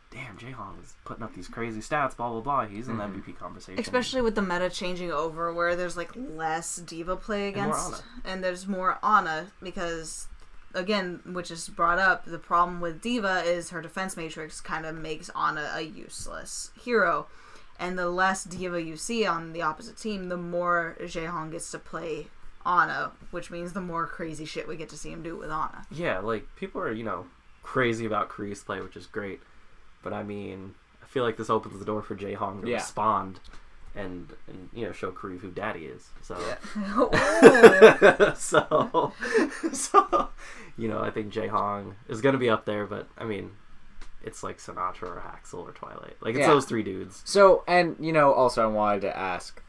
"Damn, 0.10 0.38
Jaehong 0.38 0.82
is 0.82 0.96
putting 1.06 1.24
up 1.24 1.36
these 1.36 1.48
crazy 1.48 1.82
stats." 1.82 2.16
Blah 2.16 2.30
blah 2.30 2.42
blah. 2.42 2.66
He's 2.66 2.88
in 2.88 2.98
the 2.98 3.04
mm-hmm. 3.04 3.22
MVP 3.22 3.38
conversation. 3.38 3.80
Especially 3.80 4.22
with 4.22 4.36
the 4.36 4.42
meta 4.42 4.70
changing 4.70 5.12
over, 5.12 5.54
where 5.54 5.76
there's 5.76 5.98
like 5.98 6.12
less 6.16 6.78
D.Va 6.78 7.16
play 7.16 7.48
And 7.50 7.58
against, 7.58 8.04
and, 8.24 8.44
there's 8.44 8.68
more 8.68 8.98
Ana 9.04 9.48
because, 9.62 10.28
again, 10.74 11.22
which 11.26 11.52
is 11.52 11.68
brought 11.70 12.00
up. 12.00 12.26
The 12.26 12.38
problem 12.40 12.82
with 12.82 13.02
D.Va 13.02 13.44
is 13.44 13.70
her 13.70 13.82
defense 13.82 14.16
matrix 14.18 14.62
kind 14.62 14.86
of 14.86 14.96
makes 14.96 15.30
Ana 15.36 15.72
a 15.76 15.82
useless 15.82 16.72
hero, 16.82 17.28
And 17.80 17.98
the 17.98 18.10
less 18.10 18.44
D.Va 18.44 18.82
you 18.82 18.96
see 18.98 19.26
on 19.26 19.54
the 19.54 19.62
opposite 19.64 19.98
team, 19.98 20.30
the 20.30 20.38
more 20.38 20.96
Jaehong 21.02 21.52
gets 21.52 21.72
to 21.72 21.80
play 21.80 22.28
Ana, 22.66 23.12
which 23.32 23.50
means 23.50 23.74
the 23.74 23.82
more 23.82 24.06
crazy 24.06 24.46
shit 24.46 24.68
we 24.68 24.76
get 24.78 24.90
to 24.90 24.98
see 24.98 25.10
him 25.12 25.24
do 25.24 25.36
with 25.36 25.50
Ana. 25.50 25.86
Yeah, 25.90 26.20
like 26.20 26.46
people 26.56 26.80
are, 26.82 26.92
you 26.92 27.04
know, 27.04 27.26
crazy 27.64 28.06
about 28.06 28.30
Kariv's 28.30 28.64
play, 28.64 28.80
which 28.82 28.96
is 28.96 29.08
great. 29.08 29.40
But 30.04 30.14
I 30.14 30.22
mean, 30.24 30.76
I 31.02 31.08
feel 31.08 31.24
like 31.24 31.38
this 31.38 31.50
opens 31.50 31.80
the 31.80 31.86
door 31.86 32.02
for 32.04 32.16
Jae 32.16 32.36
Hong 32.36 32.62
to 32.62 32.68
Yeah. 32.70 32.76
respond 32.78 33.40
and, 33.96 34.30
and 34.48 34.70
you 34.74 34.86
know 34.86 34.92
show 34.92 35.12
Kariv 35.12 35.40
who 35.42 35.52
daddy 35.52 35.86
is. 35.86 36.10
So 36.22 36.36
so 38.36 39.14
so 39.74 40.30
you 40.78 40.88
know, 40.88 41.00
I 41.02 41.10
think 41.12 41.34
Jae 41.34 41.50
Hong 41.50 41.96
is 42.08 42.22
gonna 42.22 42.38
be 42.38 42.50
up 42.50 42.66
there, 42.66 42.86
but 42.86 43.08
I 43.18 43.26
mean 43.26 43.52
it's 44.24 44.44
like 44.44 44.60
Sinatraa 44.60 45.04
or 45.04 45.24
Haksal 45.26 45.60
or 45.68 45.72
Twilight. 45.72 46.16
Like 46.22 46.36
it's 46.36 46.42
Yeah. 46.42 46.48
those 46.48 46.66
three 46.66 46.84
dudes. 46.84 47.24
So, 47.26 47.64
and 47.68 47.96
you 48.00 48.12
know, 48.14 48.34
also 48.34 48.62
I 48.64 48.68
wanted 48.68 49.02
to 49.02 49.18
ask, 49.18 49.62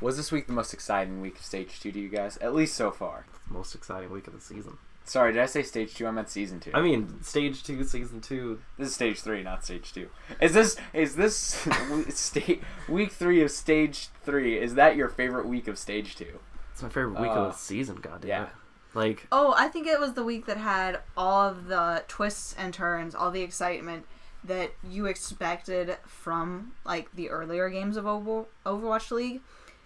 was 0.00 0.16
this 0.16 0.32
week 0.32 0.46
the 0.46 0.54
most 0.54 0.72
exciting 0.72 1.20
week 1.20 1.36
of 1.36 1.44
Stage 1.44 1.80
Two 1.80 1.92
to 1.92 2.00
you 2.00 2.08
guys? 2.08 2.36
At 2.38 2.54
least 2.54 2.74
so 2.76 2.90
far. 2.90 3.26
Most 3.48 3.74
exciting 3.74 4.10
week 4.10 4.26
of 4.26 4.32
the 4.32 4.40
season. 4.40 4.78
Sorry, 5.06 5.32
did 5.34 5.42
I 5.42 5.46
say 5.46 5.62
Stage 5.62 5.94
Two? 5.94 6.06
I 6.06 6.10
meant 6.10 6.30
Season 6.30 6.60
Two. 6.60 6.70
I 6.72 6.80
mean, 6.80 7.22
stage 7.22 7.62
two, 7.62 7.84
season 7.84 8.20
two. 8.20 8.60
This 8.78 8.88
is 8.88 8.94
Stage 8.94 9.20
Three, 9.20 9.42
not 9.42 9.62
Stage 9.64 9.92
Two. 9.92 10.08
Is 10.40 10.54
this 10.54 10.76
is 10.94 11.14
this 11.16 11.36
sta- 12.08 12.60
week 12.88 13.12
three 13.12 13.42
of 13.42 13.50
Stage 13.50 14.08
Three? 14.24 14.58
Is 14.58 14.74
that 14.76 14.96
your 14.96 15.08
favorite 15.08 15.46
week 15.46 15.68
of 15.68 15.78
Stage 15.78 16.16
Two? 16.16 16.38
It's 16.72 16.82
my 16.82 16.88
favorite 16.88 17.20
week 17.20 17.30
Uh, 17.30 17.34
of 17.44 17.52
the 17.52 17.58
season. 17.58 17.96
Goddamn 17.96 18.28
yeah. 18.28 18.42
it! 18.44 18.48
Like 18.94 19.26
Oh, 19.30 19.54
I 19.58 19.68
think 19.68 19.86
it 19.86 20.00
was 20.00 20.14
the 20.14 20.24
week 20.24 20.46
that 20.46 20.56
had 20.56 21.00
all 21.16 21.48
of 21.48 21.66
the 21.66 22.02
twists 22.08 22.54
and 22.56 22.72
turns, 22.72 23.14
all 23.14 23.30
the 23.30 23.42
excitement 23.42 24.06
that 24.42 24.72
you 24.88 25.06
expected 25.06 25.96
from 26.06 26.72
like 26.84 27.14
the 27.14 27.28
earlier 27.30 27.68
games 27.68 27.96
of 27.96 28.06
Over- 28.06 28.46
Overwatch 28.64 29.10
League. 29.10 29.40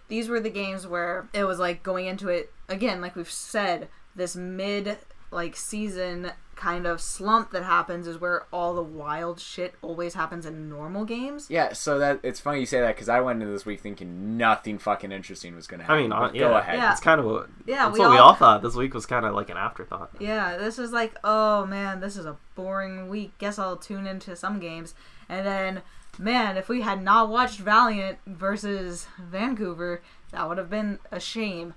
These 0.09 0.29
were 0.29 0.41
the 0.41 0.51
games 0.51 0.87
where 0.87 1.29
it 1.35 1.45
was 1.45 1.59
like 1.59 1.83
going 1.83 2.07
into 2.07 2.29
it 2.29 2.53
again, 2.69 3.01
like 3.01 3.15
we've 3.17 3.31
said, 3.31 3.89
this 4.19 4.37
mid 4.37 4.99
like 5.31 5.57
season 5.57 6.33
kind 6.57 6.87
of 6.87 7.01
slump 7.01 7.53
that 7.53 7.63
happens 7.63 8.09
is 8.09 8.19
where 8.21 8.45
all 8.53 8.75
the 8.75 8.83
wild 8.83 9.39
shit 9.39 9.75
always 9.81 10.15
happens 10.15 10.45
in 10.45 10.69
normal 10.69 11.05
games. 11.05 11.47
Yeah. 11.49 11.73
So 11.73 11.99
that 12.01 12.19
it's 12.25 12.41
funny 12.41 12.61
you 12.61 12.67
say 12.67 12.81
that 12.81 12.97
because 12.97 13.09
I 13.09 13.21
went 13.21 13.41
into 13.41 13.53
this 13.53 13.65
week 13.65 13.81
thinking 13.81 14.37
nothing 14.37 14.79
fucking 14.79 15.13
interesting 15.13 15.55
was 15.55 15.67
gonna 15.69 15.85
happen. 15.85 15.97
I 15.97 16.01
mean, 16.01 16.11
but 16.11 16.17
uh, 16.17 16.29
go 16.31 16.35
yeah, 16.51 16.59
ahead. 16.59 16.79
Yeah. 16.79 16.91
it's 16.93 17.01
kind 17.01 17.21
of 17.21 17.27
what 17.27 17.49
Yeah, 17.67 17.85
that's 17.85 17.95
we 17.95 18.01
what 18.01 18.11
we 18.11 18.17
all- 18.17 18.29
all 18.31 18.35
thought. 18.35 18.63
This 18.63 18.75
week 18.75 18.93
was 18.95 19.07
kind 19.07 19.25
of 19.25 19.35
like 19.35 19.51
an 19.51 19.57
afterthought. 19.57 20.11
Yeah, 20.19 20.57
this 20.57 20.79
is 20.81 20.91
like, 20.93 21.15
oh 21.23 21.65
man, 21.67 22.01
this 22.01 22.17
is 22.17 22.27
a 22.27 22.37
boring 22.57 23.09
week. 23.09 23.39
Guess 23.39 23.59
I'll 23.59 23.77
tune 23.77 24.07
into 24.07 24.35
some 24.35 24.59
games. 24.59 24.95
And 25.29 25.47
then, 25.47 25.83
man, 26.19 26.57
if 26.57 26.69
we 26.69 26.81
had 26.81 27.03
not 27.03 27.29
watched 27.29 27.61
Valiant 27.61 28.19
versus 28.27 29.07
Vancouver, 29.23 30.03
that 30.33 30.49
would 30.49 30.59
have 30.59 30.71
been 30.71 30.99
a 31.13 31.21
shame. 31.21 31.75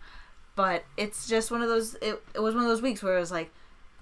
But 0.56 0.84
it's 0.98 1.28
just 1.28 1.52
one 1.52 1.62
of 1.62 1.70
those, 1.70 1.96
it, 1.96 2.22
it 2.36 2.40
was 2.40 2.56
one 2.56 2.64
of 2.64 2.70
those 2.70 2.82
weeks 2.82 3.02
where 3.02 3.18
it 3.18 3.20
was 3.20 3.32
like 3.32 3.52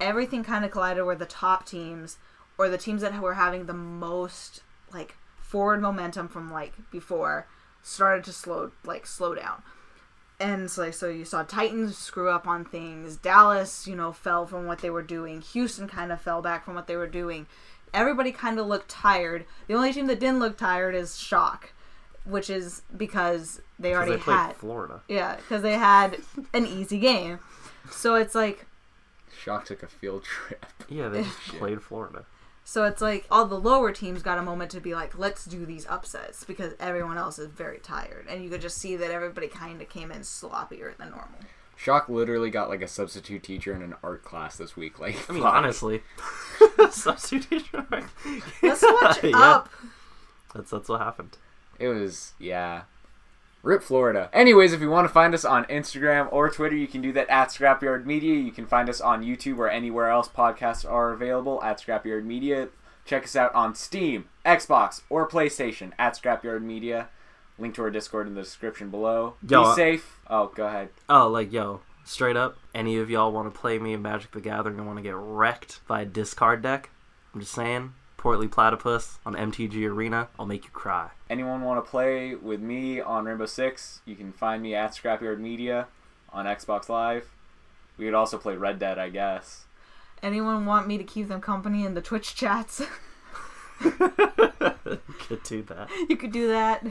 everything 0.02 0.43
kind 0.43 0.66
of 0.66 0.72
collided 0.72 1.06
where 1.06 1.16
the 1.16 1.26
top 1.26 1.66
teams 1.66 2.18
or 2.58 2.70
the 2.70 2.78
teams 2.78 3.02
that 3.02 3.20
were 3.22 3.36
having 3.36 3.66
the 3.66 3.74
most 3.74 4.64
like 4.91 5.16
forward 5.38 5.82
momentum 5.82 6.28
from 6.28 6.52
like 6.52 6.74
before 6.91 7.47
started 7.82 8.24
to 8.24 8.32
slow 8.32 8.72
like 8.84 9.06
slow 9.06 9.34
down 9.34 9.62
and 10.39 10.64
it's 10.64 10.78
like 10.78 10.93
so 10.93 11.10
you 11.10 11.26
saw 11.26 11.43
Titans 11.43 11.97
screw 11.97 12.30
up 12.30 12.47
on 12.47 12.64
things. 12.64 13.18
Dallas, 13.18 13.88
you 13.88 13.95
know, 13.95 14.14
fell 14.14 14.45
from 14.45 14.66
what 14.66 14.80
they 14.80 14.89
were 14.89 15.04
doing. 15.04 15.41
Houston 15.41 15.88
kind 15.88 16.12
of 16.12 16.22
fell 16.22 16.41
back 16.41 16.64
from 16.64 16.76
what 16.76 16.88
they 16.88 16.95
were 16.95 17.08
doing. 17.08 17.45
Everybody 17.93 18.32
kind 18.32 18.60
of 18.60 18.68
looked 18.68 18.89
tired. 18.89 19.45
The 19.68 19.74
only 19.74 19.91
team 19.91 20.08
that 20.08 20.20
didn't 20.20 20.39
look 20.39 20.58
tired 20.58 20.95
is 20.95 21.18
Shock, 21.18 21.74
which 22.26 22.49
is 22.49 22.82
because 22.95 23.61
they 23.80 23.93
already 23.93 24.13
they 24.13 24.17
had 24.20 24.53
Florida. 24.55 25.01
yeah, 25.07 25.36
because 25.38 25.61
they 25.61 25.74
had 25.74 26.17
an 26.53 26.65
easy 26.65 26.99
game. 26.99 27.39
So 27.91 28.15
it's 28.15 28.36
like 28.36 28.65
Shock 29.41 29.65
took 29.65 29.84
a 29.84 29.88
field 29.88 30.24
trip. 30.26 30.65
Yeah, 30.88 31.09
they 31.09 31.24
just 31.24 31.38
played 31.59 31.82
Florida. 31.82 32.26
so 32.63 32.84
it's 32.84 33.01
like 33.01 33.26
all 33.32 33.45
the 33.45 33.59
lower 33.59 33.91
teams 33.91 34.22
got 34.22 34.38
a 34.38 34.41
moment 34.43 34.70
to 34.72 34.80
be 34.82 34.93
like, 34.93 35.17
let's 35.17 35.45
do 35.45 35.65
these 35.65 35.86
upsets 35.88 36.43
because 36.43 36.74
everyone 36.80 37.17
else 37.17 37.39
is 37.39 37.47
very 37.47 37.80
tired, 37.80 38.26
and 38.30 38.43
you 38.43 38.49
could 38.49 38.61
just 38.61 38.78
see 38.78 38.95
that 38.95 39.11
everybody 39.11 39.47
kind 39.47 39.82
of 39.82 39.89
came 39.89 40.11
in 40.11 40.22
sloppier 40.22 40.95
than 40.97 41.09
normal. 41.11 41.39
Shock 41.78 42.09
literally 42.09 42.49
got 42.49 42.67
like 42.67 42.82
a 42.82 42.88
substitute 42.89 43.41
teacher 43.41 43.74
in 43.74 43.82
an 43.82 43.95
art 44.03 44.26
class 44.26 44.57
this 44.57 44.76
week. 44.76 44.99
Like, 44.99 45.15
I 45.30 45.34
mean, 45.34 45.43
fuck. 45.43 45.53
honestly, 45.53 46.03
substitution. 46.91 47.88
Let's 48.61 48.82
switch 48.82 49.32
Yeah, 49.32 49.38
up. 49.39 49.70
That's 50.53 50.72
that's 50.72 50.89
what 50.89 50.99
happened. 50.99 51.38
It 51.80 51.88
was, 51.88 52.34
yeah. 52.38 52.84
Rip 53.62 53.84
Florida. 53.84 54.30
Anyways, 54.32 54.72
if 54.74 54.80
you 54.82 54.90
want 54.90 55.06
to 55.06 55.14
find 55.14 55.34
us 55.34 55.44
on 55.44 55.66
Instagram 55.66 56.32
or 56.32 56.50
Twitter, 56.50 56.76
you 56.76 56.88
can 56.88 57.02
do 57.02 57.12
that 57.14 57.30
at 57.30 57.50
Scrapyard 57.50 58.06
Media. 58.06 58.36
You 58.36 58.52
can 58.52 58.66
find 58.66 58.90
us 58.90 59.02
on 59.02 59.24
YouTube 59.24 59.58
or 59.58 59.70
anywhere 59.70 60.10
else 60.10 60.30
podcasts 60.30 60.90
are 60.90 61.12
available 61.12 61.62
at 61.62 61.82
Scrapyard 61.82 62.24
Media. 62.24 62.70
Check 63.06 63.24
us 63.24 63.36
out 63.36 63.54
on 63.54 63.76
Steam, 63.76 64.30
Xbox, 64.46 65.02
or 65.10 65.28
PlayStation 65.28 65.92
at 65.98 66.16
Scrapyard 66.16 66.62
Media. 66.62 67.10
Link 67.58 67.76
to 67.76 67.82
our 67.82 67.90
Discord 67.90 68.28
in 68.28 68.36
the 68.36 68.44
description 68.44 68.90
below. 68.90 69.36
Yo, 69.48 69.72
Be 69.72 69.76
safe. 69.76 70.20
Oh, 70.30 70.48
go 70.56 70.68
ahead. 70.68 70.90
Oh, 71.10 71.28
like 71.28 71.52
yo, 71.52 71.82
straight 72.06 72.38
up. 72.38 72.58
Any 72.74 72.98
of 72.98 73.10
y'all 73.10 73.32
want 73.34 73.54
to 73.54 73.60
play 73.60 73.78
me 73.80 73.92
in 73.94 74.02
Magic 74.02 74.32
the 74.32 74.40
Gathering 74.40 74.78
and 74.78 74.88
want 74.88 74.98
to 74.98 75.04
get 75.04 75.16
wrecked 75.16 75.82
by 75.86 76.02
a 76.02 76.06
discard 76.06 76.62
deck? 76.62 76.90
I'm 77.34 77.42
just 77.42 77.52
saying. 77.54 77.94
Portly 78.20 78.49
Platypus 78.49 79.17
on 79.26 79.34
MTG 79.34 79.89
Arena. 79.89 80.28
I'll 80.38 80.45
make 80.45 80.65
you 80.65 80.72
cry. 80.72 81.09
Anyone 81.30 81.61
want 81.61 81.84
to 81.84 81.89
play 81.89 82.36
with 82.36 82.59
me 82.59 82.99
on 82.99 83.24
Rainbow 83.24 83.45
Six? 83.45 84.01
You 84.05 84.15
can 84.17 84.34
find 84.34 84.61
me 84.61 84.76
at 84.76 84.91
Scrapyard 84.91 85.39
Media 85.39 85.88
on 86.34 86.45
Xbox 86.45 86.89
Live. 86.89 87.30
We 87.97 88.05
could 88.05 88.13
also 88.13 88.38
play 88.38 88.57
Red 88.57 88.78
Dead, 88.78 88.99
I 88.99 89.07
guess. 89.09 89.63
Anyone 90.22 90.65
want 90.65 90.86
me 90.86 90.97
to 90.97 91.03
keep 91.05 91.30
them 91.30 91.39
company 91.39 91.86
in 91.86 91.93
the 91.93 92.01
Twitch 92.01 92.36
chats? 92.36 92.82
Could 93.80 95.43
do 95.43 95.61
that. 95.63 95.88
you 96.09 96.17
could 96.17 96.34
do 96.34 96.49
that. 96.49 96.86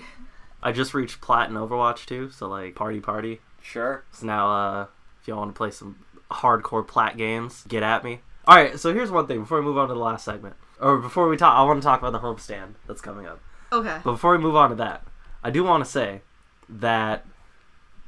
I 0.62 0.72
just 0.72 0.94
reached 0.94 1.20
plat 1.20 1.50
in 1.50 1.56
Overwatch 1.56 2.06
too, 2.06 2.30
so 2.30 2.48
like 2.48 2.74
party 2.74 3.00
party. 3.00 3.40
Sure. 3.60 4.04
So 4.12 4.24
now, 4.26 4.50
uh, 4.50 4.86
if 5.20 5.28
y'all 5.28 5.38
want 5.38 5.54
to 5.54 5.58
play 5.58 5.70
some 5.70 5.98
hardcore 6.30 6.86
plat 6.86 7.18
games, 7.18 7.64
get 7.68 7.82
at 7.82 8.02
me. 8.02 8.20
All 8.46 8.56
right. 8.56 8.80
So 8.80 8.94
here's 8.94 9.10
one 9.10 9.26
thing 9.26 9.40
before 9.40 9.58
we 9.58 9.64
move 9.66 9.76
on 9.76 9.88
to 9.88 9.94
the 9.94 10.00
last 10.00 10.24
segment, 10.24 10.56
or 10.80 10.98
before 10.98 11.28
we 11.28 11.36
talk, 11.36 11.54
I 11.56 11.62
want 11.64 11.80
to 11.82 11.86
talk 11.86 12.00
about 12.00 12.12
the 12.12 12.20
homestand 12.20 12.74
that's 12.86 13.00
coming 13.00 13.26
up. 13.26 13.40
Okay. 13.72 13.98
But 14.04 14.12
before 14.12 14.32
we 14.32 14.38
move 14.38 14.56
on 14.56 14.70
to 14.70 14.76
that, 14.76 15.04
I 15.42 15.50
do 15.50 15.62
want 15.64 15.84
to 15.84 15.90
say 15.90 16.22
that. 16.68 17.24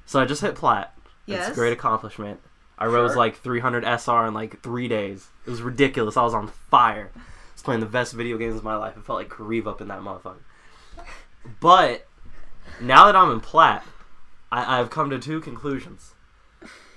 So 0.06 0.20
I 0.20 0.24
just 0.24 0.40
hit 0.42 0.54
plat. 0.54 0.94
It's 1.26 1.36
Yes. 1.38 1.50
a 1.50 1.54
great 1.54 1.72
accomplishment. 1.72 2.40
I 2.78 2.86
rose 2.86 3.14
like 3.14 3.36
300 3.36 3.84
SR 3.84 4.26
in 4.26 4.34
like 4.34 4.62
three 4.62 4.88
days. 4.88 5.28
It 5.46 5.50
was 5.50 5.60
ridiculous. 5.62 6.16
I 6.16 6.22
was 6.22 6.32
on 6.34 6.48
fire. 6.48 7.10
I 7.14 7.20
was 7.54 7.62
playing 7.62 7.80
the 7.80 7.86
best 7.86 8.14
video 8.14 8.38
games 8.38 8.56
of 8.56 8.64
my 8.64 8.74
life. 8.76 8.96
It 8.96 9.04
felt 9.04 9.18
like 9.18 9.28
Kariv 9.28 9.66
up 9.66 9.80
in 9.82 9.88
that 9.88 10.00
motherfucker. 10.00 10.40
But 11.60 12.06
now 12.80 13.06
that 13.06 13.16
I'm 13.16 13.30
in 13.30 13.40
plat, 13.40 13.84
I, 14.50 14.80
I've 14.80 14.90
come 14.90 15.10
to 15.10 15.18
two 15.18 15.40
conclusions. 15.40 16.14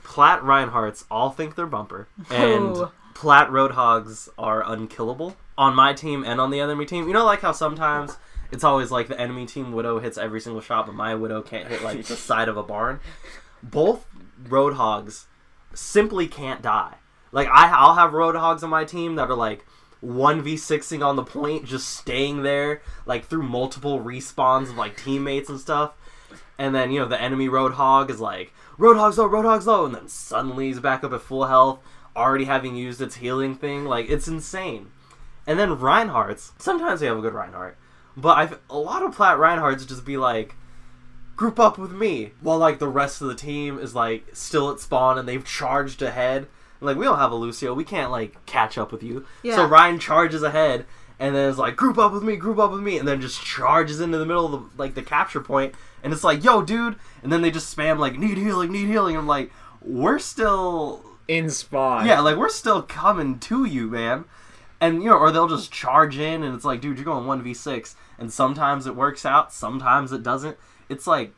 Plat 0.04 0.42
Reinhardts 0.42 1.06
all 1.12 1.30
think 1.32 1.56
they're 1.56 1.66
bumper, 1.68 2.08
and. 2.30 2.78
Plat 3.14 3.48
Roadhogs 3.52 4.28
are 4.40 4.64
unkillable 4.70 5.36
on 5.58 5.76
my 5.76 5.94
team 5.94 6.24
and 6.24 6.40
on 6.42 6.52
the 6.52 6.60
enemy 6.60 6.86
team. 6.86 7.08
You 7.08 7.14
know, 7.14 7.26
like 7.26 7.42
how 7.42 7.52
sometimes 7.52 8.18
it's 8.52 8.64
always 8.64 8.92
like 8.92 9.08
the 9.08 9.20
enemy 9.20 9.46
team 9.46 9.72
Widow 9.72 10.00
hits 10.00 10.18
every 10.18 10.40
single 10.40 10.62
shot, 10.62 10.86
but 10.86 10.96
my 10.96 11.16
Widow 11.16 11.42
can't 11.42 11.68
hit 11.68 11.84
like 11.84 12.04
the 12.06 12.16
side 12.16 12.48
of 12.48 12.58
a 12.58 12.64
barn. 12.64 13.00
Both 13.62 14.06
Roadhogs 14.44 15.26
simply 15.74 16.28
can't 16.28 16.62
die. 16.62 16.96
Like 17.32 17.48
I, 17.48 17.70
I'll 17.70 17.96
have 17.96 18.12
Roadhogs 18.12 18.64
on 18.64 18.70
my 18.70 18.86
team 18.86 19.16
that 19.16 19.30
are 19.30 19.36
like 19.36 19.66
one 20.02 20.42
v 20.42 20.58
sixing 20.58 21.02
on 21.02 21.16
the 21.16 21.24
point, 21.24 21.66
just 21.66 21.90
staying 21.90 22.44
there 22.44 22.82
like 23.06 23.26
through 23.26 23.44
multiple 23.44 24.00
respawns 24.00 24.70
of 24.70 24.78
like 24.78 25.02
teammates 25.02 25.50
and 25.50 25.60
stuff. 25.60 25.94
And 26.58 26.76
then 26.76 26.92
you 26.92 27.00
know 27.00 27.08
the 27.08 27.20
enemy 27.20 27.48
Roadhog 27.48 28.10
is 28.10 28.20
like 28.20 28.54
Roadhog's 28.78 29.18
low, 29.18 29.30
Roadhog's 29.30 29.68
low, 29.68 29.86
and 29.86 29.96
then 29.96 30.08
suddenly 30.08 30.68
he's 30.68 30.80
back 30.80 31.04
up 31.04 31.14
at 31.14 31.22
full 31.22 31.46
health, 31.46 31.80
already 32.16 32.46
having 32.46 32.76
used 32.76 33.02
its 33.02 33.16
healing 33.16 33.56
thing. 33.56 33.86
Like 33.86 34.10
it's 34.10 34.28
insane. 34.28 34.92
And 35.46 35.60
then 35.60 35.78
Reinhardt's 35.80 36.54
sometimes 36.58 37.00
they 37.00 37.08
have 37.08 37.18
a 37.18 37.22
good 37.22 37.34
Reinhardt, 37.34 37.78
but 38.16 38.38
I've 38.38 38.60
a 38.70 38.78
lot 38.78 39.04
of 39.04 39.14
Plat 39.16 39.38
Reinhardt's 39.38 39.86
just 39.86 40.06
be 40.06 40.18
like 40.18 40.56
group 41.36 41.60
up 41.60 41.78
with 41.78 41.92
me 41.92 42.32
while 42.42 42.58
like 42.58 42.80
the 42.80 42.88
rest 42.88 43.22
of 43.22 43.28
the 43.28 43.36
team 43.36 43.80
is 43.80 43.96
like 43.96 44.26
still 44.34 44.70
at 44.70 44.80
spawn 44.80 45.18
and 45.18 45.28
they've 45.28 45.44
charged 45.46 46.02
ahead. 46.02 46.48
Like 46.80 46.98
we 46.98 47.06
don't 47.06 47.18
have 47.20 47.32
a 47.32 47.36
Lucio, 47.36 47.74
we 47.74 47.84
can't 47.84 48.12
like 48.12 48.46
catch 48.46 48.78
up 48.78 48.92
with 48.92 49.04
you. 49.04 49.26
Yeah. 49.42 49.56
So 49.56 49.66
Ryan 49.66 50.00
charges 50.00 50.44
ahead 50.44 50.86
and 51.20 51.36
then 51.36 51.50
is 51.50 51.58
like 51.58 51.76
group 51.76 51.98
up 51.98 52.12
with 52.12 52.24
me, 52.24 52.36
group 52.36 52.60
up 52.60 52.72
with 52.72 52.82
me, 52.82 52.98
and 52.98 53.08
then 53.08 53.22
just 53.22 53.42
charges 53.44 54.00
into 54.02 54.18
the 54.18 54.26
middle 54.26 54.46
of 54.46 54.52
the 54.52 54.82
like 54.82 54.94
the 54.96 55.02
capture 55.02 55.42
point, 55.42 55.74
and 56.04 56.12
it's 56.14 56.24
like 56.24 56.44
yo 56.44 56.62
dude, 56.62 56.98
and 57.22 57.32
then 57.32 57.42
they 57.42 57.52
just 57.52 57.76
spam 57.76 57.98
like 58.00 58.18
need 58.18 58.38
healing, 58.38 58.72
need 58.72 58.88
healing. 58.88 59.16
I'm 59.16 59.28
like 59.28 59.52
we're 59.82 60.20
still 60.20 61.04
In 61.28 61.50
spawn. 61.50 62.06
yeah, 62.06 62.20
like 62.20 62.38
we're 62.38 62.50
still 62.50 62.82
coming 62.82 63.40
to 63.40 63.66
you, 63.66 63.88
man. 63.88 64.26
And 64.84 65.02
you 65.02 65.10
know, 65.10 65.16
or 65.16 65.32
they'll 65.32 65.48
just 65.48 65.72
charge 65.72 66.18
in, 66.18 66.44
and 66.44 66.54
it's 66.54 66.66
like, 66.66 66.82
dude, 66.82 66.98
you're 66.98 67.06
going 67.06 67.26
one 67.26 67.42
v 67.42 67.54
six, 67.54 67.96
and 68.20 68.32
sometimes 68.32 68.86
it 68.86 68.98
works 68.98 69.26
out, 69.26 69.54
sometimes 69.54 70.12
it 70.12 70.24
doesn't. 70.24 70.58
It's 70.90 71.08
like, 71.08 71.34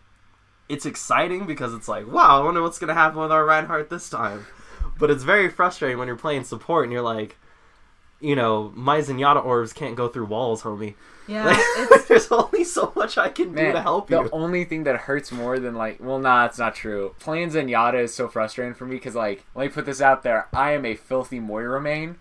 it's 0.67 0.85
exciting 0.85 1.45
because 1.45 1.73
it's 1.73 1.87
like, 1.87 2.11
wow, 2.11 2.41
I 2.41 2.43
wonder 2.43 2.63
what's 2.63 2.79
gonna 2.79 2.95
happen 2.95 3.19
with 3.19 3.31
our 3.31 3.45
Reinhardt 3.45 3.91
this 3.91 4.09
time. 4.09 4.47
But 4.97 5.11
it's 5.11 5.23
very 5.23 5.49
frustrating 5.49 5.99
when 5.99 6.07
you're 6.07 6.17
playing 6.17 6.45
support 6.45 6.85
and 6.85 6.93
you're 6.93 7.03
like, 7.03 7.37
you 8.19 8.35
know, 8.35 8.71
my 8.75 8.99
Zenyatta 8.99 9.45
orbs 9.45 9.73
can't 9.73 9.95
go 9.95 10.07
through 10.07 10.25
walls, 10.25 10.63
homie. 10.63 10.95
Yeah, 11.27 11.45
Like, 11.45 11.57
it's 11.59 12.05
there's 12.07 12.31
only 12.31 12.63
so 12.63 12.93
much 12.95 13.17
I 13.17 13.29
can 13.29 13.49
do 13.49 13.61
Man, 13.61 13.73
to 13.75 13.81
help 13.81 14.07
the 14.07 14.17
you. 14.17 14.23
The 14.23 14.33
only 14.33 14.63
thing 14.63 14.85
that 14.85 15.01
hurts 15.01 15.31
more 15.31 15.59
than 15.59 15.75
like, 15.75 15.99
well, 15.99 16.17
nah, 16.17 16.45
it's 16.45 16.57
not 16.57 16.73
true. 16.73 17.13
Playing 17.19 17.49
Zenyatta 17.49 18.01
is 18.01 18.13
so 18.13 18.27
frustrating 18.27 18.73
for 18.73 18.85
me 18.85 18.95
because, 18.95 19.13
like, 19.13 19.43
let 19.53 19.65
me 19.65 19.69
put 19.69 19.85
this 19.85 20.01
out 20.01 20.23
there: 20.23 20.47
I 20.51 20.71
am 20.71 20.85
a 20.85 20.95
filthy 20.95 21.39
Moira 21.39 21.81
main. 21.81 22.17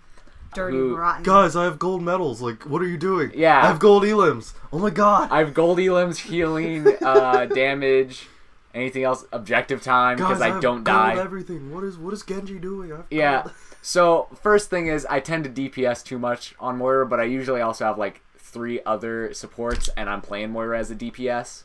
Dirty, 0.54 0.76
Who- 0.76 0.96
rotten. 0.96 1.22
Guys, 1.22 1.56
I 1.56 1.64
have 1.64 1.78
gold 1.78 2.02
medals. 2.02 2.40
Like, 2.40 2.62
what 2.64 2.80
are 2.82 2.86
you 2.88 2.96
doing? 2.98 3.32
Yeah. 3.34 3.62
I 3.62 3.66
have 3.66 3.78
gold 3.78 4.02
elims. 4.04 4.54
Oh 4.72 4.78
my 4.78 4.90
god. 4.90 5.30
I 5.30 5.38
have 5.38 5.54
gold 5.54 5.78
elims, 5.78 6.18
healing, 6.18 6.86
uh, 7.02 7.46
damage, 7.54 8.28
anything 8.74 9.04
else, 9.04 9.24
objective 9.32 9.82
time 9.82 10.16
because 10.16 10.40
I, 10.40 10.48
have 10.48 10.62
don't 10.62 10.84
gold 10.84 10.84
die. 10.84 11.16
Everything. 11.18 11.72
What 11.72 11.84
is 11.84 11.96
what 11.98 12.12
is 12.14 12.22
Genji 12.22 12.58
doing? 12.58 12.92
I 12.92 12.96
have 12.96 13.06
Yeah. 13.10 13.44
So 13.86 14.28
first 14.40 14.70
thing 14.70 14.86
is 14.86 15.04
I 15.10 15.20
tend 15.20 15.44
to 15.44 15.50
DPS 15.50 16.02
too 16.02 16.18
much 16.18 16.54
on 16.58 16.78
Moira, 16.78 17.04
but 17.06 17.20
I 17.20 17.24
usually 17.24 17.60
also 17.60 17.84
have 17.84 17.98
like 17.98 18.22
three 18.38 18.80
other 18.86 19.34
supports, 19.34 19.90
and 19.94 20.08
I'm 20.08 20.22
playing 20.22 20.52
Moira 20.52 20.78
as 20.78 20.90
a 20.90 20.94
DPS. 20.94 21.64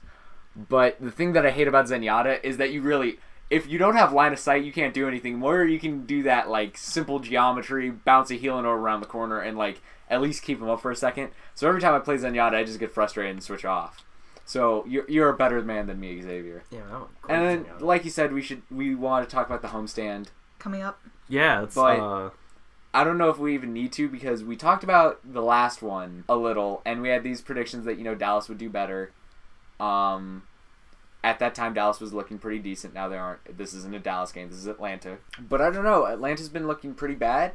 But 0.53 0.99
the 0.99 1.11
thing 1.11 1.31
that 1.31 1.45
I 1.45 1.51
hate 1.51 1.69
about 1.69 1.85
Zenyatta 1.85 2.43
is 2.43 2.57
that 2.57 2.71
you 2.73 2.81
really, 2.81 3.19
if 3.49 3.67
you 3.67 3.77
don't 3.77 3.95
have 3.95 4.13
line 4.13 4.33
of 4.33 4.39
sight, 4.39 4.63
you 4.63 4.71
can't 4.71 4.93
do 4.93 5.07
anything. 5.07 5.39
Moira, 5.39 5.69
you 5.69 5.79
can 5.79 6.05
do 6.05 6.23
that 6.23 6.49
like 6.49 6.77
simple 6.77 7.19
geometry, 7.19 7.89
bounce 7.89 8.29
a 8.31 8.35
healing 8.35 8.65
orb 8.65 8.79
around 8.79 9.01
the 9.01 9.07
corner, 9.07 9.39
and 9.39 9.57
like 9.57 9.81
at 10.09 10.21
least 10.21 10.43
keep 10.43 10.59
him 10.59 10.69
up 10.69 10.81
for 10.81 10.91
a 10.91 10.95
second. 10.95 11.29
So 11.55 11.67
every 11.67 11.81
time 11.81 11.93
I 11.93 11.99
play 11.99 12.15
Zenyatta, 12.15 12.53
I 12.55 12.63
just 12.63 12.79
get 12.79 12.91
frustrated 12.91 13.31
and 13.35 13.43
switch 13.43 13.65
off. 13.65 14.03
So 14.45 14.83
you're, 14.87 15.09
you're 15.09 15.29
a 15.29 15.37
better 15.37 15.61
man 15.61 15.85
than 15.87 15.99
me, 15.99 16.21
Xavier. 16.21 16.63
Yeah, 16.71 16.79
I'm 16.89 17.01
a 17.03 17.07
great 17.21 17.35
And 17.35 17.45
then, 17.45 17.65
Zenyatta. 17.65 17.81
like 17.81 18.03
you 18.05 18.11
said, 18.11 18.33
we 18.33 18.41
should 18.41 18.61
we 18.71 18.95
want 18.95 19.27
to 19.27 19.33
talk 19.35 19.45
about 19.47 19.61
the 19.61 19.67
homestand. 19.69 20.27
Coming 20.57 20.81
up. 20.81 20.99
yeah, 21.27 21.63
it's 21.63 21.75
but- 21.75 21.99
uh, 21.99 22.29
I 22.91 23.03
don't 23.03 23.19
know 23.19 23.29
if 23.29 23.37
we 23.37 23.53
even 23.53 23.71
need 23.71 23.91
to 23.93 24.09
because 24.09 24.43
we 24.43 24.55
talked 24.55 24.83
about 24.83 25.19
the 25.23 25.43
last 25.43 25.83
one 25.83 26.23
a 26.27 26.35
little, 26.35 26.81
and 26.85 27.03
we 27.03 27.09
had 27.09 27.21
these 27.21 27.39
predictions 27.39 27.85
that 27.85 27.99
you 27.99 28.03
know 28.03 28.15
Dallas 28.15 28.49
would 28.49 28.57
do 28.57 28.67
better. 28.67 29.11
Um, 29.79 30.41
at 31.24 31.39
that 31.39 31.53
time, 31.55 31.74
Dallas 31.74 31.99
was 31.99 32.13
looking 32.13 32.39
pretty 32.39 32.59
decent. 32.59 32.93
Now 32.93 33.09
they 33.09 33.17
aren't. 33.17 33.57
This 33.57 33.74
isn't 33.74 33.93
a 33.93 33.99
Dallas 33.99 34.32
game. 34.32 34.49
This 34.49 34.59
is 34.59 34.67
Atlanta. 34.67 35.17
But 35.39 35.61
I 35.61 35.70
don't 35.70 35.84
know. 35.84 36.05
Atlanta's 36.05 36.49
been 36.49 36.67
looking 36.67 36.93
pretty 36.93 37.15
bad. 37.15 37.53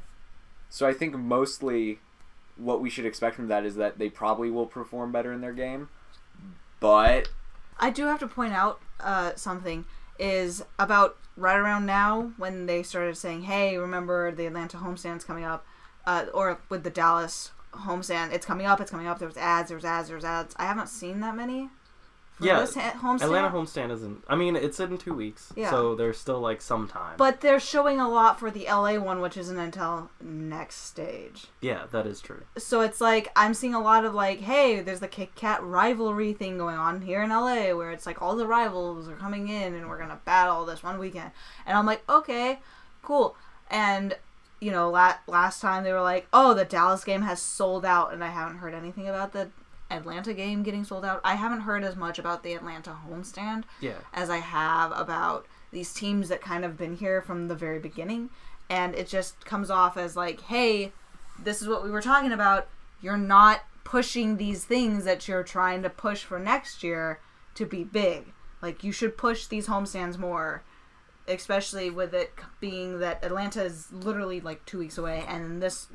So 0.69 0.87
I 0.87 0.93
think 0.93 1.17
mostly 1.17 2.01
what 2.57 2.81
we 2.81 2.91
should 2.91 3.07
expect 3.07 3.37
from 3.37 3.49
that 3.49 3.65
is 3.65 3.77
that 3.77 3.99
they 3.99 4.09
probably 4.09 4.51
will 4.51 4.67
perform 4.67 5.13
better 5.13 5.33
in 5.33 5.41
their 5.41 5.53
game. 5.53 5.89
But 6.81 7.29
I 7.79 7.91
do 7.91 8.07
have 8.07 8.19
to 8.21 8.27
point 8.27 8.53
out 8.53 8.81
uh, 9.01 9.33
something 9.37 9.85
is 10.19 10.65
about 10.79 11.17
right 11.37 11.57
around 11.57 11.87
now 11.87 12.33
when 12.37 12.67
they 12.67 12.83
started 12.83 13.17
saying, 13.17 13.45
"Hey, 13.45 13.79
remember 13.79 14.31
the 14.31 14.47
Atlanta 14.47 14.77
homestand's 14.77 15.25
coming 15.25 15.45
up," 15.45 15.65
uh, 16.07 16.27
or 16.35 16.61
with 16.69 16.85
the 16.85 16.91
Dallas 16.91 17.53
homestand, 17.73 18.33
it's 18.33 18.47
coming 18.47 18.67
up, 18.67 18.81
it's 18.81 18.91
coming 18.91 19.07
up. 19.07 19.19
There 19.19 19.29
was 19.29 19.37
ads, 19.37 19.69
there 19.69 19.77
was 19.77 19.85
ads, 19.85 20.09
there 20.09 20.17
was 20.17 20.25
ads. 20.25 20.55
I 20.59 20.65
haven't 20.65 20.89
seen 20.89 21.21
that 21.21 21.35
many. 21.37 21.71
Yeah, 22.41 22.61
this 22.61 22.75
ha- 22.75 22.95
homestand. 23.01 23.23
Atlanta 23.23 23.49
homestand 23.51 23.91
isn't. 23.93 24.25
I 24.29 24.35
mean, 24.35 24.57
it's 24.57 24.81
in 24.81 24.99
two 24.99 25.15
weeks, 25.15 25.53
Yeah. 25.55 25.71
so 25.71 25.95
there's 25.95 26.19
still 26.19 26.41
like 26.41 26.61
some 26.61 26.89
time. 26.89 27.15
But 27.17 27.41
they're 27.41 27.61
showing 27.61 28.01
a 28.01 28.09
lot 28.09 28.41
for 28.41 28.51
the 28.51 28.67
LA 28.67 28.99
one, 28.99 29.21
which 29.21 29.37
isn't 29.37 29.59
until 29.59 30.11
next 30.21 30.87
stage. 30.87 31.47
yeah, 31.61 31.85
that 31.93 32.07
is 32.07 32.21
true. 32.21 32.43
So 32.59 32.81
it's 32.81 33.01
like 33.01 33.31
I'm 33.37 33.55
seeing 33.55 33.75
a 33.75 33.81
lot 33.81 34.05
of 34.05 34.15
like, 34.15 34.41
hey, 34.41 34.81
there's 34.81 35.01
the 35.01 35.09
Kit 35.09 35.35
Kat 35.37 35.63
rivalry 35.63 36.33
thing 36.33 36.59
going 36.59 36.77
on 36.77 37.03
here 37.03 37.23
in 37.23 37.31
LA, 37.31 37.73
where 37.73 37.93
it's 37.93 38.05
like 38.07 38.21
all 38.21 38.35
the 38.35 38.47
rivals 38.49 39.09
are 39.09 39.15
coming 39.17 39.49
in 39.49 39.75
and 39.75 39.89
we're 39.89 39.99
gonna 39.99 40.21
battle 40.25 40.65
this 40.67 40.83
one 40.83 40.99
weekend, 40.99 41.31
and 41.67 41.79
I'm 41.79 41.87
like, 41.87 42.03
okay, 42.11 42.59
cool. 43.03 43.37
And 43.71 44.17
you 44.61 44.71
know, 44.71 44.89
la- 44.91 45.17
last 45.27 45.61
time 45.61 45.85
they 45.85 45.93
were 45.93 46.01
like, 46.01 46.27
oh, 46.33 46.55
the 46.55 46.65
Dallas 46.65 47.05
game 47.05 47.23
has 47.23 47.41
sold 47.41 47.85
out, 47.85 48.13
and 48.13 48.25
I 48.25 48.29
haven't 48.29 48.59
heard 48.59 48.73
anything 48.73 49.09
about 49.09 49.33
the 49.33 49.51
Atlanta 49.95 50.35
game 50.35 50.63
getting 50.63 50.85
sold 50.85 51.05
out. 51.05 51.21
I 51.25 51.35
haven't 51.35 51.61
heard 51.61 51.85
as 51.85 51.97
much 51.97 52.19
about 52.19 52.43
the 52.43 52.55
Atlanta 52.55 52.97
homestand 53.09 53.65
Yeah, 53.81 53.99
as 54.13 54.31
I 54.31 54.39
have 54.39 54.93
about 54.97 55.47
these 55.73 55.93
teams 55.93 56.29
that 56.29 56.41
kind 56.41 56.65
of 56.65 56.77
been 56.77 56.97
here 56.97 57.21
from 57.21 57.49
the 57.49 57.55
very 57.55 57.79
beginning. 57.79 58.31
And 58.71 58.95
it 58.95 59.09
just 59.09 59.45
comes 59.45 59.71
off 59.71 59.97
as 59.97 60.17
like, 60.17 60.41
hey, 60.43 60.93
this 61.39 61.61
is 61.61 61.69
what 61.69 61.85
we 61.85 61.91
were 61.91 62.01
talking 62.01 62.33
about. 62.33 62.69
You're 63.03 63.17
not 63.19 63.61
pushing 63.85 64.37
these 64.37 64.65
things 64.65 65.05
that 65.05 65.29
you're 65.29 65.43
trying 65.43 65.83
to 65.83 65.91
push 65.91 66.25
for 66.25 66.39
next 66.39 66.83
year 66.83 67.21
to 67.55 67.67
be 67.67 67.85
big. 67.85 68.33
Like, 68.63 68.83
you 68.83 68.93
should 68.93 69.19
push 69.19 69.47
these 69.47 69.67
homestands 69.67 70.17
more, 70.17 70.63
especially 71.29 71.91
with 71.91 72.15
it 72.15 72.33
being 72.61 73.01
that 73.01 73.23
Atlanta 73.23 73.63
is 73.63 73.93
literally 73.93 74.41
like 74.41 74.65
two 74.65 74.79
weeks 74.79 74.97
away, 74.97 75.25
and 75.29 75.63
this 75.63 75.89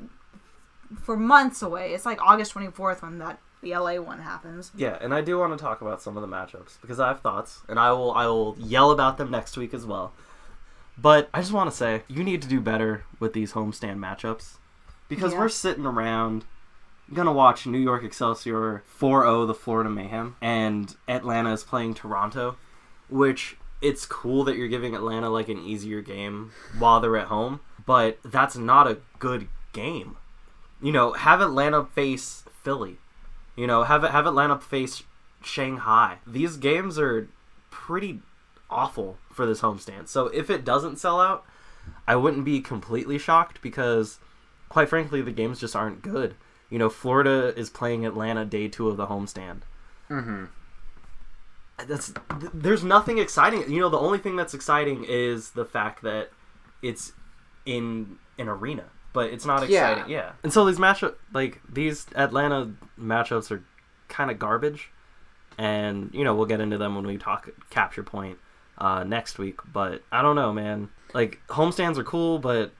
for 1.02 1.16
months 1.16 1.62
away. 1.62 1.92
It's 1.92 2.06
like 2.06 2.22
August 2.22 2.54
24th 2.54 3.02
when 3.02 3.18
that 3.18 3.40
the 3.62 3.70
LA 3.76 3.96
one 4.00 4.20
happens. 4.20 4.70
yeah, 4.74 4.96
and 5.00 5.12
I 5.14 5.20
do 5.20 5.38
want 5.38 5.56
to 5.56 5.62
talk 5.62 5.80
about 5.80 6.00
some 6.02 6.16
of 6.16 6.22
the 6.22 6.28
matchups 6.28 6.80
because 6.80 6.98
I 7.00 7.08
have 7.08 7.20
thoughts, 7.20 7.60
and 7.68 7.78
I 7.78 7.92
will 7.92 8.12
I 8.12 8.26
will 8.26 8.56
yell 8.58 8.90
about 8.90 9.18
them 9.18 9.30
next 9.30 9.56
week 9.56 9.74
as 9.74 9.84
well. 9.86 10.12
But 10.98 11.28
I 11.32 11.40
just 11.40 11.52
want 11.52 11.70
to 11.70 11.76
say 11.76 12.02
you 12.08 12.22
need 12.24 12.42
to 12.42 12.48
do 12.48 12.60
better 12.60 13.04
with 13.18 13.32
these 13.32 13.52
homestand 13.52 13.98
matchups 13.98 14.56
because 15.08 15.32
Yeah. 15.32 15.38
we're 15.40 15.48
sitting 15.48 15.86
around 15.86 16.44
gonna 17.12 17.32
watch 17.32 17.66
New 17.66 17.78
York 17.78 18.04
Excelsior 18.04 18.84
4-0 18.98 19.46
the 19.46 19.54
Florida 19.54 19.90
Mayhem 19.90 20.36
and 20.40 20.94
Atlanta 21.08 21.52
is 21.52 21.64
playing 21.64 21.94
Toronto, 21.94 22.56
which 23.08 23.56
it's 23.82 24.04
cool 24.06 24.44
that 24.44 24.56
you're 24.56 24.68
giving 24.68 24.94
Atlanta 24.94 25.28
like 25.30 25.48
an 25.48 25.58
easier 25.58 26.02
game 26.02 26.52
while 26.78 27.00
they're 27.00 27.16
at 27.16 27.26
home, 27.28 27.60
but 27.86 28.18
that's 28.24 28.56
not 28.56 28.86
a 28.86 28.98
good 29.18 29.48
game. 29.72 30.16
You 30.82 30.92
know, 30.92 31.12
have 31.14 31.40
Atlanta 31.40 31.84
face 31.86 32.44
Philly. 32.62 32.98
You 33.56 33.66
know, 33.66 33.84
have 33.84 34.04
it 34.04 34.10
have 34.10 34.26
Atlanta 34.26 34.58
face 34.58 35.02
Shanghai. 35.42 36.18
These 36.26 36.56
games 36.56 36.98
are 36.98 37.28
pretty 37.70 38.20
awful 38.70 39.18
for 39.32 39.46
this 39.46 39.60
homestand. 39.60 40.08
So 40.08 40.26
if 40.28 40.50
it 40.50 40.64
doesn't 40.64 40.98
sell 40.98 41.20
out, 41.20 41.44
I 42.06 42.16
wouldn't 42.16 42.44
be 42.44 42.60
completely 42.60 43.18
shocked 43.18 43.60
because 43.62 44.18
quite 44.68 44.88
frankly 44.88 45.22
the 45.22 45.32
games 45.32 45.60
just 45.60 45.76
aren't 45.76 46.02
good. 46.02 46.34
You 46.68 46.78
know, 46.78 46.88
Florida 46.88 47.52
is 47.58 47.68
playing 47.68 48.06
Atlanta 48.06 48.44
day 48.44 48.68
2 48.68 48.88
of 48.88 48.96
the 48.96 49.06
homestand. 49.08 49.62
mm-hmm. 50.08 50.44
That's 51.88 52.12
th- 52.38 52.52
there's 52.52 52.84
nothing 52.84 53.18
exciting. 53.18 53.70
You 53.70 53.80
know, 53.80 53.88
the 53.88 53.98
only 53.98 54.18
thing 54.18 54.36
that's 54.36 54.54
exciting 54.54 55.04
is 55.08 55.52
the 55.52 55.64
fact 55.64 56.02
that 56.02 56.30
it's 56.82 57.12
in 57.64 58.18
an 58.38 58.48
arena, 58.48 58.84
but 59.12 59.30
it's 59.32 59.44
not 59.44 59.62
exciting. 59.62 60.10
Yeah. 60.10 60.32
And 60.42 60.52
so 60.52 60.64
these 60.64 60.78
matchup 60.78 61.14
like 61.32 61.60
these 61.68 62.06
Atlanta 62.14 62.72
matchups 62.98 63.50
are 63.50 63.62
kind 64.08 64.30
of 64.30 64.38
garbage. 64.38 64.90
And, 65.58 66.10
you 66.14 66.24
know, 66.24 66.34
we'll 66.34 66.46
get 66.46 66.60
into 66.60 66.78
them 66.78 66.94
when 66.94 67.06
we 67.06 67.18
talk 67.18 67.50
capture 67.68 68.02
point 68.02 68.38
uh, 68.78 69.04
next 69.04 69.38
week, 69.38 69.60
but 69.70 70.02
I 70.10 70.22
don't 70.22 70.36
know, 70.36 70.52
man. 70.52 70.88
Like 71.12 71.40
homestands 71.48 71.98
are 71.98 72.04
cool, 72.04 72.38
but 72.38 72.72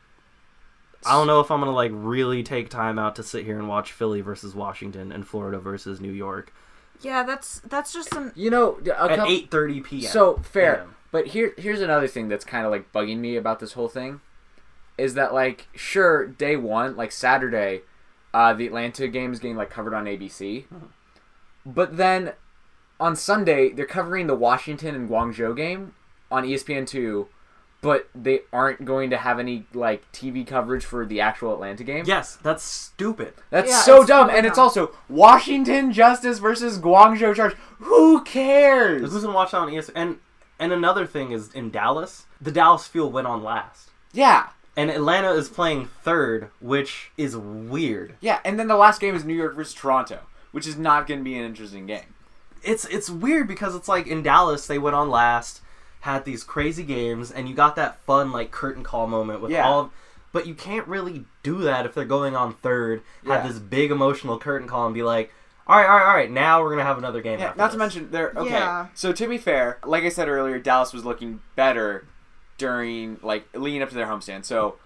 I 1.05 1.12
don't 1.12 1.26
know 1.26 1.41
if 1.41 1.51
I'm 1.51 1.61
gonna 1.61 1.72
like 1.72 1.91
really 1.95 2.43
take 2.43 2.70
time 2.70 2.99
out 2.99 3.16
to 3.16 3.22
sit 3.22 3.45
here 3.45 3.59
and 3.59 3.68
watch 3.68 3.93
Philly 3.93 4.20
versus 4.20 4.55
Washington 4.55 5.12
and 5.12 5.26
Florida 5.26 5.59
versus 5.59 6.01
New 6.01 6.12
York 6.12 6.53
Yeah, 7.01 7.22
that's 7.22 7.61
that's 7.61 7.93
just 7.93 8.12
some 8.12 8.33
You 8.35 8.51
know, 8.51 8.78
a 8.87 9.11
at 9.11 9.18
8:30 9.18 9.85
p.m. 9.85 10.11
So 10.11 10.37
fair, 10.39 10.83
AM. 10.83 10.95
but 11.11 11.28
here 11.28 11.53
here's 11.59 11.81
another 11.81 12.07
thing 12.07 12.28
that's 12.28 12.45
kind 12.45 12.64
of 12.64 12.70
like 12.70 12.93
bugging 12.93 13.18
me 13.18 13.37
about 13.37 13.61
this 13.61 13.72
whole 13.72 13.89
thing, 13.89 14.20
is 14.99 15.14
that 15.14 15.32
like 15.32 15.68
sure 15.74 16.26
day 16.26 16.57
one 16.57 16.97
like 16.97 17.12
Saturday, 17.12 17.82
uh, 18.34 18.53
the 18.53 18.66
Atlanta 18.66 19.09
game 19.09 19.32
is 19.32 19.38
getting 19.38 19.57
like 19.57 19.70
covered 19.70 19.95
on 19.95 20.05
ABC, 20.05 20.64
but 21.64 21.97
then 21.97 22.32
on 22.99 23.16
Sunday 23.16 23.70
they're 23.70 23.86
covering 23.86 24.26
the 24.26 24.34
Washington 24.34 24.95
and 24.95 25.09
Guangzhou 25.09 25.57
game 25.57 25.95
on 26.30 26.45
ESPN 26.45 26.86
two, 26.86 27.28
but 27.80 28.09
they 28.14 28.41
aren't 28.53 28.84
going 28.84 29.11
to 29.11 29.16
have 29.16 29.38
any 29.38 29.66
like 29.72 30.11
TV 30.12 30.47
coverage 30.47 30.84
for 30.84 31.07
the 31.07 31.20
actual 31.20 31.55
Atlanta 31.55 31.82
game. 31.82 32.05
Yes, 32.07 32.36
that's 32.36 32.62
stupid. 32.62 33.34
That's 33.51 33.70
Yeah, 33.70 33.80
so 33.80 34.05
dumb, 34.05 34.26
totally 34.26 34.38
and 34.38 34.47
it's 34.47 34.59
also 34.59 34.95
Washington 35.09 35.93
Justice 35.93 36.38
versus 36.38 36.78
Guangzhou 36.78 37.34
Charge. 37.34 37.55
Who 37.78 38.22
cares? 38.22 39.11
Who's 39.11 39.22
gonna 39.22 39.34
watch 39.34 39.55
on 39.55 39.68
ESPN? 39.68 39.93
And 39.95 40.18
and 40.59 40.72
another 40.72 41.07
thing 41.07 41.32
is 41.32 41.51
in 41.53 41.70
Dallas, 41.70 42.26
the 42.38 42.53
Dallas 42.53 42.86
Fuel 42.86 43.11
went 43.11 43.26
on 43.26 43.43
last, 43.43 43.91
Yeah, 44.12 44.51
and 44.76 44.90
Atlanta 44.90 45.32
is 45.32 45.48
playing 45.48 45.88
third, 46.02 46.50
which 46.60 47.10
is 47.16 47.36
weird. 47.36 48.14
Yeah, 48.20 48.40
and 48.44 48.58
then 48.58 48.68
the 48.68 48.76
last 48.76 49.00
game 49.00 49.14
is 49.14 49.24
New 49.24 49.34
York 49.34 49.54
versus 49.54 49.74
Toronto, 49.74 50.20
which 50.52 50.66
is 50.66 50.76
not 50.76 51.06
going 51.06 51.20
to 51.20 51.24
be 51.24 51.36
an 51.38 51.44
interesting 51.44 51.86
game. 51.86 52.14
It's 52.62 52.84
it's 52.86 53.08
weird 53.10 53.48
because 53.48 53.74
it's 53.74 53.88
like 53.88 54.06
in 54.06 54.22
Dallas 54.22 54.66
they 54.66 54.78
went 54.78 54.94
on 54.96 55.08
last, 55.10 55.60
had 56.00 56.24
these 56.24 56.44
crazy 56.44 56.82
games, 56.84 57.30
and 57.30 57.48
you 57.48 57.54
got 57.54 57.74
that 57.76 58.00
fun 58.00 58.32
like 58.32 58.50
curtain 58.50 58.82
call 58.84 59.06
moment 59.06 59.40
with 59.40 59.50
Yeah. 59.50 59.66
all 59.66 59.80
of 59.80 59.90
But 60.32 60.46
you 60.46 60.54
can't 60.54 60.86
really 60.86 61.24
do 61.42 61.58
that 61.62 61.84
if 61.86 61.94
they're 61.94 62.04
going 62.04 62.36
on 62.36 62.54
third, 62.54 63.02
Yeah. 63.24 63.38
have 63.40 63.48
this 63.48 63.58
big 63.58 63.90
emotional 63.90 64.38
curtain 64.38 64.68
call 64.68 64.86
and 64.86 64.94
be 64.94 65.02
like, 65.02 65.32
all 65.66 65.76
right, 65.76 65.88
all 65.88 65.96
right, 65.96 66.06
all 66.06 66.14
right, 66.14 66.30
now 66.30 66.60
we're 66.62 66.68
going 66.68 66.78
to 66.78 66.84
have 66.84 66.98
another 66.98 67.20
game. 67.20 67.38
Yeah, 67.40 67.46
after 67.48 67.58
not 67.58 67.72
to 67.72 67.78
mention 67.78 68.10
they're 68.12 68.32
okay. 68.36 68.50
Yeah. 68.50 68.86
So 68.94 69.12
to 69.12 69.26
be 69.26 69.38
fair, 69.38 69.78
like 69.84 70.04
I 70.04 70.08
said 70.08 70.28
earlier, 70.28 70.58
Dallas 70.60 70.92
was 70.92 71.04
looking 71.04 71.40
better 71.56 72.06
during 72.61 73.18
like 73.22 73.48
leading 73.56 73.82
up 73.82 73.88
to 73.88 73.94
their 73.94 74.06
homestand. 74.06 74.44
So 74.44 74.76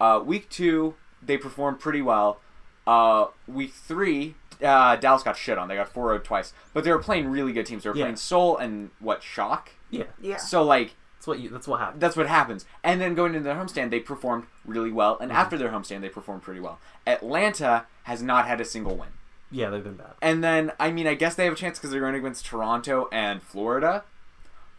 uh, 0.00 0.20
week 0.24 0.48
two 0.48 0.94
they 1.22 1.36
performed 1.36 1.78
pretty 1.78 2.00
well. 2.02 2.40
Uh, 2.86 3.26
week 3.46 3.72
three, 3.74 4.34
uh, 4.64 4.96
Dallas 4.96 5.22
got 5.22 5.36
shit 5.36 5.58
on. 5.58 5.68
They 5.68 5.76
got 5.76 5.88
4 5.90 6.08
0 6.08 6.18
twice, 6.20 6.52
but 6.72 6.82
they 6.82 6.90
were 6.90 6.98
playing 6.98 7.28
really 7.28 7.52
good 7.52 7.66
teams. 7.66 7.82
They 7.84 7.90
were 7.90 7.96
Yeah. 7.96 8.04
playing 8.04 8.16
Seoul 8.16 8.56
and 8.56 8.90
what 8.98 9.22
Shock. 9.22 9.70
Yeah, 9.90 10.04
Yeah. 10.20 10.38
So 10.38 10.62
like 10.62 10.94
that's 11.18 11.26
what 11.26 11.38
you. 11.40 11.50
That's 11.50 11.68
what 11.68 11.78
happened. 11.80 12.00
that's 12.00 12.16
what 12.16 12.26
happens. 12.26 12.64
And 12.82 12.98
then 13.00 13.14
going 13.14 13.34
into 13.34 13.44
their 13.44 13.54
homestand, 13.54 13.90
they 13.90 14.00
performed 14.00 14.46
really 14.64 14.90
well. 14.90 15.18
And 15.20 15.30
after 15.30 15.58
their 15.58 15.68
homestand, 15.68 16.00
they 16.00 16.08
performed 16.08 16.42
pretty 16.42 16.60
well. 16.60 16.78
Atlanta 17.06 17.84
has 18.04 18.22
not 18.22 18.46
had 18.46 18.60
a 18.60 18.64
single 18.64 18.96
win. 18.96 19.08
Yeah, 19.50 19.68
they've 19.68 19.84
been 19.84 19.96
bad. 19.96 20.12
And 20.22 20.42
then, 20.42 20.72
I 20.80 20.90
mean, 20.92 21.06
I 21.06 21.14
guess 21.14 21.34
they 21.34 21.44
have 21.44 21.52
a 21.52 21.56
chance 21.56 21.76
because 21.78 21.90
they're 21.90 22.00
going 22.00 22.14
against 22.14 22.46
Toronto 22.46 23.08
and 23.12 23.42
Florida. 23.42 24.04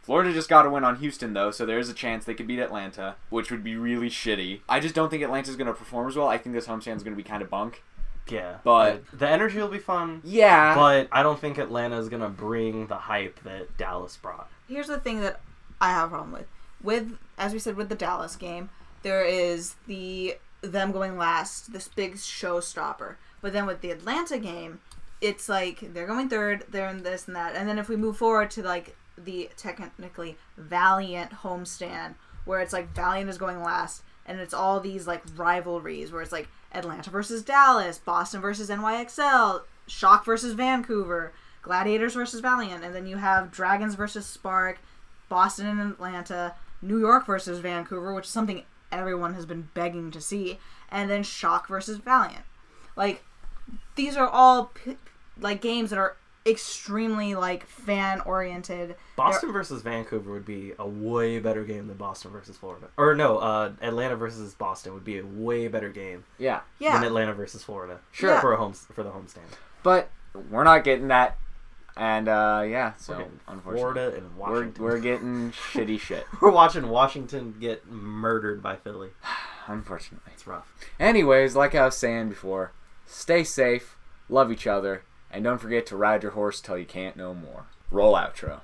Florida 0.02 0.34
just 0.34 0.50
got 0.50 0.66
a 0.66 0.70
win 0.70 0.84
on 0.84 0.96
Houston, 0.98 1.34
though, 1.34 1.52
so 1.52 1.66
there's 1.66 1.90
a 1.90 1.94
chance 1.94 2.26
they 2.26 2.34
could 2.34 2.48
beat 2.48 2.60
Atlanta, 2.60 3.16
which 3.30 3.52
would 3.52 3.64
be 3.64 3.76
really 3.76 4.10
shitty. 4.10 4.62
I 4.68 4.80
just 4.80 4.96
don't 4.96 5.10
think 5.10 5.22
Atlanta's 5.24 5.56
going 5.56 5.68
to 5.68 5.74
perform 5.74 6.08
as 6.08 6.16
well. 6.16 6.28
I 6.28 6.38
think 6.38 6.56
this 6.56 6.68
homestand's 6.68 7.04
going 7.04 7.16
to 7.16 7.24
be 7.24 7.28
kind 7.28 7.42
of 7.44 7.50
bunk. 7.50 7.84
Yeah, 8.28 8.58
But- 8.64 9.04
the 9.12 9.28
energy 9.28 9.58
will 9.60 9.68
be 9.68 9.80
fun. 9.80 10.22
Yeah. 10.24 10.74
But 10.76 11.08
I 11.12 11.22
don't 11.24 11.40
think 11.40 11.58
Atlanta 11.58 11.98
is 11.98 12.08
gonna 12.08 12.30
bring 12.30 12.88
the 12.88 12.96
hype 12.96 13.42
that 13.44 13.76
Dallas 13.78 14.16
brought. 14.16 14.48
Here's 14.70 14.88
the 14.88 15.00
thing 15.00 15.22
that 15.22 15.42
I 15.82 15.90
have 15.90 16.08
a 16.08 16.10
problem 16.12 16.32
with. 16.32 16.46
With 16.82 17.18
as 17.38 17.52
we 17.52 17.60
said 17.60 17.76
with 17.76 17.90
the 17.90 17.96
Dallas 17.96 18.36
game, 18.36 18.70
there 19.02 19.26
is 19.26 19.76
the 19.88 20.36
them 20.62 20.92
going 20.92 21.18
last, 21.18 21.74
this 21.74 21.88
big 21.90 22.16
showstopper. 22.16 23.16
But 23.42 23.54
then 23.54 23.66
with 23.66 23.82
the 23.82 23.90
Atlanta 23.92 24.38
game, 24.38 24.80
it's 25.20 25.50
like 25.50 25.94
they're 25.94 26.08
going 26.08 26.30
third, 26.30 26.66
they're 26.70 26.88
in 26.90 27.04
this 27.04 27.28
and 27.28 27.36
that. 27.36 27.56
And 27.56 27.68
then 27.68 27.80
if 27.80 27.90
we 27.90 27.96
move 27.98 28.18
forward 28.18 28.52
to 28.52 28.64
like 28.64 28.96
the 29.18 29.50
technically 29.58 30.38
Valiant 30.58 31.32
homestand, 31.32 32.16
where 32.46 32.60
it's 32.60 32.74
like 32.74 32.94
Valiant 32.96 33.30
is 33.30 33.38
going 33.38 33.62
last, 33.62 34.04
and 34.26 34.40
it's 34.40 34.54
all 34.54 34.80
these 34.80 35.08
like 35.08 35.22
rivalries 35.36 36.12
where 36.12 36.22
it's 36.22 36.32
like 36.32 36.48
Atlanta 36.74 37.10
versus 37.10 37.44
Dallas, 37.44 37.98
Boston 37.98 38.42
versus 38.42 38.70
NYXL, 38.70 39.64
Shock 39.88 40.26
versus 40.26 40.54
Vancouver, 40.54 41.34
Gladiators 41.62 42.16
versus 42.16 42.40
Valiant, 42.40 42.84
and 42.84 42.96
then 42.96 43.06
you 43.06 43.18
have 43.18 43.52
Dragons 43.52 43.96
versus 43.96 44.26
Spark, 44.26 44.80
Boston 45.30 45.68
and 45.68 45.92
Atlanta, 45.92 46.56
New 46.82 47.00
York 47.00 47.26
versus 47.26 47.60
Vancouver, 47.60 48.14
which 48.14 48.26
is 48.26 48.32
something 48.32 48.64
everyone 48.92 49.34
has 49.34 49.46
been 49.46 49.70
begging 49.74 50.12
to 50.12 50.22
see, 50.22 50.60
and 50.90 51.10
then 51.10 51.24
Shock 51.24 51.68
versus 51.68 51.98
Valiant. 51.98 52.44
Like 52.96 53.24
these 53.96 54.18
are 54.18 54.28
all 54.28 54.72
p- 54.74 54.98
like 55.40 55.62
games 55.62 55.90
that 55.92 56.00
are 56.00 56.18
extremely 56.46 57.36
like 57.36 57.66
fan 57.68 58.22
oriented. 58.22 58.96
Boston 59.16 59.52
versus 59.52 59.82
Vancouver 59.82 60.32
would 60.32 60.46
be 60.46 60.74
a 60.80 60.88
way 60.88 61.40
better 61.40 61.64
game 61.64 61.88
than 61.88 61.98
Boston 61.98 62.32
versus 62.32 62.58
Florida. 62.58 62.88
Or 62.98 63.16
no, 63.16 63.38
uh, 63.38 63.74
Atlanta 63.82 64.16
versus 64.16 64.54
Boston 64.56 64.94
would 64.94 65.06
be 65.06 65.20
a 65.20 65.26
way 65.26 65.68
better 65.68 65.90
game 65.90 66.24
yeah. 66.38 66.62
Yeah. 66.80 66.98
than 66.98 67.04
Atlanta 67.06 67.34
versus 67.34 67.64
Florida. 67.64 68.00
Sure. 68.12 68.40
for 68.40 68.54
a 68.54 68.58
home 68.58 68.74
for 68.74 69.04
the 69.04 69.12
homestand. 69.12 69.50
But 69.84 70.10
we're 70.50 70.64
not 70.64 70.84
getting 70.84 71.10
that. 71.10 71.38
And, 71.98 72.30
uh, 72.30 72.64
yeah, 72.66 72.94
so, 72.96 73.18
We're 73.18 73.26
unfortunately. 73.50 73.80
Florida 73.82 74.16
and 74.16 74.38
We're, 74.38 74.50
Washington. 74.50 74.84
we're 74.84 75.00
getting 75.00 75.52
shitty 75.74 76.00
shit, 76.00 76.26
We're 76.40 76.50
watching 76.52 76.88
Washington 76.88 77.56
get 77.60 77.86
murdered 77.92 78.64
by 78.64 78.78
Philly. 78.78 79.10
unfortunately. 79.68 80.32
It's 80.34 80.48
rough. 80.48 80.74
Anyways, 81.00 81.56
like 81.56 81.76
I 81.76 81.86
was 81.86 81.98
saying 81.98 82.30
before, 82.30 82.72
stay 83.06 83.44
safe, 83.44 83.98
love 84.30 84.52
each 84.54 84.66
other, 84.66 85.04
and 85.32 85.44
don't 85.44 85.60
forget 85.60 85.86
to 85.88 85.96
ride 85.96 86.24
your 86.24 86.34
horse 86.34 86.62
till 86.62 86.78
you 86.78 86.86
can't 86.86 87.16
no 87.16 87.34
more. 87.34 87.66
Roll 87.90 88.14
outro. 88.14 88.62